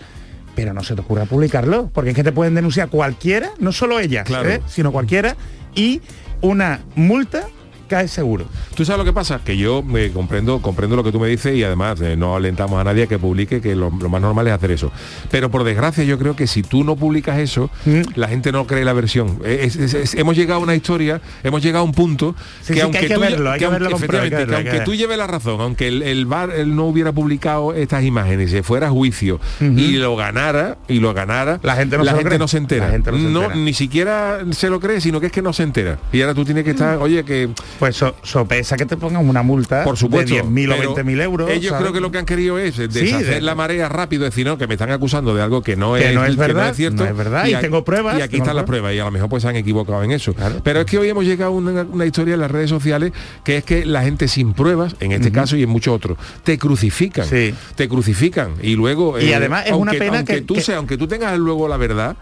pero 0.55 0.73
no 0.73 0.83
se 0.83 0.95
te 0.95 1.01
ocurra 1.01 1.25
publicarlo, 1.25 1.89
porque 1.93 2.11
es 2.11 2.15
que 2.15 2.23
te 2.23 2.31
pueden 2.31 2.55
denunciar 2.55 2.89
cualquiera, 2.89 3.51
no 3.59 3.71
solo 3.71 3.99
ellas, 3.99 4.25
Claro. 4.25 4.49
¿eh? 4.49 4.61
sino 4.67 4.91
cualquiera, 4.91 5.35
y 5.75 6.01
una 6.41 6.81
multa 6.95 7.47
cae 7.89 8.07
seguro. 8.07 8.45
Tú 8.75 8.85
sabes 8.85 8.99
lo 8.99 9.03
que 9.05 9.11
pasa, 9.11 9.41
que 9.43 9.57
yo 9.57 9.83
eh, 9.97 10.11
comprendo, 10.13 10.61
comprendo 10.61 10.95
lo 10.95 11.03
que 11.03 11.11
tú 11.11 11.19
me 11.19 11.27
dices 11.27 11.53
y 11.55 11.63
además 11.65 11.99
eh, 11.99 12.15
no 12.15 12.37
alentamos 12.37 12.79
a 12.79 12.85
nadie 12.85 13.03
a 13.03 13.07
que 13.07 13.19
publique, 13.19 13.59
que 13.59 13.75
lo, 13.75 13.89
lo 13.99 14.07
más 14.07 14.21
normal 14.21 14.47
es 14.47 14.53
hacer 14.53 14.71
eso. 14.71 14.91
Pero 15.29 15.51
por 15.51 15.65
desgracia 15.65 16.05
yo 16.05 16.17
creo 16.17 16.35
que 16.37 16.47
si 16.47 16.63
tú 16.63 16.83
no 16.85 16.95
publicas 16.95 17.39
eso, 17.39 17.69
Mm. 17.85 18.01
la 18.15 18.27
gente 18.29 18.51
no 18.53 18.65
cree 18.67 18.85
la 18.85 18.93
versión. 18.93 19.39
Eh, 19.43 19.61
es- 19.63 19.75
es- 19.75 19.93
es- 19.93 20.13
hemos 20.15 20.35
llegado 20.37 20.59
a 20.61 20.63
una 20.63 20.75
historia, 20.75 21.19
hemos 21.43 21.61
llegado 21.61 21.81
a 21.81 21.85
un 21.85 21.91
punto 21.93 22.35
Sí, 22.61 22.67
sí, 22.67 22.73
que 22.75 22.81
hay 22.83 22.91
que 23.07 23.13
tú, 23.15 23.19
verlo, 23.19 23.51
hay 23.51 23.59
que 23.59 23.65
aunque- 23.65 23.83
efectivamente, 23.85 24.35
verlo, 24.35 24.57
que 24.63 24.69
aunque 24.69 24.85
tú 24.85 24.93
lleves 24.95 25.17
la 25.17 25.27
razón, 25.27 25.59
aunque 25.59 25.87
el, 25.87 26.03
el 26.03 26.25
bar 26.25 26.51
él 26.51 26.75
no 26.75 26.85
hubiera 26.85 27.11
publicado 27.11 27.73
estas 27.73 28.03
imágenes, 28.03 28.51
se 28.51 28.61
fuera 28.63 28.87
a 28.87 28.89
juicio 28.91 29.39
y 29.59 29.93
lo 29.97 30.15
ganara 30.15 30.77
y 30.87 30.99
lo 30.99 31.13
ganara, 31.13 31.59
La 31.63 31.75
gente 31.75 31.97
no 31.97 32.03
se 32.05 32.11
no 32.11 32.17
entera. 32.19 32.85
La 32.87 32.91
gente 32.91 33.11
no 33.11 33.17
se 33.17 33.27
entera. 33.27 33.55
ni 33.55 33.73
siquiera 33.73 34.39
se 34.51 34.69
lo 34.69 34.79
cree, 34.79 35.01
sino 35.01 35.19
que 35.19 35.27
es 35.27 35.31
que 35.31 35.41
no 35.41 35.53
se 35.53 35.63
entera. 35.63 35.97
Y 36.11 36.21
ahora 36.21 36.33
tú 36.33 36.45
tienes 36.45 36.63
que 36.63 36.71
estar, 36.71 36.97
oye, 36.97 37.23
que 37.23 37.49
Pues 37.79 37.95
so- 37.95 38.15
sopesa 38.23 38.75
que 38.75 38.85
te 38.85 38.97
pongan 38.97 39.27
una 39.27 39.41
multa 39.41 39.83
por 39.83 39.97
supuesto. 39.97 40.35
de 40.35 40.41
10.000 40.43 40.71
o 40.71 40.77
pero 40.77 40.95
20.000 40.95 41.21
euros. 41.21 41.49
Ellos 41.49 41.69
¿sabes? 41.71 41.81
creo 41.81 41.93
que 41.93 42.01
lo 42.01 42.11
que 42.11 42.17
han 42.17 42.25
querido 42.25 42.59
es 42.59 42.77
eh, 42.77 42.87
Sí, 42.91 42.99
deshacer 42.99 43.35
de- 43.35 43.41
la 43.41 43.55
marea 43.55 43.87
rápido, 43.89 44.23
decir, 44.25 44.45
no, 44.45 44.57
que 44.57 44.67
me 44.67 44.73
están 44.75 44.91
acusando 44.91 45.33
de 45.33 45.41
algo 45.41 45.61
que 45.61 45.75
no 45.75 45.93
Que 45.95 46.09
es, 46.09 46.15
no 46.15 46.25
es 46.25 46.35
verdad, 46.35 46.73
cierto. 46.73 47.03
no 47.03 47.09
es 47.09 47.15
verdad, 47.15 47.45
y 47.47 47.55
tengo 47.55 47.83
pruebas, 47.83 48.19
Y 48.19 48.21
aquí 48.21 48.37
están 48.37 48.55
las 48.55 48.65
pruebas. 48.65 48.93
y 48.93 48.99
a 48.99 49.05
lo 49.05 49.11
mejor 49.11 49.29
pues 49.29 49.43
se 49.43 49.49
han 49.49 49.55
equivocado 49.55 50.03
en 50.03 50.11
eso. 50.11 50.33
Claro. 50.33 50.61
Pero 50.63 50.81
es 50.81 50.85
que 50.85 50.97
hoy 50.97 51.09
hemos 51.09 51.23
llegado 51.25 51.51
a 51.51 51.55
una, 51.55 51.81
una 51.83 52.05
historia 52.05 52.33
en 52.33 52.39
las 52.41 52.51
redes 52.51 52.69
sociales 52.69 53.13
que 53.43 53.57
es 53.57 53.63
que 53.63 53.85
la 53.85 54.03
gente 54.03 54.27
sin 54.27 54.53
pruebas, 54.53 54.95
en 54.99 55.11
este 55.13 55.31
caso 55.31 55.55
y 55.55 55.63
en 55.63 55.69
muchos 55.69 55.93
otros, 55.95 56.17
te 56.43 56.57
crucifican. 56.57 57.25
Sí. 57.25 57.53
Te 57.75 57.87
crucifican. 57.87 58.53
Y 58.61 58.75
luego. 58.75 59.17
eh, 59.17 59.25
Y 59.25 59.33
además 59.33 59.63
es 59.67 59.73
una 59.73 59.91
pena 59.93 60.17
aunque 60.17 60.35
que- 60.35 60.41
tú 60.41 60.55
que- 60.55 60.61
sea- 60.61 60.77
aunque 60.77 60.97
tú 60.97 61.07
tengas 61.07 61.37
luego 61.37 61.67
la 61.67 61.77
verdad. 61.77 62.17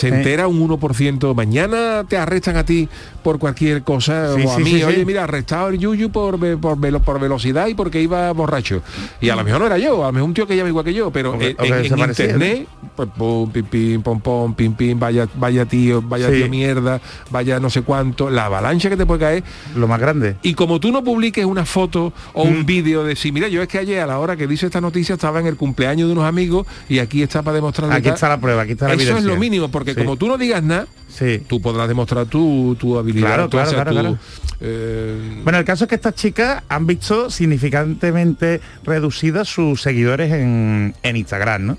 Se 0.00 0.08
entera 0.08 0.48
un 0.48 0.60
1%, 0.68 1.34
mañana 1.34 2.04
te 2.08 2.16
arrestan 2.16 2.56
a 2.56 2.64
ti 2.64 2.88
por 3.22 3.38
cualquier 3.38 3.82
cosa, 3.82 4.34
Sí, 4.36 4.42
o 4.46 4.52
a 4.52 4.56
sí, 4.56 4.62
mí, 4.64 4.70
sí, 4.72 4.82
oye, 4.84 5.04
mira, 5.04 5.24
arrestado 5.24 5.68
el 5.68 5.78
Yuyu 5.78 6.10
por, 6.10 6.38
por, 6.58 6.78
velo- 6.78 7.00
por 7.02 7.20
velocidad 7.20 7.66
y 7.68 7.74
porque 7.74 8.00
iba 8.00 8.32
borracho. 8.32 8.82
Y 9.20 9.28
a 9.28 9.36
lo 9.36 9.44
mejor 9.44 9.60
no 9.60 9.66
era 9.66 9.78
yo, 9.78 10.02
a 10.02 10.06
lo 10.08 10.12
mejor 10.12 10.28
un 10.28 10.34
tío 10.34 10.46
que 10.46 10.56
llama 10.56 10.68
igual 10.70 10.84
que 10.84 10.94
yo, 10.94 11.10
pero 11.10 11.32
O 11.32 11.40
en, 11.40 11.56
o 11.58 11.64
internet, 11.64 12.66
pues, 12.96 13.08
pum, 13.16 13.50
pim, 13.50 13.64
pim, 13.66 14.02
pom, 14.02 14.20
pom, 14.20 14.54
pim, 14.54 14.74
pim, 14.74 14.98
vaya, 14.98 15.28
vaya 15.36 15.64
tío, 15.66 16.02
vaya 16.02 16.30
tío 16.30 16.48
mierda, 16.48 17.00
vaya 17.30 17.60
no 17.60 17.70
sé 17.70 17.82
cuánto, 17.82 18.30
la 18.30 18.46
avalancha 18.46 18.88
que 18.88 18.96
te 18.96 19.06
puede 19.06 19.20
caer. 19.20 19.44
Lo 19.76 19.86
más 19.88 20.00
grande. 20.00 20.36
Y 20.42 20.54
como 20.54 20.80
tú 20.80 20.90
no 20.92 21.02
publiques 21.04 21.44
una 21.44 21.64
foto 21.64 22.12
o 22.32 22.44
Mm. 22.44 22.48
un 22.48 22.66
vídeo 22.66 23.04
de 23.04 23.16
si, 23.16 23.32
mira, 23.32 23.48
yo 23.48 23.62
es 23.62 23.68
que 23.68 23.78
ayer 23.78 24.00
a 24.00 24.06
la 24.06 24.18
hora 24.18 24.36
que 24.36 24.46
dice 24.46 24.66
esta 24.66 24.80
noticia 24.80 25.14
estaba 25.14 25.40
en 25.40 25.46
el 25.46 25.56
cumpleaños 25.56 26.08
de 26.08 26.12
unos 26.12 26.24
amigos 26.24 26.66
y 26.88 26.98
aquí 26.98 27.22
está 27.22 27.42
para 27.42 27.56
demostrar 27.56 27.92
Aquí 27.92 28.08
está 28.08 28.28
la 28.28 28.40
prueba, 28.40 28.62
aquí 28.62 28.72
está 28.72 28.88
la 28.88 28.94
Eso 28.94 29.16
es 29.16 29.24
lo 29.24 29.36
mínimo, 29.36 29.68
porque 29.70 29.89
Sí. 29.94 30.00
como 30.00 30.16
tú 30.16 30.26
no 30.28 30.38
digas 30.38 30.62
nada, 30.62 30.86
Sí. 31.08 31.42
tú 31.48 31.60
podrás 31.60 31.88
demostrar 31.88 32.26
tu, 32.26 32.76
tu 32.78 32.96
habilidad. 32.98 33.26
Claro, 33.26 33.50
claro, 33.50 33.70
claro, 33.70 33.90
tu, 33.90 33.96
claro. 33.98 34.18
eh, 34.60 35.40
Bueno, 35.42 35.58
el 35.58 35.64
caso 35.64 35.84
es 35.84 35.88
que 35.88 35.96
estas 35.96 36.14
chicas 36.14 36.62
han 36.68 36.86
visto 36.86 37.30
significantemente 37.30 38.60
reducidas 38.84 39.48
sus 39.48 39.82
seguidores 39.82 40.32
en, 40.32 40.94
en 41.02 41.16
Instagram, 41.16 41.66
¿no? 41.66 41.78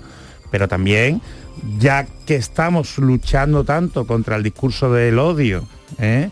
Pero 0.50 0.68
también, 0.68 1.20
ya 1.78 2.06
que 2.26 2.34
estamos 2.36 2.98
luchando 2.98 3.64
tanto 3.64 4.06
contra 4.06 4.36
el 4.36 4.42
discurso 4.42 4.92
del 4.92 5.18
odio, 5.18 5.66
¿eh? 5.98 6.30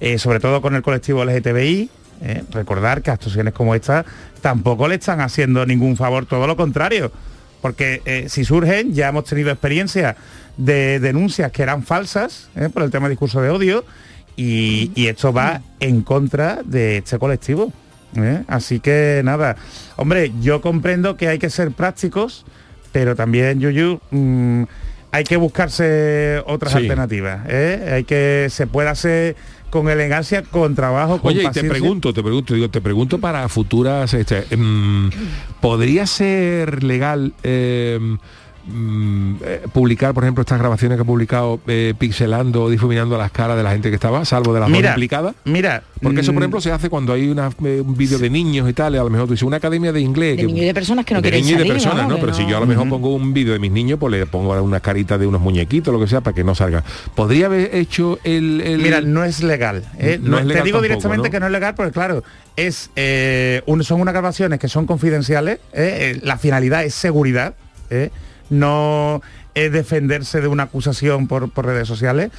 Eh, 0.00 0.18
sobre 0.18 0.40
todo 0.40 0.60
con 0.60 0.74
el 0.74 0.82
colectivo 0.82 1.24
LGTBI, 1.24 1.88
recordar 2.52 3.02
que 3.02 3.10
actuaciones 3.10 3.52
como 3.54 3.74
esta 3.74 4.04
tampoco 4.40 4.86
le 4.88 4.96
están 4.96 5.20
haciendo 5.20 5.64
ningún 5.66 5.96
favor, 5.96 6.26
todo 6.26 6.46
lo 6.46 6.56
contrario. 6.56 7.10
Porque 7.62 8.02
eh, 8.04 8.26
si 8.28 8.44
surgen, 8.44 8.92
ya 8.92 9.08
hemos 9.08 9.24
tenido 9.24 9.50
experiencia 9.50 10.16
de 10.58 11.00
denuncias 11.00 11.50
que 11.52 11.62
eran 11.62 11.82
falsas 11.84 12.50
¿eh? 12.56 12.68
por 12.68 12.82
el 12.82 12.90
tema 12.90 13.06
de 13.06 13.10
discurso 13.12 13.40
de 13.40 13.48
odio 13.48 13.84
y, 14.36 14.90
y 14.94 15.06
esto 15.06 15.32
va 15.32 15.62
en 15.80 16.02
contra 16.02 16.60
de 16.64 16.98
este 16.98 17.18
colectivo. 17.18 17.72
¿eh? 18.16 18.42
Así 18.48 18.80
que 18.80 19.22
nada, 19.24 19.56
hombre, 19.96 20.32
yo 20.42 20.60
comprendo 20.60 21.16
que 21.16 21.28
hay 21.28 21.38
que 21.38 21.48
ser 21.48 21.70
prácticos, 21.70 22.44
pero 22.92 23.16
también, 23.16 23.60
Yuyu, 23.60 24.00
mm, 24.10 24.64
hay 25.12 25.24
que 25.24 25.36
buscarse 25.36 26.42
otras 26.46 26.72
Sí. 26.72 26.78
alternativas. 26.80 27.46
Hay 27.48 28.04
que 28.04 28.48
se 28.50 28.66
pueda 28.66 28.90
hacer 28.90 29.36
con 29.72 29.88
elegancia, 29.88 30.42
con 30.42 30.74
trabajo, 30.74 31.18
con 31.18 31.30
Oye, 31.30 31.44
y 31.44 31.50
te 31.50 31.64
pregunto, 31.64 32.12
te 32.12 32.22
pregunto, 32.22 32.52
digo, 32.52 32.68
te 32.68 32.82
pregunto 32.82 33.18
para 33.18 33.48
futuras, 33.48 34.12
este, 34.12 34.44
em, 34.50 35.08
¿podría 35.62 36.06
ser 36.06 36.84
legal 36.84 37.32
em, 37.42 38.18
mm, 38.64 39.34
eh, 39.44 39.60
publicar, 39.72 40.14
por 40.14 40.24
ejemplo, 40.24 40.42
estas 40.42 40.58
grabaciones 40.58 40.96
que 40.96 41.02
ha 41.02 41.04
publicado 41.04 41.60
eh, 41.66 41.94
pixelando 41.98 42.64
o 42.64 42.70
difuminando 42.70 43.16
las 43.18 43.30
caras 43.32 43.56
de 43.56 43.62
la 43.62 43.70
gente 43.72 43.88
que 43.88 43.94
estaba, 43.96 44.24
salvo 44.24 44.52
de 44.54 44.60
las 44.60 44.68
dos 44.68 44.76
Mira, 44.76 44.90
implicadas? 44.90 45.34
mira, 45.44 45.82
Porque 46.02 46.20
eso, 46.20 46.32
por 46.32 46.40
mm, 46.40 46.42
ejemplo, 46.44 46.60
se 46.60 46.72
hace 46.72 46.88
cuando 46.90 47.12
hay 47.12 47.28
una, 47.28 47.50
eh, 47.64 47.82
un 47.84 47.96
vídeo 47.96 48.18
de 48.18 48.30
niños 48.30 48.68
y 48.68 48.72
tal, 48.72 48.94
y 48.94 48.98
a 48.98 49.02
lo 49.04 49.10
mejor 49.10 49.26
tú 49.26 49.32
dices 49.34 49.44
una 49.44 49.56
academia 49.58 49.92
de 49.92 50.00
inglés. 50.00 50.36
De 50.36 50.44
niños 50.44 50.62
y 50.62 50.66
de 50.66 50.74
personas 50.74 51.04
que 51.04 51.14
no 51.14 51.20
de 51.20 51.30
quieren 51.30 51.44
niños 51.46 51.60
y 51.60 51.64
de 51.64 51.72
personas, 51.72 52.02
¿no? 52.08 52.14
¿no? 52.14 52.20
Pero 52.20 52.32
Que 52.32 52.38
si 52.38 52.46
yo 52.48 52.56
a 52.56 52.60
lo 52.60 52.66
mejor 52.66 52.88
pongo 52.88 53.14
un 53.14 53.32
vídeo 53.34 53.52
de 53.52 53.58
mis 53.58 53.72
niños, 53.72 53.98
pues 53.98 54.12
le 54.12 54.26
pongo 54.26 54.60
unas 54.62 54.80
caritas 54.82 55.18
de 55.18 55.26
unos 55.26 55.40
muñequitos, 55.40 55.92
lo 55.92 56.00
que 56.00 56.06
sea, 56.06 56.20
para 56.20 56.34
que 56.34 56.44
no 56.44 56.54
salga. 56.54 56.84
¿Podría 57.14 57.46
haber 57.46 57.74
hecho 57.74 58.18
el... 58.24 58.60
el- 58.60 58.78
Mira, 58.82 59.00
no 59.00 59.24
es 59.24 59.42
legal. 59.42 59.84
¿eh? 59.98 60.18
No 60.22 60.30
No- 60.32 60.36
es 60.38 60.42
te 60.42 60.48
legal 60.48 60.64
digo 60.64 60.76
tampoco, 60.78 60.82
directamente 60.82 61.28
¿no? 61.28 61.32
que 61.32 61.40
no 61.40 61.46
es 61.46 61.52
legal 61.52 61.74
porque 61.74 61.92
claro, 61.92 62.22
es 62.56 62.90
eh, 62.96 63.62
un- 63.66 63.82
son 63.84 64.00
unas 64.00 64.12
grabaciones 64.14 64.58
que 64.58 64.68
son 64.68 64.86
confidenciales. 64.86 65.58
¿eh? 65.72 66.16
Eh, 66.16 66.20
La 66.22 66.36
finalidad 66.38 66.84
es 66.84 66.94
seguridad, 66.94 67.54
¿eh? 67.90 68.10
No 68.52 69.22
es 69.54 69.72
defenderse 69.72 70.40
de 70.40 70.48
una 70.48 70.64
acusación 70.64 71.26
por, 71.26 71.50
por 71.50 71.66
redes 71.66 71.88
sociales. 71.88 72.30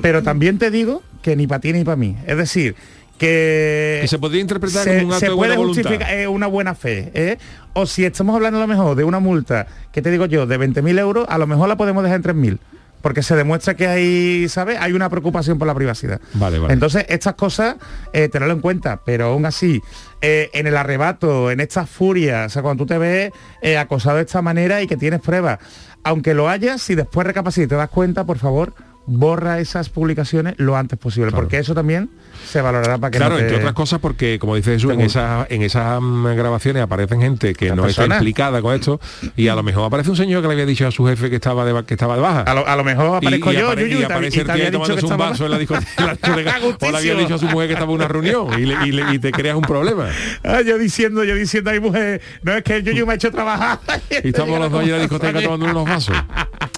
Pero 0.00 0.22
también 0.22 0.58
te 0.58 0.70
digo 0.70 1.02
que 1.22 1.36
ni 1.36 1.46
para 1.46 1.60
ti 1.60 1.72
ni 1.72 1.84
para 1.84 1.96
mí. 1.96 2.16
Es 2.26 2.36
decir, 2.36 2.76
que, 3.18 3.98
Que 4.02 4.08
se 4.08 4.18
podría 4.18 4.40
interpretar 4.40 4.84
se, 4.84 4.98
como 4.98 5.08
un 5.08 5.12
acto 5.12 5.20
se 5.20 5.26
de 5.26 5.32
buena 5.32 5.54
puede 5.56 5.66
justificar 5.66 6.12
eh, 6.12 6.28
una 6.28 6.46
buena 6.46 6.74
fe. 6.74 7.10
¿eh? 7.14 7.38
O 7.72 7.86
si 7.86 8.04
estamos 8.04 8.34
hablando 8.34 8.58
a 8.58 8.62
lo 8.62 8.66
mejor 8.66 8.96
de 8.96 9.04
una 9.04 9.20
multa, 9.20 9.66
que 9.92 10.02
te 10.02 10.10
digo 10.10 10.26
yo, 10.26 10.46
de 10.46 10.58
20.000 10.58 10.98
euros, 10.98 11.26
a 11.28 11.38
lo 11.38 11.46
mejor 11.46 11.68
la 11.68 11.76
podemos 11.76 12.02
dejar 12.02 12.18
en 12.18 12.22
3.000. 12.24 12.58
Porque 13.02 13.22
se 13.22 13.36
demuestra 13.36 13.74
que 13.74 13.86
hay, 13.86 14.48
¿sabes? 14.48 14.78
Hay 14.80 14.92
una 14.92 15.08
preocupación 15.08 15.58
por 15.58 15.66
la 15.66 15.74
privacidad. 15.74 16.20
Vale, 16.34 16.58
vale. 16.58 16.74
Entonces, 16.74 17.06
estas 17.08 17.34
cosas, 17.34 17.76
eh, 18.12 18.28
tenerlo 18.28 18.54
en 18.54 18.60
cuenta, 18.60 19.00
pero 19.04 19.26
aún 19.26 19.46
así, 19.46 19.80
eh, 20.22 20.50
en 20.54 20.66
el 20.66 20.76
arrebato, 20.76 21.50
en 21.50 21.60
estas 21.60 21.88
furias, 21.88 22.46
o 22.46 22.48
sea, 22.48 22.62
cuando 22.62 22.84
tú 22.84 22.88
te 22.88 22.98
ves 22.98 23.32
eh, 23.62 23.78
acosado 23.78 24.16
de 24.16 24.22
esta 24.22 24.42
manera 24.42 24.82
y 24.82 24.86
que 24.86 24.96
tienes 24.96 25.20
pruebas, 25.20 25.58
aunque 26.02 26.34
lo 26.34 26.48
hayas, 26.48 26.82
si 26.82 26.94
después 26.94 27.26
recapacitas 27.26 27.66
y 27.66 27.68
te 27.68 27.74
das 27.74 27.90
cuenta, 27.90 28.24
por 28.24 28.38
favor, 28.38 28.74
borra 29.06 29.60
esas 29.60 29.88
publicaciones 29.88 30.54
lo 30.56 30.76
antes 30.76 30.98
posible, 30.98 31.32
porque 31.32 31.58
eso 31.58 31.74
también 31.74 32.10
se 32.50 32.60
valorará 32.62 32.98
para 32.98 33.10
que 33.10 33.18
Claro, 33.18 33.34
no 33.34 33.38
te- 33.38 33.44
entre 33.44 33.58
otras 33.58 33.72
cosas 33.74 33.98
porque, 34.00 34.38
como 34.38 34.54
dice 34.56 34.72
Jesús, 34.72 34.92
en 34.92 35.00
esas 35.00 35.46
en 35.50 35.62
esas 35.62 36.00
mm, 36.00 36.26
grabaciones 36.36 36.82
aparecen 36.82 37.20
gente 37.20 37.54
que 37.54 37.66
no 37.70 37.86
está 37.86 38.02
personas. 38.02 38.18
implicada 38.18 38.62
con 38.62 38.74
esto 38.74 39.00
y 39.36 39.48
a 39.48 39.54
lo 39.54 39.62
mejor 39.62 39.84
aparece 39.86 40.10
un 40.10 40.16
señor 40.16 40.42
que 40.42 40.48
le 40.48 40.54
había 40.54 40.66
dicho 40.66 40.86
a 40.86 40.90
su 40.90 41.04
jefe 41.06 41.28
que 41.30 41.36
estaba 41.36 41.64
de, 41.64 41.84
que 41.84 41.94
estaba 41.94 42.14
de 42.14 42.22
baja. 42.22 42.42
A 42.42 42.54
lo, 42.54 42.66
a 42.66 42.76
lo 42.76 42.84
mejor 42.84 43.16
aparezco 43.16 43.52
y, 43.52 43.56
y 43.56 43.58
yo, 43.58 43.70
apare- 43.72 43.82
Yuyu, 43.82 43.98
y 43.98 44.00
y 44.00 44.04
aparece 44.04 44.36
y 44.36 44.40
el 44.40 44.46
tío 44.46 44.70
tomándose 44.72 45.06
un 45.06 45.16
vaso 45.16 45.44
en 45.44 45.50
la 45.50 45.58
discoteca, 45.58 46.58
o 46.80 46.90
le 46.90 46.96
había 46.98 47.14
dicho 47.14 47.34
a 47.34 47.38
su 47.38 47.46
mujer 47.46 47.66
que 47.68 47.74
estaba 47.74 47.90
en 47.90 47.96
una 47.96 48.08
reunión 48.08 48.48
y, 48.60 48.66
le- 48.66 48.86
y 48.86 48.92
le- 48.92 49.14
y 49.14 49.18
te 49.18 49.32
creas 49.32 49.56
un 49.56 49.62
problema. 49.62 50.08
Ah, 50.44 50.60
yo 50.62 50.78
diciendo, 50.78 51.24
yo 51.24 51.34
diciendo 51.34 51.70
a 51.70 51.72
mi 51.72 51.80
mujer, 51.80 52.20
no 52.42 52.52
es 52.54 52.62
que 52.62 52.76
el 52.76 52.84
Yuyu 52.84 53.04
me 53.06 53.12
ha 53.12 53.16
hecho 53.16 53.30
trabajar. 53.30 53.78
Y 54.22 54.28
estamos 54.28 54.58
los 54.60 54.70
dos 54.70 54.82
en 54.84 54.92
la 54.92 54.98
discoteca 54.98 55.42
tomando 55.42 55.66
unos 55.66 55.84
vasos. 55.84 56.16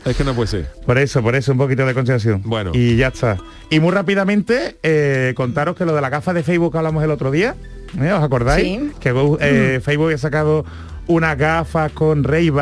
Es 0.05 0.17
que 0.17 0.25
no 0.25 0.33
puede 0.35 0.49
ser. 0.49 0.67
Por 0.87 0.97
eso, 0.97 1.23
por 1.23 1.35
eso, 1.37 1.53
un 1.53 1.59
poquito 1.59 1.85
de 1.85 1.93
consideración. 1.93 2.41
Bueno. 2.45 2.71
Y 2.73 2.97
ya 2.97 3.09
está. 3.09 3.37
Y 3.71 3.81
muy 3.81 3.93
rápidamente, 3.93 4.79
eh, 4.83 5.35
contaros 5.59 5.77
que 5.77 5.85
lo 5.85 5.95
de 5.95 6.01
la 6.01 6.09
gafa 6.09 6.33
de 6.33 6.45
Facebook 6.45 6.71
que 6.71 6.79
hablamos 6.79 7.03
el 7.03 7.11
otro 7.11 7.33
día, 7.33 7.57
¿eh? 8.01 8.13
¿os 8.13 8.23
acordáis? 8.23 8.65
Sí. 8.65 8.93
Que 9.01 9.13
eh, 9.41 9.81
Facebook 9.83 10.05
había 10.07 10.19
sacado 10.19 10.65
unas 11.09 11.37
gafas 11.37 11.91
con 11.91 12.23
ray 12.23 12.53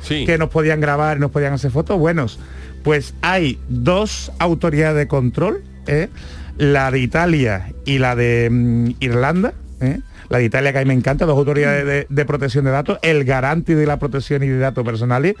Sí. 0.00 0.24
que 0.24 0.38
nos 0.38 0.48
podían 0.48 0.80
grabar 0.80 1.18
y 1.18 1.20
nos 1.20 1.30
podían 1.30 1.52
hacer 1.52 1.70
fotos. 1.70 1.98
Buenos, 1.98 2.38
pues 2.82 3.12
hay 3.20 3.58
dos 3.68 4.32
autoridades 4.38 4.96
de 4.96 5.06
control, 5.06 5.62
¿eh? 5.86 6.08
la 6.56 6.90
de 6.90 7.00
Italia 7.00 7.74
y 7.84 7.98
la 7.98 8.16
de 8.16 8.48
mm, 8.50 8.90
Irlanda. 9.00 9.52
¿eh? 9.82 10.00
La 10.30 10.38
de 10.38 10.44
Italia 10.44 10.72
que 10.72 10.78
a 10.78 10.80
mí 10.80 10.86
me 10.88 10.94
encanta, 10.94 11.26
dos 11.26 11.36
autoridades 11.36 11.84
de, 11.84 12.06
de 12.08 12.24
protección 12.24 12.64
de 12.64 12.70
datos, 12.70 12.98
el 13.02 13.24
garante 13.24 13.74
de 13.74 13.84
la 13.84 13.98
protección 13.98 14.42
y 14.44 14.48
de 14.48 14.58
datos 14.58 14.82
personales, 14.82 15.34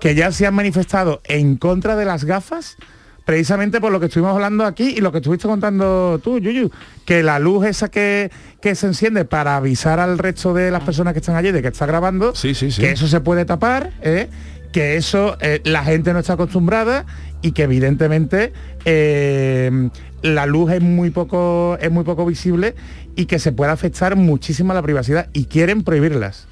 que 0.00 0.14
ya 0.14 0.30
se 0.32 0.46
han 0.46 0.52
manifestado 0.54 1.22
en 1.24 1.56
contra 1.56 1.96
de 1.96 2.04
las 2.04 2.24
gafas 2.24 2.76
precisamente 3.24 3.80
por 3.80 3.92
lo 3.92 4.00
que 4.00 4.06
estuvimos 4.06 4.32
hablando 4.34 4.64
aquí 4.64 4.94
y 4.96 5.00
lo 5.00 5.12
que 5.12 5.18
estuviste 5.18 5.46
contando 5.48 6.20
tú, 6.22 6.38
Yuyu, 6.38 6.70
que 7.04 7.22
la 7.22 7.38
luz 7.38 7.66
esa 7.66 7.88
que, 7.90 8.30
que 8.60 8.74
se 8.74 8.86
enciende 8.86 9.24
para 9.24 9.56
avisar 9.56 10.00
al 10.00 10.18
resto 10.18 10.54
de 10.54 10.70
las 10.70 10.82
personas 10.82 11.12
que 11.12 11.20
están 11.20 11.36
allí 11.36 11.52
de 11.52 11.62
que 11.62 11.68
está 11.68 11.86
grabando, 11.86 12.34
Sí, 12.34 12.54
sí, 12.54 12.70
sí. 12.70 12.80
que 12.80 12.90
eso 12.92 13.06
se 13.08 13.20
puede 13.20 13.44
tapar, 13.44 13.90
¿eh? 14.02 14.28
que 14.72 14.96
eso 14.96 15.36
eh, 15.40 15.60
la 15.64 15.84
gente 15.84 16.12
no 16.12 16.18
está 16.20 16.32
acostumbrada 16.32 17.04
y 17.42 17.52
que 17.52 17.64
evidentemente 17.64 18.52
eh, 18.84 19.90
la 20.22 20.46
luz 20.46 20.72
es 20.72 20.80
muy 20.80 21.10
poco 21.10 21.76
es 21.80 21.90
muy 21.90 22.04
poco 22.04 22.24
visible 22.24 22.74
y 23.14 23.26
que 23.26 23.38
se 23.38 23.52
puede 23.52 23.70
afectar 23.70 24.16
muchísimo 24.16 24.72
a 24.72 24.74
la 24.74 24.82
privacidad 24.82 25.28
y 25.34 25.44
quieren 25.44 25.82
prohibirlas. 25.82 26.46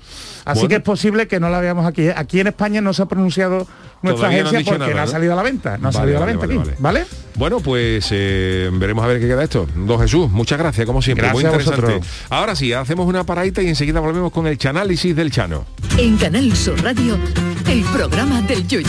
Así 0.44 0.60
Bueno. 0.60 0.68
que 0.68 0.74
es 0.76 0.82
posible 0.82 1.26
que 1.28 1.40
no 1.40 1.48
la 1.48 1.60
veamos 1.60 1.86
aquí. 1.86 2.08
Aquí 2.14 2.40
en 2.40 2.48
España 2.48 2.80
no 2.82 2.92
se 2.92 3.02
ha 3.02 3.06
pronunciado 3.06 3.66
nuestra 4.02 4.28
Todavía 4.28 4.42
agencia 4.48 4.72
porque 4.72 4.78
nada, 4.78 4.94
no 4.94 5.02
ha 5.02 5.06
salido 5.06 5.32
a 5.32 5.36
la 5.36 5.42
venta. 5.42 5.70
No 5.78 5.88
ha 5.88 5.90
Vale, 5.90 5.92
salido 5.92 6.16
a 6.16 6.20
la 6.20 6.26
vale, 6.26 6.38
venta 6.38 6.46
vale, 6.46 6.70
aquí. 6.70 6.80
vale. 6.80 7.00
¿Vale? 7.00 7.06
Bueno, 7.36 7.60
pues 7.60 8.08
eh, 8.10 8.70
veremos 8.72 9.04
a 9.04 9.08
ver 9.08 9.20
qué 9.20 9.26
queda 9.28 9.42
esto. 9.44 9.66
Don 9.74 10.00
Jesús, 10.00 10.30
muchas 10.30 10.58
gracias, 10.58 10.86
como 10.86 11.00
siempre. 11.02 11.26
Gracias 11.26 11.42
Muy 11.44 11.50
a 11.50 11.54
interesante. 11.56 11.92
vosotros. 11.98 12.26
Ahora 12.30 12.56
sí, 12.56 12.72
hacemos 12.72 13.06
una 13.06 13.24
paradita 13.24 13.62
y 13.62 13.68
enseguida 13.68 14.00
volvemos 14.00 14.32
con 14.32 14.46
el 14.46 14.58
chanálisis 14.58 15.14
del 15.14 15.30
Chano. 15.30 15.64
En 15.96 16.16
Canal 16.16 16.54
Sur 16.56 16.82
Radio, 16.82 17.18
el 17.66 17.82
programa 17.84 18.42
del 18.42 18.66
Yoyo. 18.66 18.88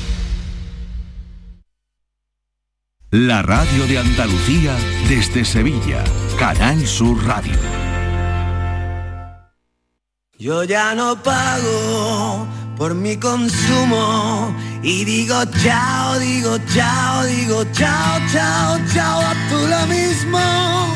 La 3.13 3.41
radio 3.41 3.85
de 3.87 3.97
Andalucía 3.97 4.73
desde 5.09 5.43
Sevilla. 5.43 6.01
Canal 6.39 6.87
Sur 6.87 7.21
Radio. 7.25 7.59
Yo 10.39 10.63
ya 10.63 10.95
no 10.95 11.21
pago 11.21 12.47
por 12.77 12.95
mi 12.95 13.17
consumo 13.17 14.55
y 14.81 15.03
digo 15.03 15.43
chao, 15.61 16.19
digo 16.19 16.57
chao, 16.73 17.25
digo 17.25 17.65
chao, 17.73 18.21
chao, 18.31 18.79
chao, 18.93 19.19
a 19.19 19.33
tú 19.49 19.57
lo 19.67 19.87
mismo. 19.87 20.93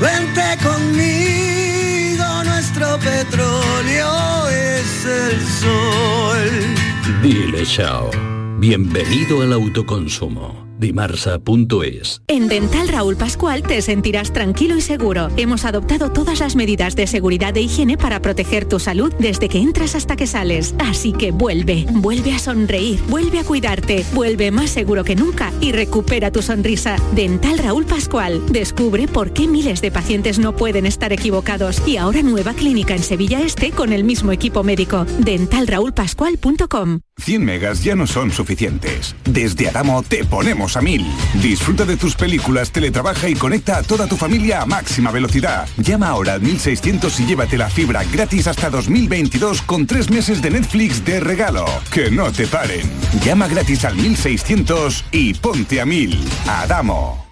Vente 0.00 0.58
conmigo, 0.64 2.24
nuestro 2.42 2.98
petróleo 2.98 4.48
es 4.48 5.04
el 5.06 5.40
sol. 5.46 7.22
Dile 7.22 7.64
chao. 7.64 8.10
Bienvenido 8.58 9.42
al 9.42 9.52
autoconsumo. 9.52 10.71
Dimarsa.es 10.82 12.22
En 12.26 12.48
Dental 12.48 12.88
Raúl 12.88 13.16
Pascual 13.16 13.62
te 13.62 13.80
sentirás 13.80 14.32
tranquilo 14.32 14.76
y 14.76 14.80
seguro. 14.80 15.28
Hemos 15.36 15.64
adoptado 15.64 16.10
todas 16.12 16.40
las 16.40 16.56
medidas 16.56 16.96
de 16.96 17.06
seguridad 17.06 17.56
e 17.56 17.62
higiene 17.62 17.96
para 17.96 18.20
proteger 18.20 18.66
tu 18.66 18.80
salud 18.80 19.14
desde 19.18 19.48
que 19.48 19.58
entras 19.58 19.94
hasta 19.94 20.16
que 20.16 20.26
sales. 20.26 20.74
Así 20.78 21.12
que 21.12 21.30
vuelve, 21.30 21.86
vuelve 21.88 22.34
a 22.34 22.38
sonreír, 22.38 23.00
vuelve 23.08 23.38
a 23.38 23.44
cuidarte, 23.44 24.04
vuelve 24.12 24.50
más 24.50 24.70
seguro 24.70 25.04
que 25.04 25.16
nunca 25.16 25.52
y 25.60 25.72
recupera 25.72 26.32
tu 26.32 26.42
sonrisa. 26.42 26.96
Dental 27.14 27.58
Raúl 27.58 27.86
Pascual. 27.86 28.42
Descubre 28.50 29.06
por 29.06 29.32
qué 29.32 29.46
miles 29.46 29.80
de 29.80 29.92
pacientes 29.92 30.38
no 30.40 30.56
pueden 30.56 30.84
estar 30.84 31.12
equivocados. 31.12 31.80
Y 31.86 31.96
ahora 31.96 32.22
nueva 32.22 32.54
clínica 32.54 32.94
en 32.94 33.02
Sevilla 33.02 33.40
Este 33.40 33.70
con 33.70 33.92
el 33.92 34.02
mismo 34.02 34.32
equipo 34.32 34.64
médico. 34.64 35.06
Dentalraulpascual.com 35.20 37.00
100 37.18 37.44
megas 37.44 37.84
ya 37.84 37.94
no 37.94 38.06
son 38.06 38.32
suficientes. 38.32 39.14
Desde 39.24 39.68
Adamo 39.68 40.02
te 40.02 40.24
ponemos 40.24 40.71
a 40.76 40.80
mil. 40.80 41.06
Disfruta 41.40 41.84
de 41.84 41.96
tus 41.96 42.14
películas, 42.14 42.70
teletrabaja 42.70 43.28
y 43.28 43.34
conecta 43.34 43.78
a 43.78 43.82
toda 43.82 44.06
tu 44.06 44.16
familia 44.16 44.62
a 44.62 44.66
máxima 44.66 45.10
velocidad. 45.10 45.68
Llama 45.76 46.08
ahora 46.08 46.34
al 46.34 46.40
1600 46.40 47.20
y 47.20 47.26
llévate 47.26 47.58
la 47.58 47.70
fibra 47.70 48.04
gratis 48.04 48.46
hasta 48.46 48.70
2022 48.70 49.62
con 49.62 49.86
tres 49.86 50.10
meses 50.10 50.42
de 50.42 50.50
Netflix 50.50 51.04
de 51.04 51.20
regalo. 51.20 51.64
Que 51.90 52.10
no 52.10 52.30
te 52.32 52.46
paren. 52.46 52.90
Llama 53.24 53.48
gratis 53.48 53.84
al 53.84 53.96
1600 53.96 55.04
y 55.12 55.34
ponte 55.34 55.80
a 55.80 55.86
mil. 55.86 56.18
Adamo. 56.46 57.31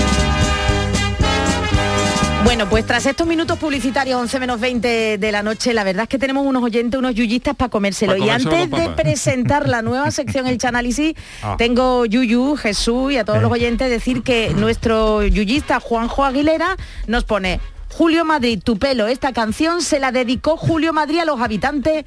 Bueno, 2.43 2.67
pues 2.67 2.85
tras 2.85 3.05
estos 3.05 3.27
minutos 3.27 3.57
publicitarios 3.59 4.19
11 4.19 4.39
menos 4.39 4.59
20 4.59 5.17
de 5.19 5.31
la 5.31 5.41
noche, 5.43 5.73
la 5.73 5.83
verdad 5.83 6.03
es 6.03 6.09
que 6.09 6.17
tenemos 6.17 6.45
unos 6.45 6.63
oyentes, 6.63 6.97
unos 6.97 7.13
yuyistas 7.15 7.55
para 7.55 7.69
comérselo. 7.69 8.17
Pa' 8.17 8.25
y 8.25 8.29
antes 8.29 8.69
de 8.69 8.89
presentar 8.89 9.69
la 9.69 9.81
nueva 9.83 10.11
sección 10.11 10.47
El 10.47 10.57
Chanálisis, 10.57 11.13
Ah. 11.43 11.55
tengo 11.57 12.05
Yuyu, 12.05 12.55
Jesús 12.57 13.13
y 13.13 13.17
a 13.17 13.25
todos 13.25 13.41
los 13.41 13.51
oyentes 13.51 13.89
decir 13.89 14.21
que 14.23 14.53
nuestro 14.55 15.23
yuyista 15.23 15.79
Juanjo 15.79 16.25
Aguilera 16.25 16.75
nos 17.07 17.23
pone 17.23 17.59
Julio 17.89 18.25
Madrid, 18.25 18.59
tu 18.63 18.77
pelo, 18.77 19.07
esta 19.07 19.33
canción 19.33 19.81
se 19.81 19.99
la 19.99 20.11
dedicó 20.11 20.57
Julio 20.57 20.93
Madrid 20.93 21.19
a 21.19 21.25
los 21.25 21.39
habitantes 21.41 22.05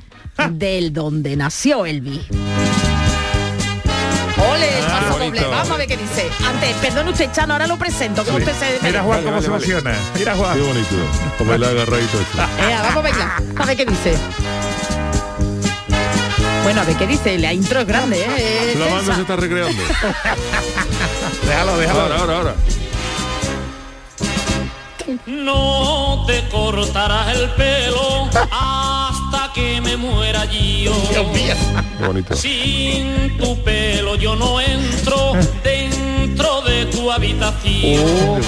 del 0.51 0.93
donde 0.93 1.37
nació 1.37 1.87
Elvi. 1.87 2.20
Ah. 4.47 5.16
Vamos 5.51 5.70
a 5.70 5.76
ver 5.76 5.86
qué 5.88 5.97
dice. 5.97 6.28
Antes, 6.47 6.76
perdón 6.76 7.09
usted, 7.09 7.30
Chano, 7.32 7.55
ahora 7.55 7.66
lo 7.66 7.76
presento. 7.76 8.24
¿Cómo 8.24 8.38
usted 8.38 8.53
se 8.55 8.78
Mira 8.82 9.03
Juan 9.03 9.24
Vale, 9.24 9.24
cómo 9.24 9.34
vale, 9.36 9.47
se 9.47 9.51
vale. 9.51 9.64
emociona. 9.64 9.99
Mira 10.16 10.34
Juan. 10.36 10.55
Qué 10.55 10.61
bonito. 10.62 10.95
Como 11.38 11.53
el 11.55 11.64
agarradito 11.64 12.20
este. 12.20 12.36
Vamos, 12.82 13.03
venga. 13.05 13.36
A 13.59 13.66
ver 13.66 13.76
qué 13.76 13.86
dice. 13.86 14.16
Bueno, 16.62 16.80
a 16.80 16.84
ver 16.84 16.97
qué 16.97 17.07
dice. 17.07 17.38
La 17.38 17.53
intro 17.53 17.80
es 17.80 17.86
grande, 17.86 18.20
¿eh? 18.20 18.72
Es 18.72 18.78
La 18.78 18.86
banda 18.86 19.14
se 19.14 19.20
está 19.22 19.36
recreando. 19.36 19.82
Déjalo, 21.47 21.78
déjalo. 21.78 22.01
Ahora, 22.01 22.16
ahora, 22.18 22.36
ahora. 22.36 22.55
No 25.26 26.24
te 26.26 26.49
cortarás 26.49 27.36
el 27.36 27.51
pelo 27.51 28.30
que 29.55 29.81
me 29.81 29.97
muera 29.97 30.45
yo. 30.47 30.93
Qué 31.11 32.07
bonito. 32.07 32.37
Sin 32.37 33.37
tu 33.39 33.63
pelo 33.63 34.17
yo 34.17 34.35
no 34.35 34.61
entro 34.61 35.33
dentro 35.63 36.61
de 36.63 36.87
tu 36.87 37.11
habitación. 37.11 38.05
Oh. 38.05 38.39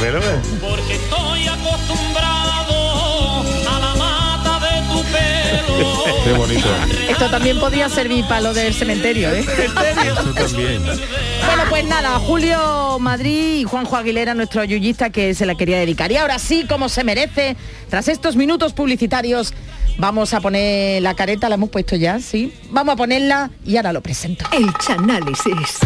Porque 0.61 0.95
estoy 0.95 1.47
acostumbrado 1.47 3.41
a 3.69 3.79
la 3.79 3.95
mata 3.95 4.59
de 4.67 4.83
tu 4.89 5.03
pelo. 5.13 6.05
Qué 6.25 6.33
bonito. 6.33 6.69
Esto 7.09 7.31
también 7.31 7.61
podría 7.61 7.89
servir 7.89 8.27
para 8.27 8.41
lo 8.41 8.53
del 8.53 8.75
cementerio, 8.75 9.31
¿eh? 9.31 9.47
Eso 9.47 10.35
también. 10.35 10.83
Bueno, 10.83 11.63
pues 11.71 11.85
nada, 11.85 12.19
Julio 12.19 12.99
Madrid 12.99 13.61
y 13.61 13.65
Juanjo 13.65 13.97
Aguilera, 13.97 14.35
nuestro 14.35 14.65
yuyista 14.65 15.11
que 15.11 15.35
se 15.35 15.47
la 15.47 15.55
quería 15.55 15.79
dedicar. 15.79 16.11
Y 16.11 16.17
ahora 16.17 16.41
sí, 16.41 16.67
como 16.69 16.89
se 16.89 17.05
merece, 17.05 17.57
tras 17.89 18.09
estos 18.09 18.35
minutos 18.35 18.73
publicitarios, 18.73 19.55
vamos 19.99 20.34
a 20.34 20.40
poner 20.40 21.03
la 21.03 21.14
careta, 21.14 21.49
la 21.49 21.55
hemos 21.57 21.70
puesto 21.70 21.97
ya, 21.97 22.20
sí. 22.20 22.53
Vamos 22.70 22.94
a 22.94 22.97
ponerla 22.97 23.51
y 23.64 23.76
ahora 23.76 23.92
lo 23.92 24.03
presento. 24.03 24.44
El 24.53 24.72
Chanálisis. 24.74 25.80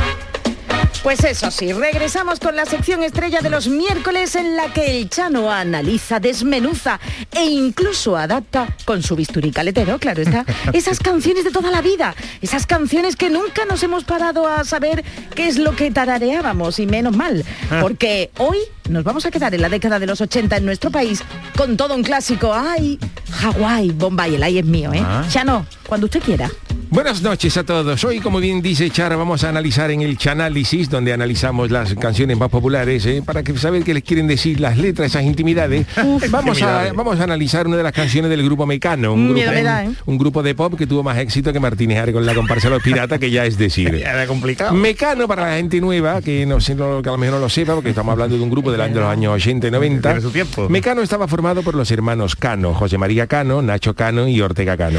Pues 1.03 1.25
eso 1.25 1.51
sí, 1.51 1.73
regresamos 1.73 2.41
con 2.41 2.55
la 2.55 2.67
sección 2.67 3.03
estrella 3.03 3.41
de 3.41 3.49
los 3.49 3.69
miércoles 3.69 4.37
en 4.37 4.55
la 4.55 4.71
que 4.71 4.99
el 4.99 5.09
Chano 5.09 5.51
analiza, 5.51 6.21
desmenuza 6.21 7.01
e 7.33 7.45
incluso 7.45 8.19
adapta 8.19 8.77
con 8.85 9.03
su 9.03 9.17
bisturí 9.17 9.51
caletero, 9.51 9.99
claro 9.99 10.21
está, 10.21 10.45
esas 10.75 10.99
canciones 10.99 11.45
de 11.45 11.53
toda 11.53 11.71
la 11.71 11.81
vida, 11.81 12.15
esas 12.43 12.67
canciones 12.67 13.17
que 13.17 13.31
nunca 13.31 13.65
nos 13.65 13.83
hemos 13.83 14.05
parado 14.05 14.47
a 14.47 14.63
saber 14.65 15.03
qué 15.35 15.49
es 15.49 15.59
lo 15.59 15.75
que 15.75 15.91
tarareábamos 15.91 16.79
y 16.79 16.87
menos 16.87 17.17
mal, 17.17 17.47
porque 17.81 18.31
hoy 18.37 18.59
nos 18.91 19.03
vamos 19.03 19.25
a 19.25 19.31
quedar 19.31 19.55
en 19.55 19.63
la 19.63 19.71
década 19.71 19.99
de 19.99 20.07
los 20.07 20.21
80 20.21 20.59
en 20.59 20.67
nuestro 20.67 20.91
país 20.91 21.23
con 21.57 21.79
todo 21.79 21.95
un 21.95 22.03
clásico, 22.03 22.53
ay, 22.53 22.99
Hawái, 23.33 23.93
Bombay, 23.93 24.35
el 24.35 24.43
ay 24.43 24.59
es 24.59 24.67
mío, 24.67 24.93
¿eh? 24.93 25.03
Ah. 25.03 25.25
Chano, 25.31 25.65
cuando 25.87 26.07
usted 26.07 26.21
quiera. 26.21 26.51
Buenas 26.91 27.23
noches 27.23 27.57
a 27.57 27.63
todos. 27.63 28.03
Hoy, 28.03 28.19
como 28.19 28.41
bien 28.41 28.61
dice 28.63 28.91
Chara, 28.91 29.15
vamos 29.15 29.45
a 29.45 29.49
analizar 29.49 29.93
en 29.93 30.01
el 30.03 30.19
Chanálisis, 30.19 30.91
donde 30.91 31.13
analizamos 31.13 31.71
las 31.71 31.95
canciones 31.95 32.37
más 32.37 32.49
populares, 32.49 33.07
¿eh? 33.07 33.23
para 33.25 33.45
que 33.45 33.57
saber 33.57 33.85
qué 33.85 33.95
les 33.95 34.03
quieren 34.03 34.27
decir 34.27 34.59
las 34.59 34.77
letras, 34.77 35.07
esas 35.07 35.23
intimidades. 35.23 35.87
vamos, 36.31 36.61
a, 36.63 36.93
vamos 36.93 37.21
a 37.21 37.25
analizar 37.25 37.69
una 37.69 37.77
de 37.77 37.85
las 37.85 37.93
canciones 37.93 38.29
del 38.29 38.43
grupo 38.43 38.67
Mecano, 38.67 39.13
un, 39.15 39.29
Mm, 39.29 39.35
grupo, 39.35 39.53
da, 39.63 39.85
¿eh? 39.85 39.91
un 40.07 40.19
grupo 40.19 40.43
de 40.43 40.55
pop 40.57 40.75
que 40.77 40.87
tuvo 40.89 41.05
más 41.05 41.17
éxito 41.19 41.53
que 41.53 41.61
Martínez 41.61 41.99
Are 41.99 42.13
con 42.13 42.27
la 42.27 42.35
comparsa 42.35 42.69
Los 42.69 42.83
Piratas, 42.83 43.21
que 43.21 43.31
ya 43.31 43.45
es 43.45 43.57
decir. 43.57 43.95
Era 44.05 44.27
complicado. 44.27 44.73
Mecano 44.75 45.29
para 45.29 45.49
la 45.49 45.57
gente 45.59 45.81
nueva, 45.81 46.21
que 46.21 46.45
no 46.45 46.61
sé, 46.61 46.75
no- 46.75 47.03
que 47.03 47.09
a 47.09 47.13
lo 47.13 47.19
mejor 47.19 47.37
no 47.37 47.41
lo 47.43 47.49
sepa, 47.49 47.75
porque 47.75 47.91
estamos 47.91 48.11
hablando 48.13 48.37
de 48.37 48.43
un 48.43 48.51
grupo 48.51 48.73
de 48.73 48.79
los 48.79 49.05
años 49.07 49.33
80 49.35 49.69
y 49.69 49.71
90. 49.71 50.09
Tiene 50.09 50.21
su 50.23 50.31
tiempo. 50.33 50.69
Mecano 50.69 51.03
estaba 51.03 51.29
formado 51.29 51.63
por 51.63 51.77
los 51.77 51.89
hermanos 51.93 52.35
Cano, 52.35 52.75
José 52.75 52.99
María 52.99 53.29
Cano, 53.29 53.63
Nacho 53.63 53.95
Cano 53.95 54.27
y 54.27 54.41
Ortega 54.41 54.77
Cano. 54.77 54.99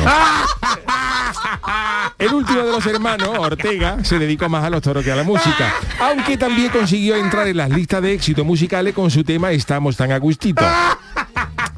El 2.17 2.33
último 2.33 2.59
de 2.59 2.71
los 2.71 2.85
hermanos, 2.85 3.29
Ortega, 3.37 4.03
se 4.03 4.19
dedicó 4.19 4.47
más 4.49 4.63
a 4.63 4.69
los 4.69 4.81
toros 4.81 5.03
que 5.03 5.11
a 5.11 5.15
la 5.15 5.23
música, 5.23 5.73
aunque 5.99 6.37
también 6.37 6.69
consiguió 6.69 7.15
entrar 7.15 7.47
en 7.47 7.57
las 7.57 7.69
listas 7.69 8.01
de 8.01 8.13
éxito 8.13 8.45
musicales 8.45 8.93
con 8.93 9.09
su 9.09 9.23
tema 9.23 9.51
Estamos 9.51 9.97
tan 9.97 10.11
a. 10.11 10.65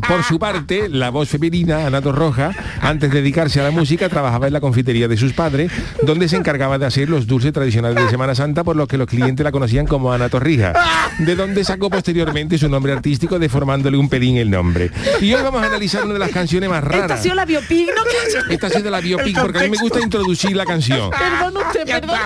Por 0.08 0.24
su 0.24 0.38
parte, 0.40 0.90
la 0.90 1.10
voz 1.10 1.30
femenina, 1.30 1.86
Ana 1.88 2.02
Torroja, 2.02 2.52
antes 2.82 3.10
de 3.12 3.22
dedicarse 3.22 3.60
a 3.60 3.64
la 3.64 3.72
música, 3.72 4.10
trabajaba 4.10 4.48
en 4.48 4.54
la 4.54 4.60
confitería 4.62 5.08
de 5.08 5.18
sus 5.18 5.34
padres, 5.34 5.72
donde 6.04 6.28
se 6.28 6.36
encargaba 6.36 6.78
de 6.78 6.86
hacer 6.86 7.10
los 7.10 7.26
dulces 7.26 7.54
tradicionales 7.54 8.04
de 8.04 8.10
Semana 8.10 8.36
Santa, 8.36 8.64
por 8.64 8.76
los 8.76 8.88
que 8.88 8.98
los 8.98 9.08
clientes 9.08 9.44
la 9.44 9.52
conocían 9.52 9.88
como 9.88 10.12
Ana 10.12 10.30
Torrija, 10.30 10.74
de 11.20 11.36
donde 11.36 11.64
sacó 11.64 11.90
posteriormente 11.90 12.58
su 12.58 12.68
nombre 12.70 12.94
artístico, 12.94 13.40
deformándole 13.40 13.98
un 13.98 14.10
pelín 14.10 14.38
el 14.38 14.50
nombre. 14.50 14.92
Y 15.22 15.34
hoy 15.34 15.42
vamos 15.42 15.64
a 15.64 15.68
analizar 15.68 16.04
una 16.04 16.14
de 16.14 16.20
las 16.20 16.32
canciones 16.32 16.70
más 16.70 16.84
Esta 16.84 16.96
ha 16.98 17.02
raras. 17.02 17.24
sido 17.24 17.36
la 17.36 17.46
biopic, 17.46 17.88
¿no? 17.96 18.04
Esta 18.50 18.68
ha 18.68 18.70
sido 18.70 18.90
la 18.90 19.00
biopic, 19.00 19.40
porque 19.40 19.60
a 19.60 19.64
mí 19.64 19.70
me 19.70 19.78
gusta 19.78 20.02
introducir 20.02 20.56
la 20.56 20.66
canción. 20.66 21.10
Perdón 21.12 21.58
usted, 21.66 21.86
perdón. 21.86 22.18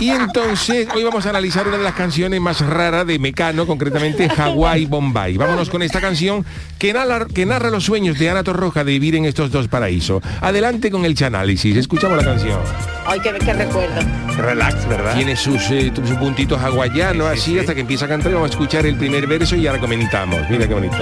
Y 0.00 0.10
entonces 0.10 0.88
hoy 0.94 1.02
vamos 1.04 1.26
a 1.26 1.30
analizar 1.30 1.66
una 1.66 1.78
de 1.78 1.84
las 1.84 1.94
canciones 1.94 2.40
más 2.40 2.60
raras 2.60 3.06
de 3.06 3.18
Mecano, 3.18 3.66
concretamente 3.66 4.28
Hawái 4.28 4.86
Bombay. 4.86 5.36
Vámonos 5.36 5.68
con 5.70 5.82
esta 5.82 6.00
canción 6.00 6.44
que 6.78 6.90
narra, 7.24 7.34
que 7.34 7.46
narra 7.46 7.70
los 7.70 7.84
sueños 7.84 8.18
de 8.18 8.30
Ana 8.30 8.42
Torroja 8.44 8.84
de 8.84 8.92
vivir 8.92 9.16
en 9.16 9.24
estos 9.24 9.50
dos 9.50 9.68
paraísos. 9.68 10.22
Adelante 10.40 10.90
con 10.90 11.04
el 11.04 11.14
chanálisis. 11.14 11.76
Escuchamos 11.76 12.16
la 12.16 12.24
canción. 12.24 12.58
Ay, 13.06 13.20
qué, 13.20 13.32
qué 13.44 13.52
recuerdo. 13.52 14.00
Relax, 14.36 14.88
¿verdad? 14.88 15.14
Tiene 15.14 15.36
sus, 15.36 15.70
eh, 15.70 15.90
tus 15.94 16.10
puntitos 16.12 16.60
hawaianos 16.60 17.28
Sí, 17.32 17.36
sí, 17.36 17.40
así 17.40 17.50
sí. 17.52 17.58
hasta 17.58 17.74
que 17.74 17.80
empieza 17.82 18.06
a 18.06 18.08
cantar 18.08 18.32
vamos 18.32 18.48
a 18.48 18.52
escuchar 18.52 18.86
el 18.86 18.96
primer 18.96 19.26
verso 19.26 19.56
y 19.56 19.66
ahora 19.66 19.80
comentamos. 19.80 20.40
Mira 20.50 20.66
qué 20.66 20.74
bonito. 20.74 20.96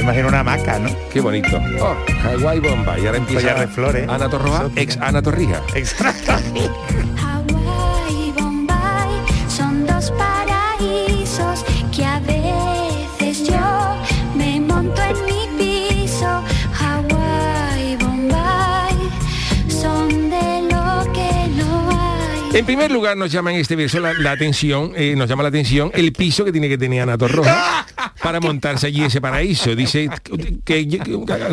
Imagino 0.00 0.28
una 0.28 0.40
hamaca, 0.40 0.78
¿no? 0.78 0.90
Qué 1.12 1.20
bonito. 1.20 1.60
Oh, 1.80 1.94
Hawái 2.22 2.58
Bombay. 2.60 3.02
Y 3.02 3.06
ahora 3.06 3.18
empieza 3.18 3.42
Collar 3.42 3.60
de 3.60 3.68
flores. 3.74 4.08
Ana 4.08 4.28
Torroja, 4.30 4.70
ex 4.76 4.96
Ana 4.96 5.22
Torrija. 5.22 5.62
En 22.52 22.66
primer 22.66 22.90
lugar 22.90 23.16
nos 23.16 23.30
llama 23.30 23.52
en 23.52 23.60
este 23.60 23.76
verso 23.76 24.00
la, 24.00 24.12
la 24.12 24.32
atención, 24.32 24.92
eh, 24.96 25.14
nos 25.16 25.28
llama 25.28 25.44
la 25.44 25.50
atención 25.50 25.90
el 25.94 26.12
piso 26.12 26.44
que 26.44 26.50
tiene 26.52 26.68
que 26.68 26.76
tener 26.76 27.00
Ana 27.02 27.16
Torroja 27.16 27.86
para 28.22 28.40
montarse 28.40 28.88
allí 28.88 29.04
ese 29.04 29.20
paraíso. 29.20 29.74
Dice 29.76 30.10
que, 30.64 30.88
que 30.88 30.98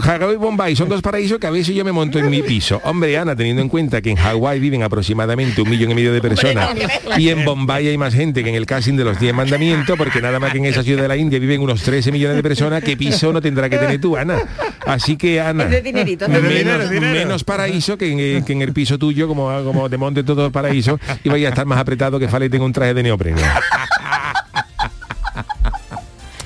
Hawái 0.02 0.34
y 0.34 0.38
Bombay 0.38 0.76
son 0.76 0.90
dos 0.90 1.02
paraísos 1.02 1.38
que 1.38 1.48
a 1.48 1.52
veces 1.52 1.76
yo 1.76 1.86
me 1.86 1.92
monto 1.92 2.18
en 2.18 2.30
mi 2.30 2.42
piso. 2.42 2.82
Hombre, 2.84 3.16
Ana, 3.18 3.36
teniendo 3.36 3.62
en 3.62 3.70
cuenta 3.70 4.02
que 4.02 4.10
en 4.10 4.18
Hawái 4.18 4.60
viven 4.60 4.82
aproximadamente 4.84 5.62
un 5.62 5.70
millón 5.70 5.92
y 5.92 5.96
medio 5.96 6.12
de 6.12 6.22
personas 6.22 6.70
y 7.18 7.30
en 7.30 7.46
Bombay 7.46 7.88
hay 7.88 7.98
más 7.98 8.14
gente 8.14 8.44
que 8.44 8.50
en 8.50 8.56
el 8.56 8.66
casting 8.66 8.96
de 8.96 9.04
los 9.04 9.20
10 9.20 9.34
mandamientos, 9.36 9.98
porque 9.98 10.20
nada 10.22 10.40
más 10.40 10.52
que 10.52 10.58
en 10.58 10.66
esa 10.66 10.82
ciudad 10.84 11.04
de 11.04 11.08
la 11.08 11.18
India 11.18 11.38
viven 11.40 11.62
unos 11.62 11.84
13 11.84 12.12
millones 12.12 12.36
de 12.38 12.44
personas, 12.44 12.84
¿qué 12.84 12.98
piso 12.98 13.32
no 13.32 13.42
tendrá 13.42 13.70
que 13.70 13.78
tener 13.78 14.02
tú, 14.02 14.18
Ana? 14.18 14.40
Así 14.86 15.16
que 15.16 15.40
Ana, 15.42 15.66
Es 15.66 15.70
de 15.72 15.82
dinerito, 15.82 16.26
es 16.26 16.32
de 16.32 16.40
menos, 16.42 16.54
dinero, 16.56 16.90
dinero. 16.90 17.14
menos 17.14 17.44
paraíso 17.44 17.98
que 17.98 18.12
en, 18.12 18.20
eh, 18.20 18.44
que 18.46 18.54
en 18.54 18.62
el 18.62 18.74
piso 18.74 18.98
tuyo, 18.98 19.28
como, 19.28 19.64
como 19.64 19.90
te 19.90 19.98
monte 19.98 20.24
todo 20.24 20.48
el 20.48 20.52
paraíso, 20.52 20.87
y 21.24 21.30
vaya 21.30 21.48
a 21.48 21.50
estar 21.50 21.66
más 21.66 21.80
apretado 21.80 22.20
que 22.20 22.28
Fale 22.28 22.50
tenga 22.50 22.66
un 22.66 22.74
traje 22.74 22.94
de 22.94 23.04
neopreno. 23.04 23.42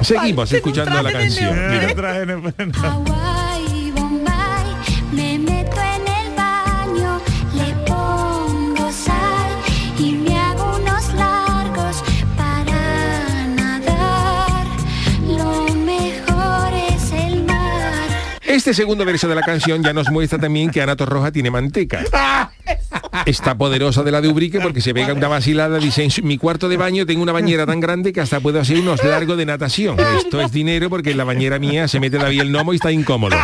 Seguimos 0.02 0.52
escuchando 0.52 1.02
la 1.02 1.12
canción. 1.12 1.56
Este 18.44 18.74
segundo 18.74 19.06
verso 19.06 19.30
de 19.30 19.36
la 19.36 19.42
canción 19.42 19.82
ya 19.82 19.94
nos 19.94 20.12
muestra 20.12 20.38
también 20.38 20.72
que 20.72 20.82
Ana 20.82 20.96
Torroja 20.96 21.32
tiene 21.32 21.50
manteca. 21.50 22.04
Está 23.26 23.55
poderosa 23.55 24.03
de 24.03 24.12
la 24.12 24.22
de 24.22 24.30
Ubrique 24.30 24.59
porque 24.59 24.82
se 24.82 24.93
pega 24.93 25.14
una 25.14 25.28
vacilada, 25.28 25.78
dice, 25.80 26.03
en 26.03 26.12
mi 26.28 26.38
cuarto 26.38 26.70
de 26.70 26.78
baño 26.78 27.05
tengo 27.05 27.22
una 27.22 27.34
bañera 27.34 27.66
tan 27.66 27.80
grande 27.80 28.14
que 28.14 28.22
hasta 28.22 28.39
puedo 28.39 28.59
hacer 28.59 28.80
unos 28.80 29.03
largos 29.03 29.38
de 29.38 29.45
natación. 29.45 29.97
Esto 30.18 30.41
es 30.41 30.51
dinero 30.51 30.89
porque 30.89 31.12
en 31.12 31.18
la 31.18 31.24
bañera 31.24 31.59
mía 31.59 31.88
se 31.88 31.99
mete 31.99 32.18
David 32.18 32.41
el 32.41 32.51
gnomo 32.51 32.74
y 32.74 32.78
está 32.78 32.91
incómodo. 32.91 33.36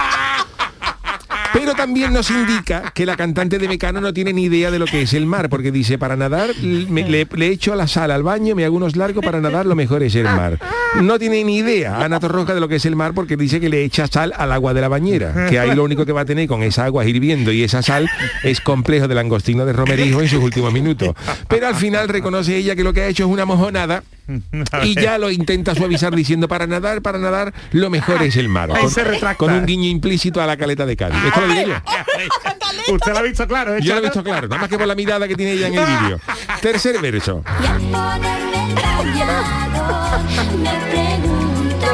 También 1.87 2.11
nos 2.11 2.29
indica 2.29 2.91
que 2.93 3.05
la 3.05 3.15
cantante 3.15 3.57
de 3.59 3.65
Mecano 3.69 4.01
no 4.01 4.13
tiene 4.13 4.33
ni 4.33 4.43
idea 4.43 4.71
de 4.71 4.77
lo 4.77 4.83
que 4.83 5.03
es 5.03 5.13
el 5.13 5.25
mar, 5.25 5.47
porque 5.47 5.71
dice, 5.71 5.97
para 5.97 6.17
nadar 6.17 6.49
me- 6.61 7.07
le, 7.07 7.25
echo 7.47 7.71
a 7.71 7.77
la 7.77 7.87
sal 7.87 8.11
al 8.11 8.23
baño, 8.23 8.55
me 8.55 8.65
hago 8.65 8.75
unos 8.75 8.97
largos 8.97 9.23
para 9.23 9.39
nadar, 9.39 9.65
lo 9.65 9.73
mejor 9.73 10.03
es 10.03 10.13
el 10.15 10.25
mar. 10.25 10.59
No 11.01 11.17
tiene 11.17 11.41
ni 11.45 11.59
idea 11.59 12.03
Ana 12.03 12.19
Torroja 12.19 12.53
de 12.53 12.59
lo 12.59 12.67
que 12.67 12.75
es 12.75 12.85
el 12.85 12.97
mar 12.97 13.13
porque 13.13 13.37
dice 13.37 13.61
que 13.61 13.69
le 13.69 13.85
echa 13.85 14.05
sal 14.07 14.33
al 14.35 14.51
agua 14.51 14.73
de 14.73 14.81
la 14.81 14.89
bañera, 14.89 15.47
que 15.49 15.59
ahí 15.59 15.73
lo 15.73 15.85
único 15.85 16.05
que 16.05 16.11
va 16.11 16.21
a 16.21 16.25
tener 16.25 16.45
con 16.49 16.61
esa 16.61 16.83
agua 16.83 17.05
hirviendo 17.05 17.53
y 17.53 17.63
esa 17.63 17.81
sal 17.81 18.09
es 18.43 18.59
complejo 18.59 19.07
del 19.07 19.19
angostino 19.19 19.65
de 19.65 19.71
Romerijo 19.71 20.21
en 20.21 20.27
sus 20.27 20.43
últimos 20.43 20.73
minutos. 20.73 21.15
Pero 21.47 21.67
al 21.67 21.75
final 21.75 22.09
reconoce 22.09 22.57
ella 22.57 22.75
que 22.75 22.83
lo 22.83 22.91
que 22.91 23.03
ha 23.03 23.07
hecho 23.07 23.23
es 23.23 23.29
una 23.29 23.45
mojonada 23.45 24.03
y 24.83 24.95
ya 24.95 25.17
lo 25.17 25.31
intenta 25.31 25.75
suavizar 25.75 26.15
diciendo 26.15 26.47
para 26.47 26.67
nadar, 26.67 27.01
para 27.01 27.17
nadar, 27.17 27.53
lo 27.71 27.89
mejor 27.89 28.21
es 28.23 28.35
el 28.37 28.49
mar. 28.49 28.69
Con, 29.37 29.51
un 29.53 29.65
guiño 29.65 29.89
implícito 29.89 30.41
a 30.41 30.45
la 30.45 30.57
caleta 30.57 30.85
de 30.85 30.95
Cádiz. 30.95 31.17
Esto 31.25 31.41
lo 31.41 31.47
digo 31.47 31.67
yo. 31.67 31.75
Usted 32.93 33.11
lo 33.11 33.19
ha 33.19 33.21
visto 33.21 33.47
claro, 33.47 33.75
¿eh? 33.75 33.79
Yo 33.81 33.93
lo 33.93 33.99
he 33.99 34.03
visto 34.03 34.23
claro, 34.23 34.47
nada 34.47 34.61
más 34.61 34.69
que 34.69 34.77
por 34.77 34.87
la 34.87 34.95
mirada 34.95 35.27
que 35.27 35.35
tiene 35.35 35.53
ella 35.53 35.67
en 35.67 35.75
el 35.75 35.85
vídeo. 36.01 36.19
Tercer 36.61 36.99
verso. 37.01 37.43
Me 40.63 40.71
pregunto 40.89 41.87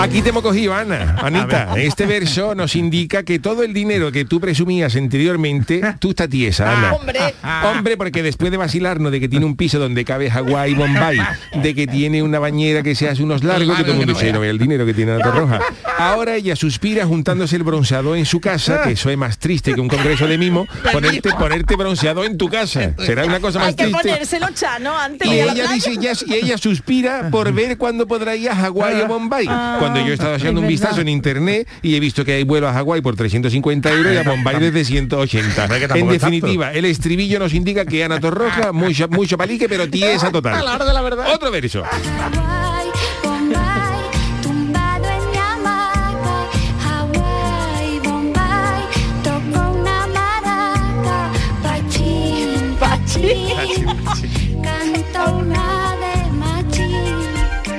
Aquí 0.00 0.22
te 0.22 0.30
hemos 0.30 0.42
cogido, 0.42 0.74
Ana. 0.74 1.16
Anita, 1.22 1.74
este 1.76 2.06
verso 2.06 2.54
nos 2.54 2.76
indica 2.76 3.22
que 3.22 3.38
todo 3.38 3.62
el 3.62 3.72
dinero 3.74 4.12
que 4.12 4.24
tú 4.24 4.40
presumías 4.40 4.94
anteriormente, 4.96 5.80
tú 5.98 6.10
estás 6.10 6.28
tiesa, 6.28 6.76
Ana. 6.76 6.92
Hombre. 6.94 7.18
Hombre, 7.64 7.96
porque 7.96 8.22
después 8.22 8.50
de 8.50 8.56
vacilarnos 8.56 9.10
de 9.12 9.20
que 9.20 9.28
tiene 9.28 9.44
un 9.46 9.56
piso 9.56 9.78
donde 9.78 10.04
cabe 10.04 10.30
Hawái, 10.30 10.74
Bombay, 10.74 11.18
de 11.62 11.74
que 11.74 11.86
tiene 11.86 12.22
una 12.22 12.38
bañera 12.38 12.82
que 12.82 12.94
se 12.94 13.08
hace 13.08 13.22
unos 13.22 13.42
largos, 13.44 13.76
que 13.76 13.82
todo 13.82 13.92
el 13.92 13.98
mundo 13.98 14.12
dice, 14.14 14.32
no 14.32 14.40
ve 14.40 14.50
el 14.50 14.58
dinero 14.58 14.86
que 14.86 14.94
tiene 14.94 15.12
Ana 15.12 15.30
Roja. 15.30 15.60
Ahora 15.98 16.34
ella 16.36 16.54
suspira 16.56 17.04
juntándose 17.06 17.56
el 17.56 17.62
bronceado 17.64 18.14
en 18.14 18.24
su 18.26 18.40
casa, 18.40 18.82
que 18.82 18.92
eso 18.92 19.10
es 19.10 19.16
más 19.18 19.38
triste 19.38 19.74
que 19.74 19.80
un 19.80 19.88
congreso 19.88 20.26
de 20.26 20.38
mimo, 20.38 20.66
ponerte, 20.92 21.30
ponerte 21.32 21.76
bronceado 21.76 22.24
en 22.24 22.38
tu 22.38 22.48
casa. 22.48 22.92
Será 22.98 23.24
una 23.24 23.40
cosa 23.40 23.58
más 23.58 23.68
Hay 23.68 23.74
que 23.74 23.84
triste. 23.84 24.02
ponérselo 24.08 24.46
chano 24.54 24.96
antes 24.96 25.26
Y 25.28 25.34
de 25.36 25.46
la 25.46 25.52
ella 25.52 25.72
dice, 25.72 25.96
ya- 25.96 26.12
y 26.26 26.34
ella 26.34 26.58
suspira 26.58 27.28
por 27.30 27.52
ver 27.52 27.76
cuándo 27.78 28.06
podrá 28.06 28.36
ir 28.36 28.50
a 28.50 28.56
Hawái 28.56 29.00
o 29.02 29.06
Bombay. 29.08 29.46
Cuando 29.88 30.06
yo 30.06 30.12
he 30.12 30.14
estado 30.14 30.34
haciendo 30.34 30.60
es 30.60 30.64
un 30.64 30.68
vistazo 30.68 31.00
en 31.00 31.08
internet 31.08 31.66
y 31.80 31.94
he 31.94 32.00
visto 32.00 32.24
que 32.24 32.32
hay 32.32 32.44
vuelos 32.44 32.70
a 32.70 32.74
Hawái 32.74 33.00
por 33.00 33.16
350 33.16 33.90
euros 33.92 34.12
y 34.12 34.16
a 34.18 34.22
Bombay 34.22 34.58
desde 34.58 34.84
180. 34.84 35.68
que 35.68 35.88
tampoco 35.88 35.96
En 35.96 36.08
definitiva, 36.08 36.72
el 36.72 36.84
estribillo 36.84 37.38
nos 37.38 37.54
indica 37.54 37.86
que 37.86 38.04
Ana 38.04 38.20
Torroja, 38.20 38.72
mucho, 38.72 39.08
mucho 39.08 39.38
palique, 39.38 39.66
pero 39.68 39.88
tiesa 39.88 40.30
total. 40.30 40.54
A 40.54 40.62
la 40.62 40.74
hora 40.74 40.84
de 40.84 40.92
la 40.92 41.00
verdad. 41.00 41.34
Otro 41.34 41.50
verso. 41.50 41.84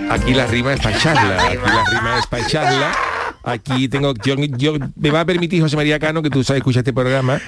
Aquí 0.10 0.34
la 0.34 0.48
rima 0.48 0.74
es 0.74 0.80
para 0.82 0.96
echarla, 0.96 1.44
aquí 1.48 1.58
la 1.58 1.84
rima 1.92 2.20
es 2.20 2.28
para 2.28 2.44
echarla. 2.44 2.92
Aquí 3.44 3.88
tengo, 3.88 4.14
yo, 4.24 4.36
yo- 4.36 4.74
me 4.96 5.12
va 5.12 5.22
a 5.22 5.26
permitir 5.26 5.62
José 5.62 5.76
María 5.76 6.00
Cano, 6.00 6.22
que 6.22 6.30
tú 6.30 6.44
sabes, 6.44 6.60
escucha 6.60 6.80
este 6.80 6.94
programa. 6.94 7.40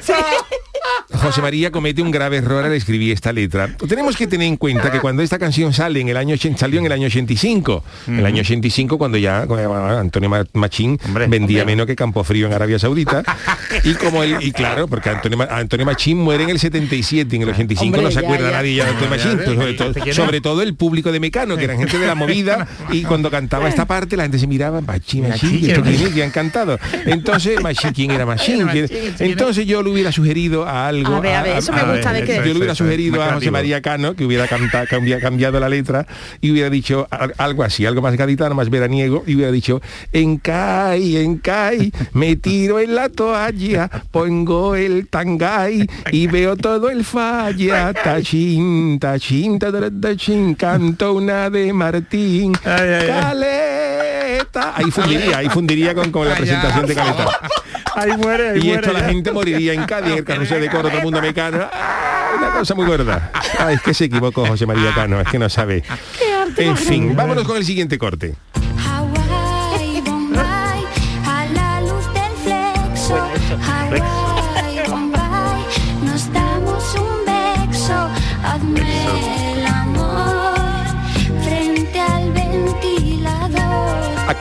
José 1.14 1.41
María 1.41 1.72
comete 1.72 2.01
un 2.01 2.12
grave 2.12 2.38
error 2.38 2.64
al 2.66 2.74
escribir 2.74 3.12
esta 3.14 3.32
letra. 3.34 3.76
Tenemos 3.88 4.16
que 4.16 4.28
tener 4.28 4.47
en 4.47 4.57
cuenta 4.57 4.91
que 4.91 4.99
cuando 4.99 5.22
esta 5.22 5.38
canción 5.39 5.74
sale 5.74 5.99
en 5.99 6.09
el 6.09 6.18
año 6.18 6.34
80, 6.36 6.57
salió 6.59 6.80
en 6.80 6.86
el 6.86 6.91
año 6.91 7.07
85, 7.07 7.84
en 8.07 8.20
el 8.20 8.26
año 8.26 8.41
85 8.41 8.97
cuando 8.97 9.18
ya 9.18 9.41
Antonio 9.43 10.30
Ma- 10.30 10.45
Machín 10.53 10.99
vendía 11.28 11.66
menos 11.66 11.86
que 11.86 11.95
Campo 11.95 12.24
Frío 12.24 12.47
en 12.47 12.53
Arabia 12.53 12.80
Saudita 12.80 13.24
y 13.84 13.93
como 13.95 14.24
él 14.24 14.38
y 14.41 14.51
claro, 14.51 14.88
porque 14.88 15.09
Antonio, 15.09 15.38
Antonio 15.49 15.86
Machín 15.86 16.18
muere 16.18 16.43
en 16.43 16.49
el 16.49 16.59
77, 16.59 17.36
en 17.36 17.41
el 17.43 17.49
85 17.49 17.84
Hombre, 17.86 18.01
no 18.03 18.09
se 18.09 18.16
ya, 18.16 18.20
acuerda 18.22 18.49
ya. 18.51 18.57
nadie 18.57 18.76
ya 18.76 18.84
de 18.86 18.89
Antonio 18.91 19.09
Machín, 19.09 19.38
pues, 20.03 20.16
sobre, 20.16 20.41
todo, 20.41 20.62
el 20.62 20.76
público 20.76 21.12
de 21.12 21.20
Mecano, 21.20 21.57
que 21.57 21.64
eran 21.66 21.78
gente 21.78 21.97
de 21.99 22.07
la 22.07 22.16
movida 22.16 22.68
y 22.91 23.03
cuando 23.03 23.30
cantaba 23.32 23.68
esta 23.70 23.86
parte 23.86 24.16
la 24.18 24.24
gente 24.24 24.39
se 24.39 24.47
miraba, 24.47 24.82
Machín, 24.82 25.28
Machín, 25.28 25.59
¿y 25.62 25.70
esto 25.70 25.82
quién 25.84 25.95
es? 26.01 26.09
Que 26.14 26.24
han 26.24 26.32
cantado. 26.32 26.80
Entonces, 27.05 27.62
Machín, 27.62 27.91
¿quién 27.93 28.12
era 28.12 28.26
Machín? 28.26 28.68
¿Quién- 28.72 28.88
Entonces 29.20 29.66
yo 29.66 29.82
le 29.84 29.89
hubiera 29.89 30.12
sugerido 30.12 30.66
a 30.68 30.88
algo. 31.05 31.17
A 31.17 31.21
ver, 31.21 31.35
a 31.35 31.43
ver, 31.43 31.57
eso 31.57 31.71
me 31.73 31.83
gusta 31.83 32.13
de 32.13 32.23
que- 32.23 32.35
Yo 32.37 32.43
le 32.43 32.51
hubiera 32.53 32.73
Eso, 32.73 32.83
sugerido 32.83 33.15
a 33.21 33.25
José 33.25 33.29
creativo. 33.29 33.51
María 33.53 33.81
Cano 33.81 34.15
que 34.15 34.25
hubiera 34.25 34.47
canta- 34.47 34.85
cambia- 34.87 35.19
cambiado 35.19 35.59
la 35.59 35.69
letra 35.69 36.05
y 36.41 36.51
hubiera 36.51 36.69
dicho 36.69 37.07
al- 37.11 37.33
algo 37.37 37.63
así, 37.63 37.85
algo 37.85 38.01
más 38.01 38.15
gaditano, 38.15 38.55
más 38.55 38.69
veraniego, 38.69 39.23
y 39.27 39.35
hubiera 39.35 39.51
dicho, 39.51 39.81
en 40.13 40.37
Cai, 40.37 41.17
en 41.17 41.37
Cai, 41.37 41.91
me 42.13 42.35
tiro 42.35 42.79
en 42.79 42.95
la 42.95 43.09
toalla, 43.09 43.89
pongo 44.11 44.75
el 44.75 45.07
tangay 45.07 45.85
y 46.11 46.27
veo 46.27 46.55
todo 46.57 46.89
el 46.89 47.03
falla, 47.05 47.93
tachín, 47.93 48.99
tachín, 48.99 49.59
tachín, 49.59 50.55
canto 50.55 51.13
una 51.13 51.49
de 51.49 51.71
Martín, 51.73 52.53
Caleta. 52.53 53.31
Ahí 54.75 54.91
fundiría, 54.91 55.37
ahí 55.37 55.49
fundiría 55.49 55.93
con, 55.93 56.11
con 56.11 56.27
la 56.27 56.35
presentación 56.35 56.85
de 56.87 56.95
Caleta. 56.95 57.39
Ahí 58.01 58.17
muere, 58.17 58.49
ahí 58.51 58.59
Y 58.59 58.63
muere. 58.67 58.87
esto 58.87 58.93
la 58.93 59.05
gente 59.07 59.31
moriría 59.31 59.73
en 59.73 59.85
Cádiz, 59.85 60.11
en 60.13 60.17
el 60.19 60.23
carrusel 60.23 60.61
de 60.61 60.69
coro, 60.69 60.89
todo 60.89 60.97
el 60.97 61.03
mundo 61.03 61.21
mecano. 61.21 61.67
Ah, 61.71 62.31
Una 62.37 62.49
cosa 62.51 62.73
muy 62.75 62.85
gorda. 62.85 63.31
Ah, 63.59 63.71
es 63.71 63.81
que 63.81 63.93
se 63.93 64.05
equivocó 64.05 64.45
José 64.45 64.65
María 64.65 64.93
Cano, 64.93 65.19
es 65.21 65.27
que 65.27 65.37
no 65.39 65.49
sabe. 65.49 65.83
En 66.57 66.75
fin, 66.77 67.15
vámonos 67.15 67.43
con 67.45 67.57
el 67.57 67.65
siguiente 67.65 67.97
corte. 67.97 68.35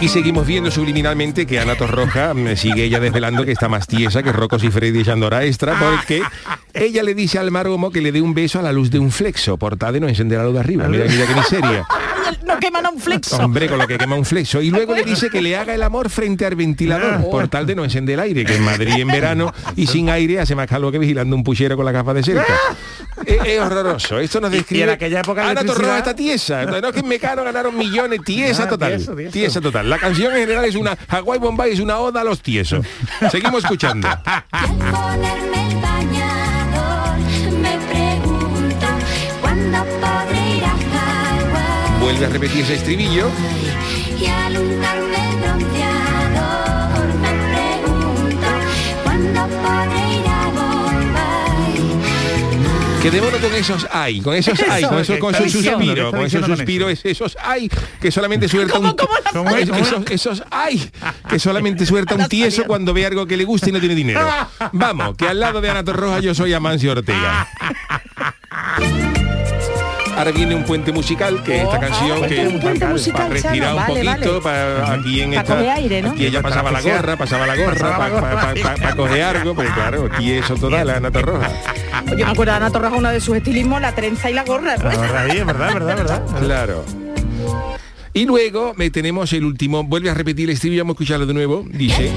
Aquí 0.01 0.09
seguimos 0.09 0.46
viendo 0.46 0.70
subliminalmente 0.70 1.44
que 1.44 1.61
Ana 1.61 1.76
Torroja 1.76 2.32
mm, 2.32 2.57
sigue 2.57 2.84
ella 2.84 3.01
desvelando 3.01 3.44
que 3.44 3.53
está 3.53 3.68
más 3.68 3.86
tiesa 3.86 4.22
que 4.22 4.32
Rocos 4.32 4.64
y 4.64 4.70
Freddy 4.70 5.01
echando 5.01 5.26
hora 5.26 5.44
extra 5.44 5.78
porque 5.78 6.22
ella 6.72 7.03
le 7.03 7.12
dice 7.12 7.38
al 7.38 7.51
maromo 7.51 7.90
que 7.90 8.01
le 8.01 8.11
dé 8.11 8.22
un 8.22 8.32
beso 8.32 8.59
a 8.59 8.62
la 8.62 8.72
luz 8.72 8.90
de 8.90 8.98
un 8.98 9.11
flexo, 9.11 9.59
por 9.59 9.76
tal 9.76 9.92
de 9.92 10.01
no 10.01 10.09
encender 10.09 10.38
la 10.38 10.44
luz 10.44 10.55
de 10.55 10.61
arriba. 10.61 10.88
Mira, 10.88 11.05
mira 11.05 11.26
qué 11.26 11.34
miseria. 11.34 11.86
Queman 12.61 12.86
a 12.86 12.90
un 12.90 13.00
flexo. 13.00 13.36
Hombre, 13.38 13.68
con 13.68 13.78
lo 13.78 13.86
que 13.88 13.98
quema 13.98 14.14
un 14.16 14.24
flexo. 14.24 14.61
Y 14.62 14.70
luego 14.70 14.94
le 14.94 15.02
dice 15.02 15.30
que 15.30 15.40
le 15.42 15.56
haga 15.56 15.74
el 15.74 15.82
amor 15.82 16.11
frente 16.11 16.44
al 16.46 16.54
ventilador, 16.54 17.28
por 17.30 17.48
tal 17.48 17.66
de 17.66 17.74
no 17.74 17.84
encender 17.84 18.14
el 18.14 18.20
aire, 18.20 18.44
que 18.44 18.54
en 18.56 18.62
Madrid 18.62 18.94
en 18.98 19.08
verano 19.08 19.52
y 19.76 19.86
sin 19.86 20.08
aire 20.11 20.38
hace 20.40 20.54
más 20.54 20.66
calor 20.68 20.92
que 20.92 20.98
vigilando 20.98 21.34
un 21.34 21.42
puchero 21.42 21.76
con 21.76 21.84
la 21.86 21.92
gafa 21.92 22.14
de 22.14 22.22
cerca. 22.22 22.54
Es, 23.26 23.38
es 23.44 23.61
horroroso. 23.61 24.18
Esto 24.18 24.40
nos 24.40 24.50
Y- 24.52 24.54
y 24.54 24.58
describe. 24.58 24.84
en 24.84 24.90
aquella 24.90 25.20
época 25.20 25.48
Ana 25.50 25.64
Torroja 25.64 25.98
está 25.98 26.14
tiesa. 26.14 26.64
No 26.64 26.76
es 26.76 26.92
que 26.92 27.00
en 27.00 27.08
Mecano 27.08 27.42
ganaron 27.44 27.76
millones. 27.76 28.20
Tiesa 28.24 28.64
Ah, 28.64 28.68
total. 28.68 28.96
tieso, 28.96 29.14
tieso. 29.14 29.32
Tiesa 29.32 29.61
total. 29.61 29.88
La 29.90 29.98
canción 29.98 30.32
en 30.34 30.40
general 30.40 30.64
es 30.64 30.74
una. 30.74 30.96
Hawái 31.08 31.38
Bombay 31.38 31.72
es 31.72 31.80
una 31.80 31.98
oda 31.98 32.20
a 32.20 32.24
los 32.24 32.40
tiesos. 32.42 32.84
Seguimos 33.30 33.62
escuchando. 33.64 34.08
vuelve 42.11 42.26
a 42.26 42.28
repetir 42.28 42.62
ese 42.62 42.74
estribillo. 42.74 43.30
Y 44.18 44.26
al 44.26 44.61
con 53.40 53.54
esos 53.54 53.86
ay, 53.90 54.20
con 54.20 54.34
esos 54.34 54.61
ay, 54.68 54.84
con, 54.84 54.98
esos, 54.98 55.18
con 55.18 55.32
con 55.32 55.44
esos 56.26 56.46
suspiros, 56.46 56.92
esos, 56.92 57.04
esos 57.04 57.38
ay, 57.42 57.70
que 58.00 58.11
solamente 58.11 58.48
suelta 58.48 58.78
un... 58.78 58.94
Esos, 59.56 60.11
esos 60.11 60.42
ay, 60.50 60.90
que 61.28 61.38
solamente 61.38 61.86
suelta 61.86 62.14
un 62.16 62.28
tieso 62.28 62.64
cuando 62.66 62.92
ve 62.92 63.06
algo 63.06 63.26
que 63.26 63.36
le 63.36 63.44
gusta 63.44 63.70
y 63.70 63.72
no 63.72 63.80
tiene 63.80 63.94
dinero. 63.94 64.20
Vamos, 64.72 65.16
que 65.16 65.26
al 65.26 65.40
lado 65.40 65.61
de 65.61 65.70
Ana 65.70 65.84
Torroja 65.84 66.20
yo 66.20 66.34
soy 66.34 66.52
Amancio 66.52 66.92
Ortega. 66.92 67.48
Ahora 70.21 70.33
viene 70.33 70.55
un 70.55 70.64
puente 70.64 70.93
musical, 70.93 71.43
que 71.43 71.57
es 71.57 71.62
esta 71.62 71.79
Oh, 71.79 71.81
canción 71.81 72.18
ah, 72.23 72.27
que 72.27 72.47
un 72.47 72.61
puente 72.61 72.87
musical, 72.87 73.23
para 73.23 73.29
respirar 73.31 73.75
un 73.75 73.87
poquito, 73.87 74.41
vale. 74.41 74.41
para 74.43 74.93
aquí 74.93 75.21
en 75.23 75.31
Pa' 75.31 75.41
esta, 75.41 75.55
coger 75.57 75.71
aire, 75.71 76.03
¿no? 76.03 76.11
aquí 76.11 76.27
ella 76.27 76.43
pasaba 76.43 76.71
la 76.71 76.83
gorra, 76.83 77.16
pasaba 77.16 77.47
la 77.47 77.57
gorra, 77.57 77.97
para 77.97 78.11
gorra. 78.11 78.97
coger 78.97 79.23
algo, 79.23 79.55
porque 79.55 79.71
claro, 79.73 80.09
aquí 80.12 80.33
eso 80.33 80.57
total, 80.57 80.87
la 80.89 80.97
Ana 80.97 81.11
Torroja. 81.11 81.49
Yo 82.18 82.27
me 82.27 82.33
acuerdo 82.33 82.53
de 82.53 82.57
Ana 82.59 82.71
Torroja, 82.71 82.97
uno 82.97 83.09
de 83.09 83.21
sus 83.21 83.35
estilismos, 83.35 83.81
la 83.81 83.95
trenza 83.95 84.29
y 84.29 84.35
la 84.35 84.45
gorra. 84.45 84.77
La 84.77 84.85
verdad, 84.91 85.27
sí, 85.31 85.39
es 85.39 85.47
verdad, 85.47 85.73
verdad, 85.73 85.97
verdad. 85.97 86.23
Claro. 86.45 86.85
Y 88.12 88.27
luego 88.27 88.75
me 88.77 88.91
tenemos 88.91 89.33
el 89.33 89.45
último, 89.45 89.85
vuelve 89.85 90.11
a 90.11 90.14
repetir 90.14 90.51
el 90.51 90.55
estribillo, 90.55 90.83
vamos 90.83 90.95
a 90.95 90.97
escucharlo 90.97 91.25
de 91.25 91.33
nuevo. 91.33 91.64
Dice, 91.71 92.12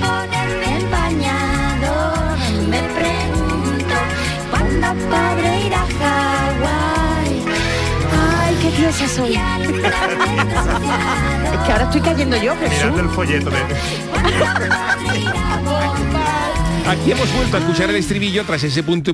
Tiesa 8.75 9.07
soy. 9.07 9.33
Es 9.33 9.39
que 11.65 11.71
ahora 11.71 11.83
estoy 11.83 12.01
cayendo 12.01 12.35
yo, 12.37 12.55
Mirando 12.55 12.75
Jesús. 12.75 12.99
el 12.99 13.09
folleto 13.09 13.49
de... 13.49 13.57
aquí 16.87 17.11
hemos 17.11 17.31
vuelto 17.33 17.57
a 17.57 17.59
escuchar 17.59 17.89
el 17.89 17.95
estribillo 17.95 18.43
tras 18.45 18.63
ese 18.63 18.83
punto, 18.83 19.13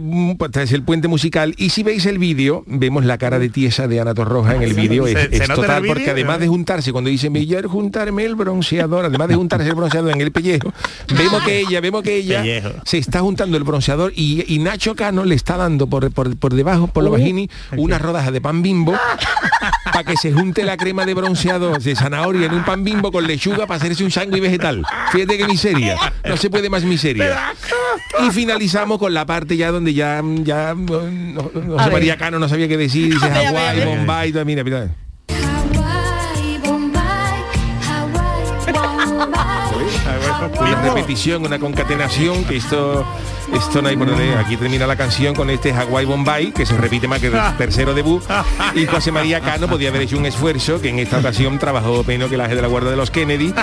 tras 0.51 0.72
el 0.72 0.84
puente 0.84 1.07
musical. 1.07 1.53
Y 1.57 1.70
si 1.70 1.84
veis 1.84 2.05
el 2.05 2.17
vídeo, 2.17 2.63
vemos 2.67 3.05
la 3.05 3.17
cara 3.17 3.39
de 3.39 3.49
tiesa 3.49 3.88
de 3.88 3.99
Ana 3.99 4.13
Torroja 4.13 4.55
en 4.55 4.63
el 4.63 4.74
vídeo. 4.74 5.07
Es, 5.07 5.13
¿Se- 5.13 5.30
se 5.38 5.43
es 5.43 5.49
nota 5.49 5.53
en 5.53 5.59
el 5.61 5.65
total, 5.67 5.84
porque 5.88 6.09
además 6.11 6.39
de 6.39 6.47
juntarse, 6.47 6.91
cuando 6.91 7.09
dice 7.09 7.30
quiero 7.32 7.70
juntarme 7.70 8.26
el 8.26 8.36
bronceador, 8.36 9.05
además 9.05 9.28
de 9.28 9.36
juntarse 9.36 9.67
el 9.70 9.76
bronceador 9.76 10.11
en 10.11 10.22
el 10.22 10.32
pellejo, 10.32 10.74
vemos 11.15 11.43
que 11.43 11.59
ella, 11.59 11.80
vemos 11.82 12.03
que 12.03 12.15
ella 12.17 12.41
Pellejo. 12.41 12.70
se 12.86 12.97
está 12.97 13.20
juntando 13.22 13.57
el 13.57 13.63
bronceador 13.63 14.11
y, 14.15 14.43
y 14.47 14.59
Nacho 14.59 14.95
Cano 14.95 15.24
le 15.26 15.36
está 15.36 15.57
dando 15.57 15.88
por, 15.88 16.11
por, 16.11 16.36
por 16.38 16.53
debajo, 16.53 16.88
por 16.88 17.03
lo 17.03 17.11
bajini, 17.11 17.49
una 17.78 17.97
rodaja 17.99 18.32
de 18.32 18.41
pan 18.41 18.61
bimbo 18.61 18.93
para 19.86 20.03
que 20.03 20.17
se 20.17 20.32
junte 20.32 20.63
la 20.63 20.78
crema 20.78 21.05
de 21.05 21.13
bronceador 21.13 21.82
de 21.82 21.95
zanahoria 21.95 22.47
en 22.47 22.53
un 22.53 22.63
pan 22.65 22.84
bimbo 22.84 23.11
con 23.11 23.26
lechuga 23.28 23.65
para 23.67 23.78
hacerse 23.78 24.03
un 24.03 24.11
sándwich 24.11 24.41
vegetal. 24.41 24.84
Fíjate 25.11 25.38
qué 25.38 25.47
miseria. 25.47 25.97
No 26.28 26.38
se 26.38 26.49
puede 26.49 26.70
más 26.70 26.84
miseria. 26.84 27.53
Y 28.26 28.32
finalizamos 28.32 28.97
con 28.99 29.14
la 29.14 29.26
parte 29.26 29.57
ya 29.57 29.72
donde 29.72 29.93
ya, 29.93 30.22
ya 30.43 30.74
no, 30.76 31.01
no-. 31.01 31.76
María 31.91 32.18
Cano 32.18 32.39
no 32.39 32.49
sabía 32.49 32.68
qué 32.68 32.78
decir, 32.78 33.14
dice 33.14 33.30
Hawái. 33.30 33.86
Bombay, 33.86 34.34
mira, 34.45 34.64
mira. 34.64 34.89
Una 40.72 40.82
repetición, 40.93 41.45
una 41.45 41.59
concatenación, 41.59 42.43
que 42.45 42.57
esto, 42.57 43.05
esto 43.53 43.82
no 43.82 43.89
hay 43.89 43.97
por 43.97 44.07
donde. 44.09 44.34
Aquí 44.36 44.55
termina 44.57 44.86
la 44.88 44.95
canción 44.95 45.34
con 45.36 45.49
este 45.49 45.74
Hawái 45.74 46.05
Bombay, 46.05 46.51
que 46.51 46.65
se 46.65 46.78
repite 46.78 47.07
más 47.07 47.20
que 47.20 47.28
el 47.28 47.34
tercero 47.57 47.93
debut. 47.93 48.24
Y 48.76 48.86
José 48.86 49.11
María 49.11 49.41
Cano 49.41 49.67
podía 49.67 49.89
haber 49.89 50.03
hecho 50.03 50.17
un 50.17 50.26
esfuerzo, 50.26 50.80
que 50.82 50.89
en 50.89 50.99
esta 50.99 51.17
ocasión 51.20 51.57
trabajó 51.59 52.03
menos 52.03 52.30
que 52.30 52.38
la 52.38 52.47
de 52.47 52.61
la 52.61 52.67
Guardia 52.67 52.91
de 52.91 52.97
los 52.97 53.11
Kennedy, 53.11 53.53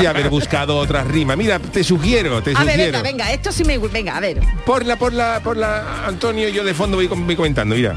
y 0.00 0.06
haber 0.06 0.28
buscado 0.30 0.76
otras 0.78 1.06
rimas. 1.06 1.36
Mira, 1.36 1.58
te 1.58 1.84
sugiero, 1.84 2.42
te 2.42 2.50
A 2.56 2.64
ver, 2.64 2.72
sugiero. 2.74 2.92
venga, 3.02 3.02
venga, 3.02 3.32
esto 3.32 3.52
sí 3.52 3.64
me... 3.64 3.78
Venga, 3.78 4.16
a 4.16 4.20
ver. 4.20 4.40
Por 4.64 4.84
la, 4.84 4.96
por 4.96 5.12
la, 5.12 5.40
por 5.40 5.56
la, 5.56 6.06
Antonio, 6.06 6.48
yo 6.48 6.64
de 6.64 6.74
fondo 6.74 6.96
voy, 6.96 7.08
com- 7.08 7.24
voy 7.26 7.36
comentando, 7.36 7.74
mira. 7.74 7.94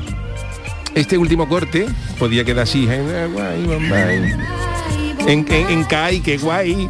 Este 0.95 1.17
último 1.17 1.47
corte 1.47 1.87
podía 2.17 2.43
quedar 2.43 2.63
así, 2.63 2.87
Hawái, 2.87 3.63
Bombay. 3.65 4.35
En, 5.27 5.45
en, 5.49 5.69
en 5.69 5.83
Kai, 5.83 6.21
que 6.21 6.37
guay. 6.37 6.89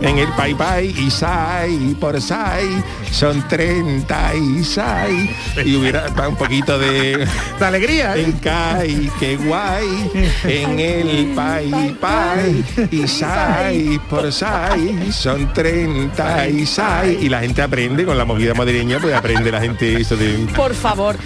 En 0.00 0.18
el 0.18 0.28
Pai 0.36 0.54
Pai 0.54 0.94
y 0.98 1.10
Sai, 1.10 1.96
por 2.00 2.20
Sai, 2.20 2.82
son 3.10 3.46
30 3.48 4.34
y 4.34 4.64
Sai. 4.64 5.30
Y 5.64 5.76
hubiera 5.76 6.06
un 6.28 6.36
poquito 6.36 6.78
de... 6.78 7.26
De 7.58 7.64
alegría, 7.64 8.16
¿eh? 8.16 8.24
En 8.24 8.32
Kai, 8.32 9.10
que 9.20 9.36
guay. 9.36 10.10
En 10.44 10.78
el 10.78 11.32
Pai 11.34 11.96
Pai 12.00 12.64
y 12.90 13.06
Sai, 13.06 14.00
por 14.10 14.32
Sai, 14.32 15.12
son 15.12 15.52
30 15.52 16.48
y 16.48 16.66
Sai. 16.66 17.18
Y 17.22 17.28
la 17.28 17.40
gente 17.40 17.62
aprende 17.62 18.04
con 18.04 18.18
la 18.18 18.24
movida 18.24 18.54
madrileña, 18.54 18.98
pues 18.98 19.14
aprende 19.14 19.50
la 19.52 19.60
gente 19.60 20.00
esto 20.00 20.16
de... 20.16 20.46
Por 20.56 20.74
favor. 20.74 21.16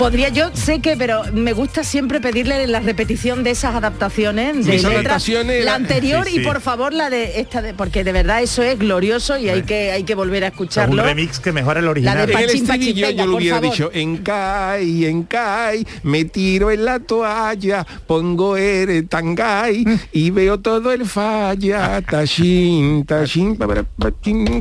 Podría, 0.00 0.30
yo 0.30 0.48
sé 0.54 0.80
que, 0.80 0.96
pero 0.96 1.24
me 1.34 1.52
gusta 1.52 1.84
siempre 1.84 2.22
pedirle 2.22 2.66
la 2.66 2.80
repetición 2.80 3.44
de 3.44 3.50
esas 3.50 3.74
adaptaciones 3.74 4.64
de 4.64 4.72
letras. 4.72 4.94
adaptaciones, 4.94 5.62
la 5.62 5.74
anterior 5.74 6.24
Sí, 6.24 6.36
sí. 6.36 6.40
y 6.40 6.44
por 6.44 6.62
favor 6.62 6.94
la 6.94 7.10
de 7.10 7.38
esta, 7.38 7.60
de, 7.60 7.74
porque 7.74 8.02
de 8.02 8.10
verdad 8.12 8.40
eso 8.42 8.62
es 8.62 8.78
glorioso 8.78 9.36
y 9.36 9.50
hay 9.50 9.60
que 9.62 9.92
hay 9.92 10.04
que 10.04 10.14
volver 10.14 10.42
a 10.44 10.46
Es 10.46 10.52
un 10.52 10.54
escucharlo. 10.54 11.02
remix 11.04 11.38
que 11.38 11.52
mejora 11.52 11.80
el 11.80 11.86
original. 11.88 12.16
La 12.16 12.24
de 12.24 12.32
el 12.32 12.38
Pachín, 12.46 12.66
Pachín, 12.66 12.80
estribillo 12.82 13.06
venga, 13.08 13.24
yo 13.24 13.30
lo 13.30 13.36
hubiera 13.36 13.56
favor. 13.56 13.70
dicho 13.72 13.90
en 13.92 14.16
Kai, 14.22 15.04
en 15.04 15.22
Kai, 15.24 15.86
me 16.04 16.24
tiro 16.24 16.70
en 16.70 16.82
la 16.86 16.98
toalla, 17.00 17.86
pongo 18.06 18.56
el 18.56 19.06
tangay 19.06 19.84
y 20.12 20.30
veo 20.30 20.58
todo 20.60 20.92
el 20.92 21.04
falla, 21.04 22.00
pa, 22.10 22.24
chin, 22.24 23.04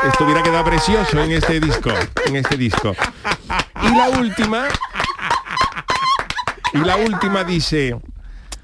Esto 0.08 0.24
hubiera 0.24 0.44
quedado 0.44 0.66
precioso 0.66 1.20
en 1.22 1.32
este 1.32 1.60
disco, 1.60 1.90
en 2.26 2.36
este 2.36 2.58
disco. 2.58 2.96
Y 3.82 3.96
la 3.96 4.10
última, 4.10 4.68
y 6.74 6.78
la 6.80 6.98
última 6.98 7.44
dice, 7.44 7.96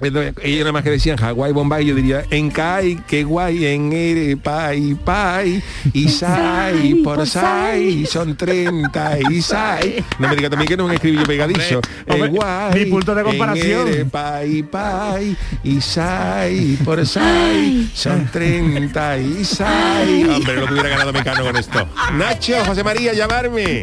ellos 0.00 0.60
nada 0.60 0.72
más 0.72 0.82
que 0.82 0.90
decían 0.90 1.16
Hawái, 1.16 1.52
Bombay, 1.52 1.86
yo 1.86 1.94
diría 1.94 2.24
en 2.30 2.50
Kai, 2.50 2.96
que 3.08 3.24
guay, 3.24 3.64
en 3.66 3.92
Ere, 3.92 4.36
Pai, 4.36 4.94
Pai, 4.94 5.62
y 5.92 6.08
Sai, 6.10 6.96
por 6.96 7.26
Sai, 7.26 8.04
son 8.06 8.36
30 8.36 9.18
y 9.30 9.40
Sai. 9.42 10.04
No 10.18 10.28
me 10.28 10.36
diga 10.36 10.50
también 10.50 10.68
que 10.68 10.76
no 10.76 10.84
es 10.84 10.88
un 10.90 10.94
escribillo 10.94 11.24
pegadizo. 11.24 11.80
Hombre, 12.08 12.26
Eh, 12.26 12.30
guay, 12.30 12.84
mi 12.84 12.90
punto 12.90 13.14
de 13.14 13.22
comparación. 13.22 13.88
En 13.88 13.94
Ere, 13.94 14.04
Pai, 14.04 14.62
Pai, 14.64 15.36
y 15.64 15.80
Sai, 15.80 16.76
por 16.84 17.04
Sai, 17.06 17.90
son 17.94 18.28
30 18.30 19.18
y 19.18 19.44
Sai. 19.44 20.24
Hombre, 20.24 20.56
lo 20.56 20.66
que 20.66 20.72
hubiera 20.74 20.88
ganado 20.90 21.12
Mecano 21.12 21.42
con 21.44 21.56
esto. 21.56 21.88
Nacho, 22.14 22.54
José 22.66 22.84
María, 22.84 23.14
llamarme. 23.14 23.80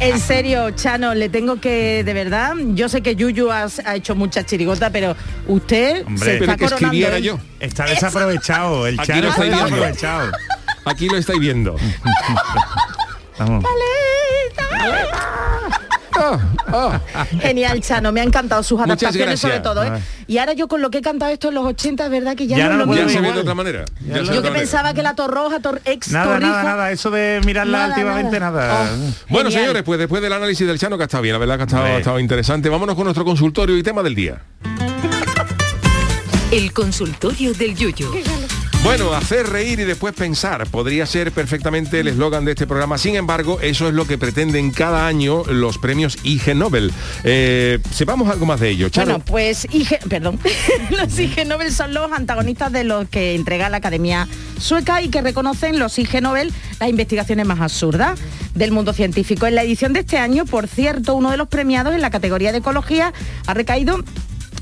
En 0.00 0.18
serio, 0.18 0.70
Chano, 0.72 1.14
le 1.14 1.28
tengo 1.28 1.60
que, 1.60 2.02
de 2.04 2.12
verdad, 2.14 2.54
yo 2.74 2.88
sé 2.88 3.00
que 3.02 3.14
Yuyu 3.14 3.50
has- 3.52 3.80
ha 3.84 3.94
hecho 3.94 4.14
mucha 4.14 4.40
pero 4.90 5.16
usted 5.48 6.06
Hombre, 6.06 6.24
se 6.24 6.32
está 6.34 6.38
pero 6.38 6.56
que 6.56 6.64
coronando. 6.64 6.86
escribiera 6.86 7.18
yo. 7.18 7.38
Está 7.60 7.84
desaprovechado. 7.86 8.86
El 8.86 8.98
Aquí 9.00 9.06
Chano 9.08 9.22
lo 9.22 9.28
está 9.28 9.44
estoy 9.44 9.48
viendo. 9.48 9.64
desaprovechado. 9.76 10.32
Aquí 10.84 11.08
lo 11.08 11.16
estáis 11.16 11.38
viendo. 11.40 11.76
Vamos. 13.38 13.64
Ah, 16.14 16.38
ah. 16.68 17.00
Genial, 17.40 17.80
Chano, 17.80 18.12
me 18.12 18.20
ha 18.20 18.24
encantado 18.24 18.62
sus 18.62 18.80
adaptaciones 18.80 19.40
sobre 19.40 19.60
todo. 19.60 19.82
¿eh? 19.84 19.90
Ay. 19.94 20.02
Y 20.26 20.38
ahora 20.38 20.52
yo 20.52 20.68
con 20.68 20.80
lo 20.82 20.90
que 20.90 20.98
he 20.98 21.02
cantado 21.02 21.32
esto 21.32 21.48
en 21.48 21.54
los 21.54 21.64
80, 21.66 22.04
es 22.04 22.10
verdad 22.10 22.36
que 22.36 22.46
ya, 22.46 22.56
Ya 22.58 22.68
no, 22.68 22.76
lo 22.78 22.86
puedo 22.86 23.08
se 23.08 23.20
ve 23.20 23.32
de 23.32 23.40
otra 23.40 23.54
manera. 23.54 23.84
Ya 24.06 24.18
Yo 24.18 24.24
que 24.24 24.30
manera. 24.40 24.54
pensaba 24.54 24.94
que 24.94 25.02
la 25.02 25.14
torroja, 25.14 25.60
tor 25.60 25.80
ex 25.84 26.10
Nada, 26.10 26.36
torrija- 26.36 26.40
nada, 26.50 26.62
nada. 26.64 26.90
Eso 26.92 27.10
de 27.10 27.40
mirarla 27.44 27.78
Nada, 27.78 27.90
activamente, 27.94 28.40
nada. 28.40 28.66
nada. 28.66 28.82
Oh. 28.92 28.96
Bueno, 29.28 29.48
Genial. 29.50 29.52
señores, 29.52 29.82
pues 29.84 29.98
después 29.98 30.22
del 30.22 30.32
análisis 30.32 30.66
del 30.66 30.78
Chano, 30.78 30.96
que 30.96 31.04
ha 31.04 31.06
estado 31.06 31.22
bien, 31.22 31.32
la 31.34 31.38
verdad 31.38 31.56
que 31.56 31.62
ha 31.62 31.66
estado, 31.66 31.82
Hombre. 31.82 31.96
ha 31.96 31.98
estado 31.98 32.18
interesante. 32.20 32.68
Vámonos 32.68 32.94
con 32.94 33.04
nuestro 33.04 33.24
consultorio 33.24 33.76
y 33.76 33.82
tema 33.82 34.02
del 34.02 34.14
día. 34.14 34.40
El 36.50 36.72
consultorio 36.72 37.54
del 37.54 37.74
Yuyu. 37.74 38.10
Bueno, 38.84 39.12
hacer 39.12 39.46
reír 39.48 39.78
y 39.78 39.84
después 39.84 40.12
pensar 40.12 40.66
podría 40.66 41.06
ser 41.06 41.30
perfectamente 41.30 42.00
el 42.00 42.08
eslogan 42.08 42.44
de 42.44 42.50
este 42.50 42.66
programa. 42.66 42.98
Sin 42.98 43.14
embargo, 43.14 43.60
eso 43.60 43.86
es 43.86 43.94
lo 43.94 44.08
que 44.08 44.18
pretenden 44.18 44.72
cada 44.72 45.06
año 45.06 45.44
los 45.44 45.78
premios 45.78 46.18
IG 46.24 46.56
Nobel. 46.56 46.92
Eh, 47.22 47.78
sepamos 47.92 48.28
algo 48.28 48.44
más 48.44 48.58
de 48.58 48.70
ello. 48.70 48.88
Charo. 48.88 49.12
Bueno, 49.12 49.24
pues 49.24 49.68
IG, 49.70 50.00
perdón, 50.08 50.40
los 50.90 51.16
IG 51.16 51.46
Nobel 51.46 51.72
son 51.72 51.94
los 51.94 52.10
antagonistas 52.10 52.72
de 52.72 52.82
los 52.82 53.08
que 53.08 53.36
entrega 53.36 53.70
la 53.70 53.76
Academia 53.76 54.26
Sueca 54.58 55.00
y 55.00 55.10
que 55.10 55.22
reconocen 55.22 55.78
los 55.78 55.96
IG 55.96 56.20
Nobel 56.20 56.52
las 56.80 56.88
investigaciones 56.88 57.46
más 57.46 57.60
absurdas 57.60 58.18
del 58.56 58.72
mundo 58.72 58.92
científico. 58.92 59.46
En 59.46 59.54
la 59.54 59.62
edición 59.62 59.92
de 59.92 60.00
este 60.00 60.18
año, 60.18 60.44
por 60.44 60.66
cierto, 60.66 61.14
uno 61.14 61.30
de 61.30 61.36
los 61.36 61.46
premiados 61.46 61.94
en 61.94 62.00
la 62.00 62.10
categoría 62.10 62.50
de 62.50 62.58
ecología 62.58 63.12
ha 63.46 63.54
recaído 63.54 64.02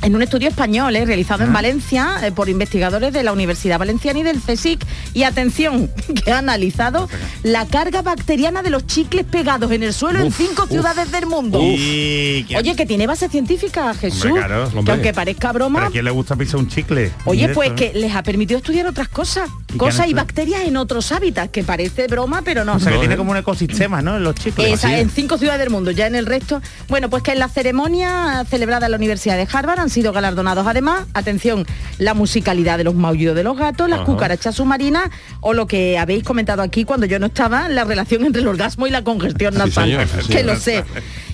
en 0.03 0.15
un 0.15 0.23
estudio 0.23 0.49
español 0.49 0.95
eh, 0.97 1.05
realizado 1.05 1.45
en 1.45 1.53
Valencia 1.53 2.17
eh, 2.23 2.33
por 2.33 2.49
investigadores 2.49 3.13
de 3.13 3.23
la 3.23 3.33
Universidad 3.33 3.79
Valenciana 3.79 4.19
y 4.21 4.23
del 4.23 4.41
CSIC. 4.41 4.85
Y 5.15 5.25
atención, 5.25 5.91
que 6.25 6.33
ha 6.33 6.39
analizado 6.39 7.09
la 7.43 7.67
carga 7.67 8.03
bacteriana 8.03 8.63
de 8.63 8.71
los 8.71 8.87
chicles 8.87 9.25
pegados 9.27 9.71
en 9.73 9.83
el 9.83 9.93
suelo 9.93 10.21
en 10.21 10.27
Uf, 10.29 10.37
cinco 10.37 10.65
uf. 10.65 10.71
ciudades 10.71 11.11
del 11.13 11.27
mundo. 11.27 11.59
Y 11.63 12.45
que- 12.49 12.57
Oye, 12.57 12.77
que 12.77 12.87
tiene 12.87 13.07
base 13.07 13.29
científica, 13.29 13.93
Jesús. 13.95 14.25
Hombre, 14.27 14.41
claro, 14.45 14.71
que 14.71 14.79
hombre. 14.79 14.93
aunque 14.95 15.13
parezca 15.13 15.53
¿Pero 15.53 15.67
broma, 15.67 15.87
a 15.87 15.91
quién 15.91 16.05
le 16.05 16.11
gusta 16.11 16.37
pisar 16.37 16.57
un 16.61 16.69
chicle? 16.69 17.13
Oye, 17.25 17.49
pues 17.51 17.73
que 17.73 17.93
les 17.95 18.15
ha 18.15 18.23
permitido 18.23 18.59
estudiar 18.59 18.87
otras 18.87 19.09
cosas, 19.09 19.51
cosas 19.77 20.07
y 20.09 20.15
bacterias 20.15 20.63
en 20.63 20.77
otros 20.77 21.13
hábitats, 21.13 21.51
que 21.51 21.63
parece 21.63 22.07
broma, 22.07 22.43
pero 22.43 22.65
no. 22.65 22.75
O 22.75 22.81
sea, 22.81 22.93
que 22.93 22.99
tiene 22.99 23.17
como 23.17 23.33
un 23.33 23.37
ecosistema, 23.37 24.01
¿no? 24.03 24.17
En 24.17 24.25
los 24.25 24.35
chicles. 24.35 24.73
Esa, 24.73 24.99
en 24.99 25.11
cinco 25.11 25.37
ciudades 25.39 25.61
del 25.61 25.71
mundo, 25.71 25.91
ya 25.91 26.07
en 26.07 26.15
el 26.15 26.27
resto. 26.27 26.63
Bueno, 26.89 27.11
pues 27.11 27.23
que 27.23 27.33
en 27.33 27.39
la 27.39 27.49
ceremonia 27.49 28.45
celebrada 28.49 28.87
en 28.87 28.93
la 28.93 28.97
Universidad 28.97 29.37
de 29.37 29.47
Harvard 29.53 29.81
han 29.81 29.90
sido 29.91 30.13
galardonados. 30.13 30.67
Además, 30.67 31.07
atención, 31.15 31.67
la 31.99 32.15
musicalidad 32.15 32.79
de 32.79 32.85
los 32.85 32.95
maullidos 32.95 33.37
de 33.37 33.45
los 33.45 33.57
gatos, 33.57 33.89
las 33.89 34.01
Ajá. 34.01 34.07
cucarachas 34.07 34.57
submarinas 34.57 35.11
o 35.41 35.53
lo 35.53 35.67
que 35.67 35.99
habéis 35.99 36.25
comentado 36.25 36.63
aquí 36.63 36.85
cuando 36.85 37.07
yo 37.07 37.19
no 37.19 37.27
estaba, 37.27 37.69
la 37.69 37.85
relación 37.85 38.25
entre 38.25 38.43
el 38.43 38.49
orgasmo 38.49 38.87
y 38.87 38.91
la 38.91 39.05
congestión 39.05 39.55
nasal, 39.55 40.09
sí, 40.23 40.33
que 40.33 40.43
lo 40.43 40.57
sé. 40.57 40.85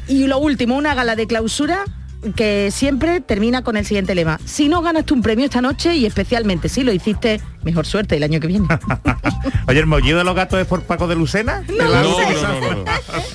Y 0.09 0.27
lo 0.27 0.39
último, 0.39 0.77
una 0.77 0.95
gala 0.95 1.17
de 1.17 1.27
clausura 1.27 1.85
que 2.33 2.71
siempre 2.71 3.21
termina 3.21 3.63
con 3.63 3.77
el 3.77 3.85
siguiente 3.85 4.15
lema. 4.15 4.39
Si 4.45 4.69
no 4.69 4.83
ganas 4.83 5.05
tú 5.05 5.15
un 5.15 5.23
premio 5.23 5.45
esta 5.45 5.61
noche 5.61 5.97
y 5.97 6.07
especialmente 6.07 6.69
si 6.69 6.83
lo 6.83 6.93
hiciste, 6.93 7.41
mejor 7.63 7.87
suerte 7.87 8.17
el 8.17 8.23
año 8.23 8.41
que 8.41 8.47
viene. 8.47 8.67
Oye, 9.69 9.81
¿el 9.81 9.87
mollido 9.87 10.19
de 10.19 10.25
los 10.25 10.35
gatos 10.35 10.61
es 10.61 10.67
por 10.67 10.83
Paco 10.83 11.09
de 11.09 11.17
Lucena? 11.17 11.63
No, 11.69 11.85
no, 11.85 12.61
no, 12.61 12.61
no. 12.61 12.85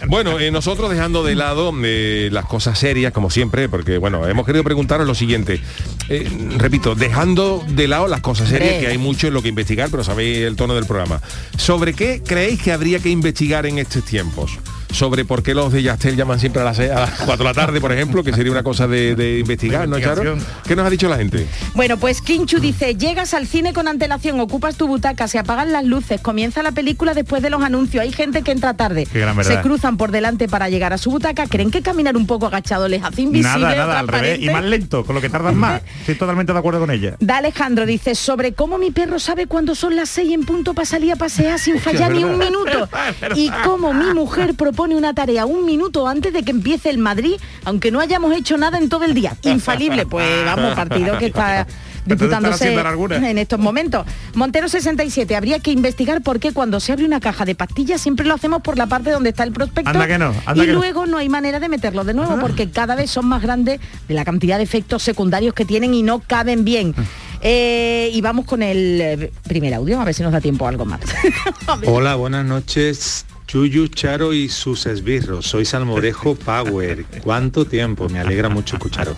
Bueno, 0.07 0.39
eh, 0.39 0.51
nosotros 0.51 0.89
dejando 0.89 1.23
de 1.23 1.35
lado 1.35 1.73
eh, 1.83 2.29
las 2.31 2.45
cosas 2.45 2.79
serias, 2.79 3.13
como 3.13 3.29
siempre, 3.29 3.69
porque 3.69 3.97
bueno, 3.97 4.27
hemos 4.27 4.45
querido 4.45 4.63
preguntaros 4.63 5.05
lo 5.07 5.15
siguiente. 5.15 5.61
Eh, 6.09 6.29
repito, 6.57 6.95
dejando 6.95 7.63
de 7.67 7.87
lado 7.87 8.07
las 8.07 8.21
cosas 8.21 8.49
serias, 8.49 8.79
que 8.79 8.87
hay 8.87 8.97
mucho 8.97 9.27
en 9.27 9.33
lo 9.33 9.41
que 9.41 9.49
investigar, 9.49 9.89
pero 9.89 10.03
sabéis 10.03 10.39
el 10.39 10.55
tono 10.55 10.75
del 10.75 10.85
programa. 10.85 11.21
¿Sobre 11.57 11.93
qué 11.93 12.21
creéis 12.25 12.61
que 12.61 12.71
habría 12.71 12.99
que 12.99 13.09
investigar 13.09 13.65
en 13.65 13.77
estos 13.77 14.03
tiempos? 14.03 14.57
Sobre 14.91 15.25
por 15.25 15.41
qué 15.41 15.53
los 15.53 15.71
de 15.71 15.81
Yastel 15.83 16.15
llaman 16.15 16.39
siempre 16.39 16.61
a 16.61 16.65
las, 16.65 16.77
seis- 16.77 16.91
a 16.91 16.99
las 17.01 17.11
4 17.21 17.37
de 17.37 17.43
la 17.43 17.53
tarde, 17.53 17.79
por 17.81 17.91
ejemplo, 17.91 18.23
que 18.23 18.33
sería 18.33 18.51
una 18.51 18.63
cosa 18.63 18.87
de, 18.87 19.15
de 19.15 19.39
investigar, 19.39 19.87
¿no, 19.87 19.99
Charo? 19.99 20.35
¿Qué 20.67 20.75
nos 20.75 20.85
ha 20.85 20.89
dicho 20.89 21.07
la 21.07 21.17
gente? 21.17 21.47
Bueno, 21.73 21.97
pues 21.97 22.21
Kinchu 22.21 22.59
dice, 22.59 22.95
llegas 22.95 23.33
al 23.33 23.47
cine 23.47 23.73
con 23.73 23.87
antelación, 23.87 24.39
ocupas 24.39 24.75
tu 24.75 24.87
butaca, 24.87 25.27
se 25.27 25.39
apagan 25.39 25.71
las 25.71 25.85
luces, 25.85 26.19
comienza 26.21 26.61
la 26.61 26.71
película 26.71 27.13
después 27.13 27.41
de 27.41 27.49
los 27.49 27.63
anuncios, 27.63 28.01
hay 28.03 28.11
gente 28.11 28.41
que 28.41 28.51
entra 28.51 28.73
tarde, 28.75 29.07
Qué 29.11 29.19
gran 29.19 29.41
se 29.43 29.59
cruzan 29.61 29.97
por 29.97 30.11
delante 30.11 30.47
para 30.47 30.69
llegar 30.69 30.93
a 30.93 30.97
su 30.97 31.09
butaca, 31.09 31.47
creen 31.47 31.71
que 31.71 31.81
caminar 31.81 32.17
un 32.17 32.27
poco 32.27 32.47
agachado 32.47 32.87
les 32.87 33.01
hace 33.03 33.21
invisible 33.23 33.59
Nada, 33.61 33.75
nada, 33.75 33.99
al 33.99 34.07
revés. 34.07 34.39
Y 34.41 34.49
más 34.49 34.63
lento, 34.63 35.05
con 35.05 35.15
lo 35.15 35.21
que 35.21 35.29
tardan 35.29 35.55
más. 35.55 35.81
Estoy 36.01 36.15
totalmente 36.15 36.51
de 36.53 36.59
acuerdo 36.59 36.79
con 36.81 36.91
ella. 36.91 37.15
Da 37.19 37.37
Alejandro 37.37 37.85
dice 37.85 38.13
sobre 38.15 38.53
cómo 38.53 38.77
mi 38.77 38.91
perro 38.91 39.19
sabe 39.19 39.47
cuándo 39.47 39.73
son 39.75 39.95
las 39.95 40.09
seis 40.09 40.31
en 40.33 40.43
punto 40.43 40.73
para 40.73 40.85
salir 40.85 41.13
a 41.13 41.15
pasear 41.15 41.57
sin 41.59 41.79
fallar 41.79 42.11
ni 42.11 42.23
un 42.23 42.37
minuto. 42.37 42.89
Y 43.35 43.49
cómo 43.63 43.93
mi 43.93 44.13
mujer 44.13 44.53
propone 44.55 44.80
una 44.89 45.13
tarea 45.13 45.45
un 45.45 45.65
minuto 45.65 46.07
antes 46.07 46.33
de 46.33 46.43
que 46.43 46.51
empiece 46.51 46.89
el 46.89 46.97
Madrid, 46.97 47.35
aunque 47.65 47.91
no 47.91 47.99
hayamos 47.99 48.35
hecho 48.35 48.57
nada 48.57 48.77
en 48.77 48.89
todo 48.89 49.03
el 49.03 49.13
día. 49.13 49.37
Infalible, 49.43 50.05
pues 50.05 50.45
vamos, 50.45 50.73
partido 50.73 51.17
que 51.17 51.27
está 51.27 51.67
disputándose 52.05 52.73
en 52.73 53.37
estos 53.37 53.59
momentos. 53.59 54.05
Montero 54.33 54.67
67, 54.67 55.35
habría 55.35 55.59
que 55.59 55.71
investigar 55.71 56.21
por 56.21 56.39
qué 56.39 56.51
cuando 56.51 56.79
se 56.79 56.93
abre 56.93 57.05
una 57.05 57.19
caja 57.19 57.45
de 57.45 57.55
pastillas 57.55 58.01
siempre 58.01 58.25
lo 58.25 58.33
hacemos 58.33 58.61
por 58.61 58.77
la 58.77 58.87
parte 58.87 59.11
donde 59.11 59.29
está 59.29 59.43
el 59.43 59.51
prospecto 59.51 59.89
Anda 59.89 60.07
que 60.07 60.17
no, 60.17 60.33
anda 60.45 60.63
y 60.63 60.65
que 60.65 60.73
luego 60.73 61.05
no 61.05 61.17
hay 61.17 61.29
manera 61.29 61.59
de 61.59 61.69
meterlo 61.69 62.03
de 62.03 62.13
nuevo 62.13 62.39
porque 62.39 62.69
cada 62.69 62.95
vez 62.95 63.11
son 63.11 63.27
más 63.27 63.41
grandes 63.41 63.79
de 64.07 64.13
la 64.13 64.25
cantidad 64.25 64.57
de 64.57 64.63
efectos 64.63 65.03
secundarios 65.03 65.53
que 65.53 65.65
tienen 65.65 65.93
y 65.93 66.03
no 66.03 66.19
caben 66.19 66.65
bien. 66.65 66.95
Eh, 67.43 68.11
y 68.13 68.21
vamos 68.21 68.45
con 68.45 68.61
el 68.61 69.01
eh, 69.01 69.31
primer 69.43 69.73
audio, 69.73 69.99
a 69.99 70.05
ver 70.05 70.13
si 70.13 70.21
nos 70.21 70.31
da 70.31 70.39
tiempo 70.39 70.65
a 70.65 70.69
algo 70.69 70.85
más. 70.85 71.01
Hola, 71.87 72.15
buenas 72.15 72.45
noches. 72.45 73.25
Chuyu, 73.51 73.89
Charo 73.89 74.33
y 74.33 74.47
sus 74.47 74.85
esbirros. 74.85 75.45
Soy 75.45 75.65
Salmorejo 75.65 76.35
Power. 76.45 77.03
¿Cuánto 77.21 77.65
tiempo? 77.65 78.07
Me 78.07 78.19
alegra 78.19 78.47
mucho 78.47 78.77
escucharos. 78.77 79.17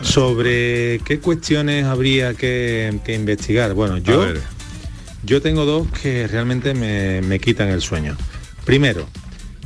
Sobre 0.00 0.98
qué 1.04 1.20
cuestiones 1.20 1.84
habría 1.84 2.34
que, 2.34 2.98
que 3.04 3.14
investigar. 3.14 3.74
Bueno, 3.74 3.98
yo, 3.98 4.26
yo 5.22 5.40
tengo 5.40 5.64
dos 5.64 5.86
que 6.02 6.26
realmente 6.26 6.74
me, 6.74 7.20
me 7.22 7.38
quitan 7.38 7.68
el 7.68 7.80
sueño. 7.80 8.16
Primero, 8.64 9.06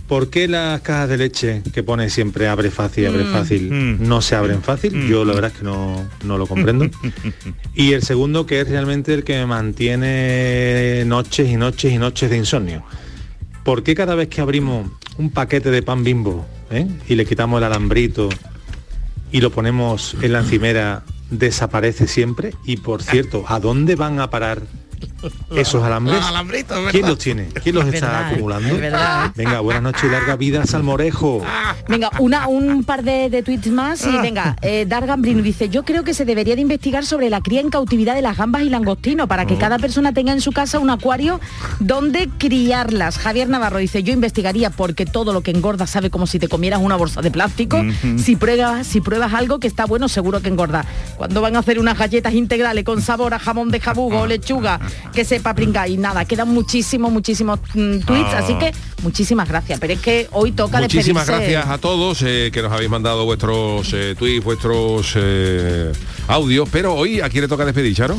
¿por 0.09 0.29
qué 0.29 0.47
las 0.47 0.83
cajas 0.83 1.09
de 1.09 1.17
leche 1.17 1.63
que 1.73 1.83
pone 1.83 2.11
siempre 2.11 2.49
abre 2.49 2.71
fácil, 2.71 3.07
abre 3.07 3.25
Mm. 3.25 3.33
fácil, 3.33 3.97
no 4.07 4.21
se 4.21 4.35
abren 4.37 4.63
fácil? 4.63 5.09
Yo 5.09 5.25
la 5.25 5.33
verdad 5.33 5.53
es 5.55 5.59
que 5.61 5.65
no, 5.65 6.07
no 6.25 6.37
lo 6.37 6.47
comprendo. 6.47 6.87
Y 7.75 7.95
el 7.95 8.03
segundo 8.03 8.45
que 8.45 8.61
es 8.61 8.69
realmente 8.69 9.15
el 9.15 9.25
que 9.25 9.39
me 9.39 9.47
mantiene 9.47 11.03
noches 11.07 11.49
y 11.49 11.57
noches 11.57 11.91
y 11.95 11.97
noches 11.97 12.29
de 12.29 12.37
insomnio. 12.37 12.85
¿Por 13.65 13.83
qué 13.83 13.95
cada 13.95 14.15
vez 14.15 14.29
que 14.29 14.41
abrimos 14.41 14.89
un 15.19 15.31
paquete 15.31 15.71
de 15.71 15.83
pan 15.83 16.03
bimbo 16.03 16.45
eh, 16.71 16.89
y 17.09 17.15
le 17.15 17.25
quitamos 17.25 17.59
el 17.59 17.65
alambrito 17.65 18.29
y 19.31 19.41
lo 19.41 19.51
ponemos 19.51 20.17
en 20.21 20.33
la 20.33 20.41
encimera 20.41 21.05
desaparece 21.31 22.09
siempre? 22.09 22.55
Y 22.65 22.79
por 22.79 23.03
cierto, 23.03 23.45
¿a 23.47 23.61
dónde 23.61 23.95
van 23.95 24.19
a 24.19 24.31
parar 24.31 24.63
esos 25.57 25.83
alambres? 25.83 26.17
Los 26.17 26.27
alambritos, 26.27 26.77
¿verdad? 26.77 26.91
¿Quién 26.91 27.07
los 27.07 27.19
tiene? 27.19 27.49
¿Quién 27.63 27.75
los 27.75 27.87
Es 27.87 27.95
está 27.95 28.07
verdad, 28.07 28.27
acumulando? 28.33 28.75
Es 28.75 28.81
verdad. 28.81 29.33
Venga, 29.37 29.61
buenas 29.61 29.83
noches 29.83 30.05
y 30.05 30.09
larga 30.09 30.37
vida, 30.37 30.67
Salmorejo. 30.67 31.43
Venga, 31.89 32.11
una, 32.19 32.49
un 32.49 32.85
par 32.85 33.03
de, 33.03 33.31
de 33.31 33.43
tweets 33.43 33.69
más 33.69 34.05
y 34.07 34.17
venga, 34.19 34.57
eh, 34.63 34.87
Dar 34.87 35.07
Gambrino 35.07 35.43
dice, 35.43 35.69
yo 35.69 35.85
creo 35.85 36.05
que 36.05 36.15
se 36.15 36.25
debería 36.25 36.55
de 36.55 36.61
investigar 36.61 37.05
sobre 37.05 37.31
la 37.31 37.41
cría 37.41 37.61
en 37.61 37.71
cautividad 37.71 38.15
de 38.15 38.23
las 38.23 38.37
gambas 38.37 38.63
y 38.63 38.69
langostinos 38.69 39.29
para 39.29 39.47
que 39.47 39.57
cada 39.57 39.79
persona 39.79 40.13
tenga 40.13 40.33
en 40.33 40.41
su 40.41 40.53
casa 40.53 40.79
un 40.79 40.91
acuario 40.91 41.41
donde 41.81 42.29
criarlas. 42.39 43.19
Javier 43.19 43.49
Navarro 43.49 43.79
dice, 43.79 44.03
yo 44.03 44.13
investigaría 44.13 44.71
porque 44.71 45.07
todo 45.07 45.33
lo 45.33 45.43
que 45.43 45.51
engorda 45.51 45.87
sabe 45.87 46.11
como 46.11 46.27
si 46.27 46.39
te 46.39 46.49
comieras 46.49 46.81
una 46.81 46.97
bolsa 46.97 47.23
de 47.23 47.31
plástico. 47.31 47.83
Si 48.19 48.37
pruebas, 48.37 48.87
si 48.87 49.01
pruebas 49.01 49.33
algo 49.35 49.59
que 49.59 49.67
está 49.67 49.85
bueno, 49.85 50.09
seguro 50.09 50.41
que 50.41 50.49
engorda. 50.49 50.85
Cuando 51.17 51.41
van 51.41 51.57
a 51.57 51.61
hacer 51.61 51.79
unas 51.79 51.99
galletas 51.99 52.35
integrales 52.35 52.85
con 52.85 53.03
sabor 53.03 53.35
a 53.35 53.39
jamón 53.39 53.71
de 53.71 53.81
jabugo 53.81 54.21
o 54.21 54.27
lechuga, 54.27 54.81
que 55.13 55.25
sepa 55.25 55.55
pringar 55.55 55.89
y 55.89 55.97
nada, 55.97 56.25
quedan 56.25 56.49
muchísimos, 56.49 57.13
muchísimos 57.13 57.61
mm, 57.75 57.99
tweets, 58.01 58.31
Ah. 58.35 58.39
así 58.39 58.55
que 58.55 58.73
muchísimas 59.03 59.49
gracias. 59.49 59.79
Pero 59.79 59.93
es 59.93 60.01
que 60.01 60.29
hoy 60.33 60.53
toca 60.53 60.81
Muchísimas 60.81 61.27
despedirse. 61.27 61.53
gracias 61.53 61.75
a 61.75 61.79
todos 61.79 62.23
eh, 62.23 62.51
que 62.53 62.63
nos 62.63 62.73
habéis 62.73 62.91
mandado 62.91 63.25
vuestros 63.25 63.93
eh, 63.93 64.15
tweets, 64.19 64.45
vuestros 64.45 65.13
eh, 65.17 65.93
audios, 66.29 66.69
pero 66.73 66.95
hoy 66.95 67.21
a 67.21 67.29
quién 67.29 67.43
le 67.43 67.49
toca 67.49 67.65
despedir, 67.65 67.95
Charo. 67.95 68.17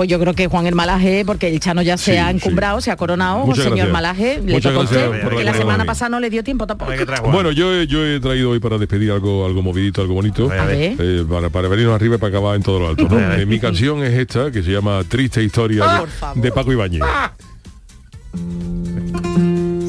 Pues 0.00 0.08
yo 0.08 0.18
creo 0.18 0.32
que 0.32 0.46
Juan 0.46 0.66
el 0.66 0.74
Malaje, 0.74 1.24
porque 1.26 1.48
el 1.48 1.60
Chano 1.60 1.82
ya 1.82 1.98
se 1.98 2.12
Sí, 2.12 2.16
ha 2.16 2.30
sí. 2.30 2.36
encumbrado, 2.36 2.80
se 2.80 2.90
ha 2.90 2.96
coronado, 2.96 3.44
Muchas 3.44 3.64
señor 3.64 3.76
gracias. 3.76 3.92
Malaje, 3.92 4.40
le 4.42 4.52
gracias 4.58 4.74
usted, 4.84 5.20
por 5.22 5.44
la 5.44 5.52
que 5.52 5.58
semana 5.58 5.84
pasada 5.84 6.08
no 6.08 6.20
le 6.20 6.30
dio 6.30 6.42
tiempo 6.42 6.66
tampoco. 6.66 6.90
Bueno, 7.30 7.52
yo, 7.52 7.70
he- 7.74 7.86
yo 7.86 8.06
he 8.06 8.18
traído 8.18 8.48
hoy 8.48 8.60
para 8.60 8.78
despedir 8.78 9.10
algo, 9.10 9.44
algo 9.44 9.60
movidito, 9.60 10.00
algo 10.00 10.14
bonito, 10.14 10.50
A 10.50 10.64
ver. 10.64 10.96
eh, 10.98 11.22
para, 11.28 11.50
para 11.50 11.68
venirnos 11.68 11.94
arriba 11.96 12.14
y 12.14 12.18
para 12.18 12.30
acabar 12.30 12.56
en 12.56 12.62
todo 12.62 12.78
lo 12.80 12.88
alto. 12.88 13.06
Eh, 13.10 13.44
mi 13.44 13.60
canción 13.60 14.02
es 14.02 14.14
esta, 14.14 14.50
que 14.50 14.62
se 14.62 14.70
llama 14.72 15.02
Triste 15.06 15.42
Historia 15.44 15.82
Ah, 15.84 16.32
de- 16.34 16.50
Paco 16.50 16.72
Ibáñez. 16.72 17.02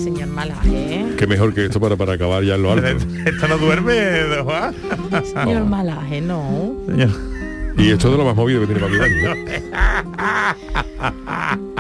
Señor 0.04 0.28
Malaje. 0.28 1.06
Qué 1.18 1.26
mejor 1.26 1.54
que 1.54 1.64
esto 1.68 1.80
para, 1.80 1.96
para 1.96 2.16
acabar 2.16 2.44
ya 2.44 2.56
en 2.56 2.64
lo 2.64 2.74
alto. 2.74 2.86
¿Esto 3.26 3.48
no 3.48 3.58
duerme, 3.58 3.94
Juan? 4.44 4.76
Señor 5.24 5.64
Malaje, 5.68 6.20
no. 6.20 6.74
Y 7.78 7.92
esto 7.92 8.08
es 8.08 8.12
de 8.12 8.18
lo 8.18 8.26
más 8.26 8.36
movido 8.36 8.62
que 8.62 8.68
tiene 8.68 8.82
Paco 8.82 8.96
Ibáñez. 8.96 9.38
¿eh? 9.48 9.64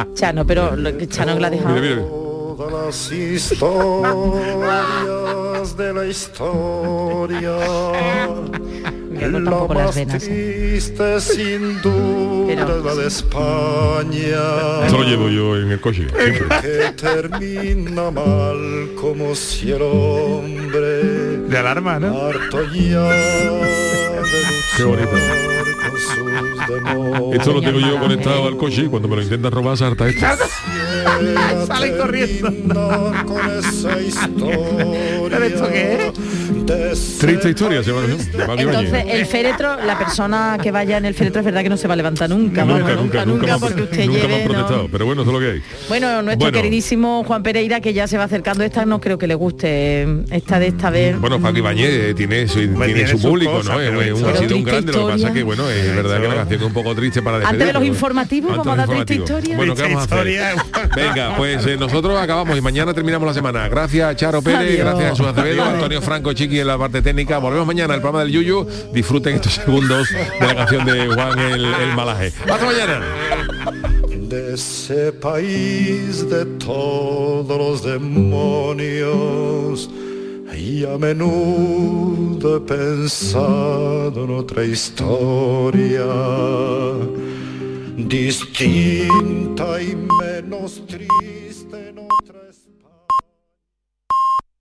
Chano, 0.15 0.45
pero 0.45 0.75
lo 0.75 0.97
que 0.97 1.07
Chano 1.07 1.35
que 1.35 1.39
la 1.41 1.47
ha 1.47 1.49
dejado. 1.49 1.75
Mira, 1.75 1.95
mira. 1.95 2.07
Todas 2.07 2.71
las 2.71 3.11
historias 3.11 4.47
de 5.77 5.93
la 5.93 6.05
historia. 6.05 7.57
Las 9.21 9.95
venas. 9.95 10.23
¿eh? 10.23 10.79
Triste 10.79 11.21
sin 11.21 11.81
duda 11.81 12.81
la 12.83 12.95
de 12.95 13.07
España. 13.07 14.85
Esto 14.85 14.97
lo 14.97 15.03
llevo 15.03 15.29
yo 15.29 15.57
en 15.57 15.71
el 15.71 15.79
coche. 15.79 16.07
siempre. 16.09 16.47
Que 16.61 16.91
termina 16.99 18.09
mal 18.09 18.89
como 18.99 19.35
si 19.35 19.71
el 19.71 19.81
hombre 19.83 21.37
De 21.47 21.57
alarma, 21.57 21.99
¿no? 21.99 22.19
harto 22.27 22.63
ya 22.73 23.03
de 23.03 24.21
Qué 24.77 24.83
bonito. 24.83 25.11
Con 26.05 26.57
sus 26.57 26.67
demonios. 26.67 27.35
Esto 27.35 27.53
lo 27.53 27.61
tengo 27.61 27.79
yo 27.79 27.99
conectado 27.99 28.47
al 28.47 28.57
coche 28.57 28.83
y 28.83 28.87
cuando 28.87 29.07
me 29.07 29.17
lo 29.17 29.21
intentan 29.21 29.51
robar 29.51 29.77
salta 29.77 30.07
esto. 30.07 30.25
Salen 31.67 31.97
corriendo 31.97 33.13
con 33.25 33.57
esa 33.57 34.01
historia. 34.01 35.19
¿Pero 35.29 35.45
esto 35.45 35.69
qué 35.69 36.11
Triste 37.19 37.49
historia, 37.49 37.83
se 37.83 37.91
Paco 37.91 38.61
Ibáñez. 38.61 38.65
Entonces, 38.85 39.05
el 39.09 39.25
féretro, 39.25 39.75
la 39.85 39.97
persona 39.97 40.57
que 40.61 40.71
vaya 40.71 40.97
en 40.97 41.05
el 41.05 41.13
féretro 41.13 41.39
es 41.39 41.45
verdad 41.45 41.61
que 41.63 41.69
no 41.69 41.77
se 41.77 41.87
va 41.87 41.93
a 41.93 41.97
levantar 41.97 42.29
nunca. 42.29 42.63
vamos, 42.63 42.79
Nunca, 42.81 42.95
nunca, 42.95 43.25
nunca, 43.25 43.53
han- 43.55 43.59
porque 43.59 43.81
usted 43.83 44.05
nunca 44.05 44.19
lleve, 44.21 44.35
han 44.35 44.41
¿no? 44.47 44.49
protestado, 44.53 44.89
pero 44.91 45.05
bueno, 45.05 45.21
eso 45.23 45.31
es 45.31 45.33
lo 45.33 45.39
que 45.39 45.51
hay. 45.53 45.61
Bueno, 45.89 46.21
nuestro 46.21 46.45
Bueno. 46.45 46.57
queridísimo 46.57 47.23
Juan 47.23 47.43
Pereira, 47.43 47.79
que 47.81 47.93
ya 47.93 48.07
se 48.07 48.17
va 48.17 48.23
acercando, 48.25 48.63
esta 48.63 48.85
no 48.85 48.99
creo 49.01 49.17
que 49.17 49.27
le 49.27 49.35
guste, 49.35 50.07
esta 50.31 50.59
de 50.59 50.67
esta 50.67 50.89
vez. 50.89 51.19
Bueno, 51.19 51.39
Paco 51.41 51.57
Ibáñez 51.57 51.89
eh, 51.91 52.13
tiene 52.15 52.47
su, 52.47 52.59
tiene 52.59 52.85
tiene 52.85 53.07
su 53.07 53.21
público, 53.21 53.51
cosas, 53.53 53.75
¿no? 53.75 53.81
Es 54.01 54.13
un- 54.13 54.25
ha 54.29 54.35
sido 54.35 54.55
un 54.55 54.63
grande, 54.63 54.91
lo 54.91 54.99
que 54.99 55.03
pasa 55.05 55.15
historia. 55.17 55.33
que, 55.33 55.43
bueno, 55.43 55.69
es 55.69 55.95
verdad 55.95 56.21
que 56.21 56.27
la 56.27 56.35
canción 56.35 56.59
es 56.61 56.67
un 56.67 56.73
poco 56.73 56.95
triste 56.95 57.21
para 57.21 57.37
despedir. 57.39 57.53
Antes 57.61 57.67
de 57.67 57.73
los 57.73 57.85
informativos, 57.85 58.51
vamos 58.57 58.67
a 58.67 58.75
dar 58.75 58.87
triste 58.89 59.15
historia. 59.15 59.55
Bueno, 59.57 59.75
¿qué 59.75 59.81
vamos 59.83 60.11
a 60.11 60.15
hacer? 60.15 60.55
Venga, 60.95 61.35
pues 61.37 61.65
eh, 61.65 61.77
nosotros 61.77 62.17
acabamos 62.19 62.57
y 62.57 62.61
mañana 62.61 62.93
terminamos 62.93 63.27
la 63.27 63.33
semana. 63.33 63.67
Gracias 63.69 64.15
Charo 64.15 64.41
Pérez, 64.41 64.59
Adiós. 64.61 64.79
gracias 64.79 65.09
Jesús 65.11 65.25
Acevedo, 65.27 65.61
Adiós. 65.63 65.73
Antonio 65.75 66.01
Franco 66.01 66.33
Chiqui 66.33 66.60
la 66.65 66.77
parte 66.77 67.01
técnica. 67.01 67.37
Volvemos 67.37 67.67
mañana 67.67 67.95
el 67.95 68.01
programa 68.01 68.23
del 68.23 68.33
Yuyu. 68.33 68.65
Disfruten 68.93 69.35
estos 69.35 69.53
segundos 69.53 70.09
de 70.09 70.47
la 70.47 70.55
canción 70.55 70.85
de 70.85 71.07
Juan 71.07 71.39
el, 71.39 71.65
el 71.65 71.95
Malaje. 71.95 72.33
Hasta 72.49 72.65
mañana. 72.65 73.01
de 74.29 74.53
ese 74.53 75.11
país 75.11 76.29
de 76.29 76.45
todos 76.57 77.57
los 77.57 77.83
demonios 77.83 79.89
y 80.57 80.85
a 80.85 80.97
menudo 80.97 82.57
he 82.57 82.59
pensado 82.61 84.25
en 84.25 84.31
otra 84.31 84.63
historia 84.63 86.05
distinta 87.97 89.81
y 89.81 89.95
menos 89.95 90.81
triste 90.87 91.93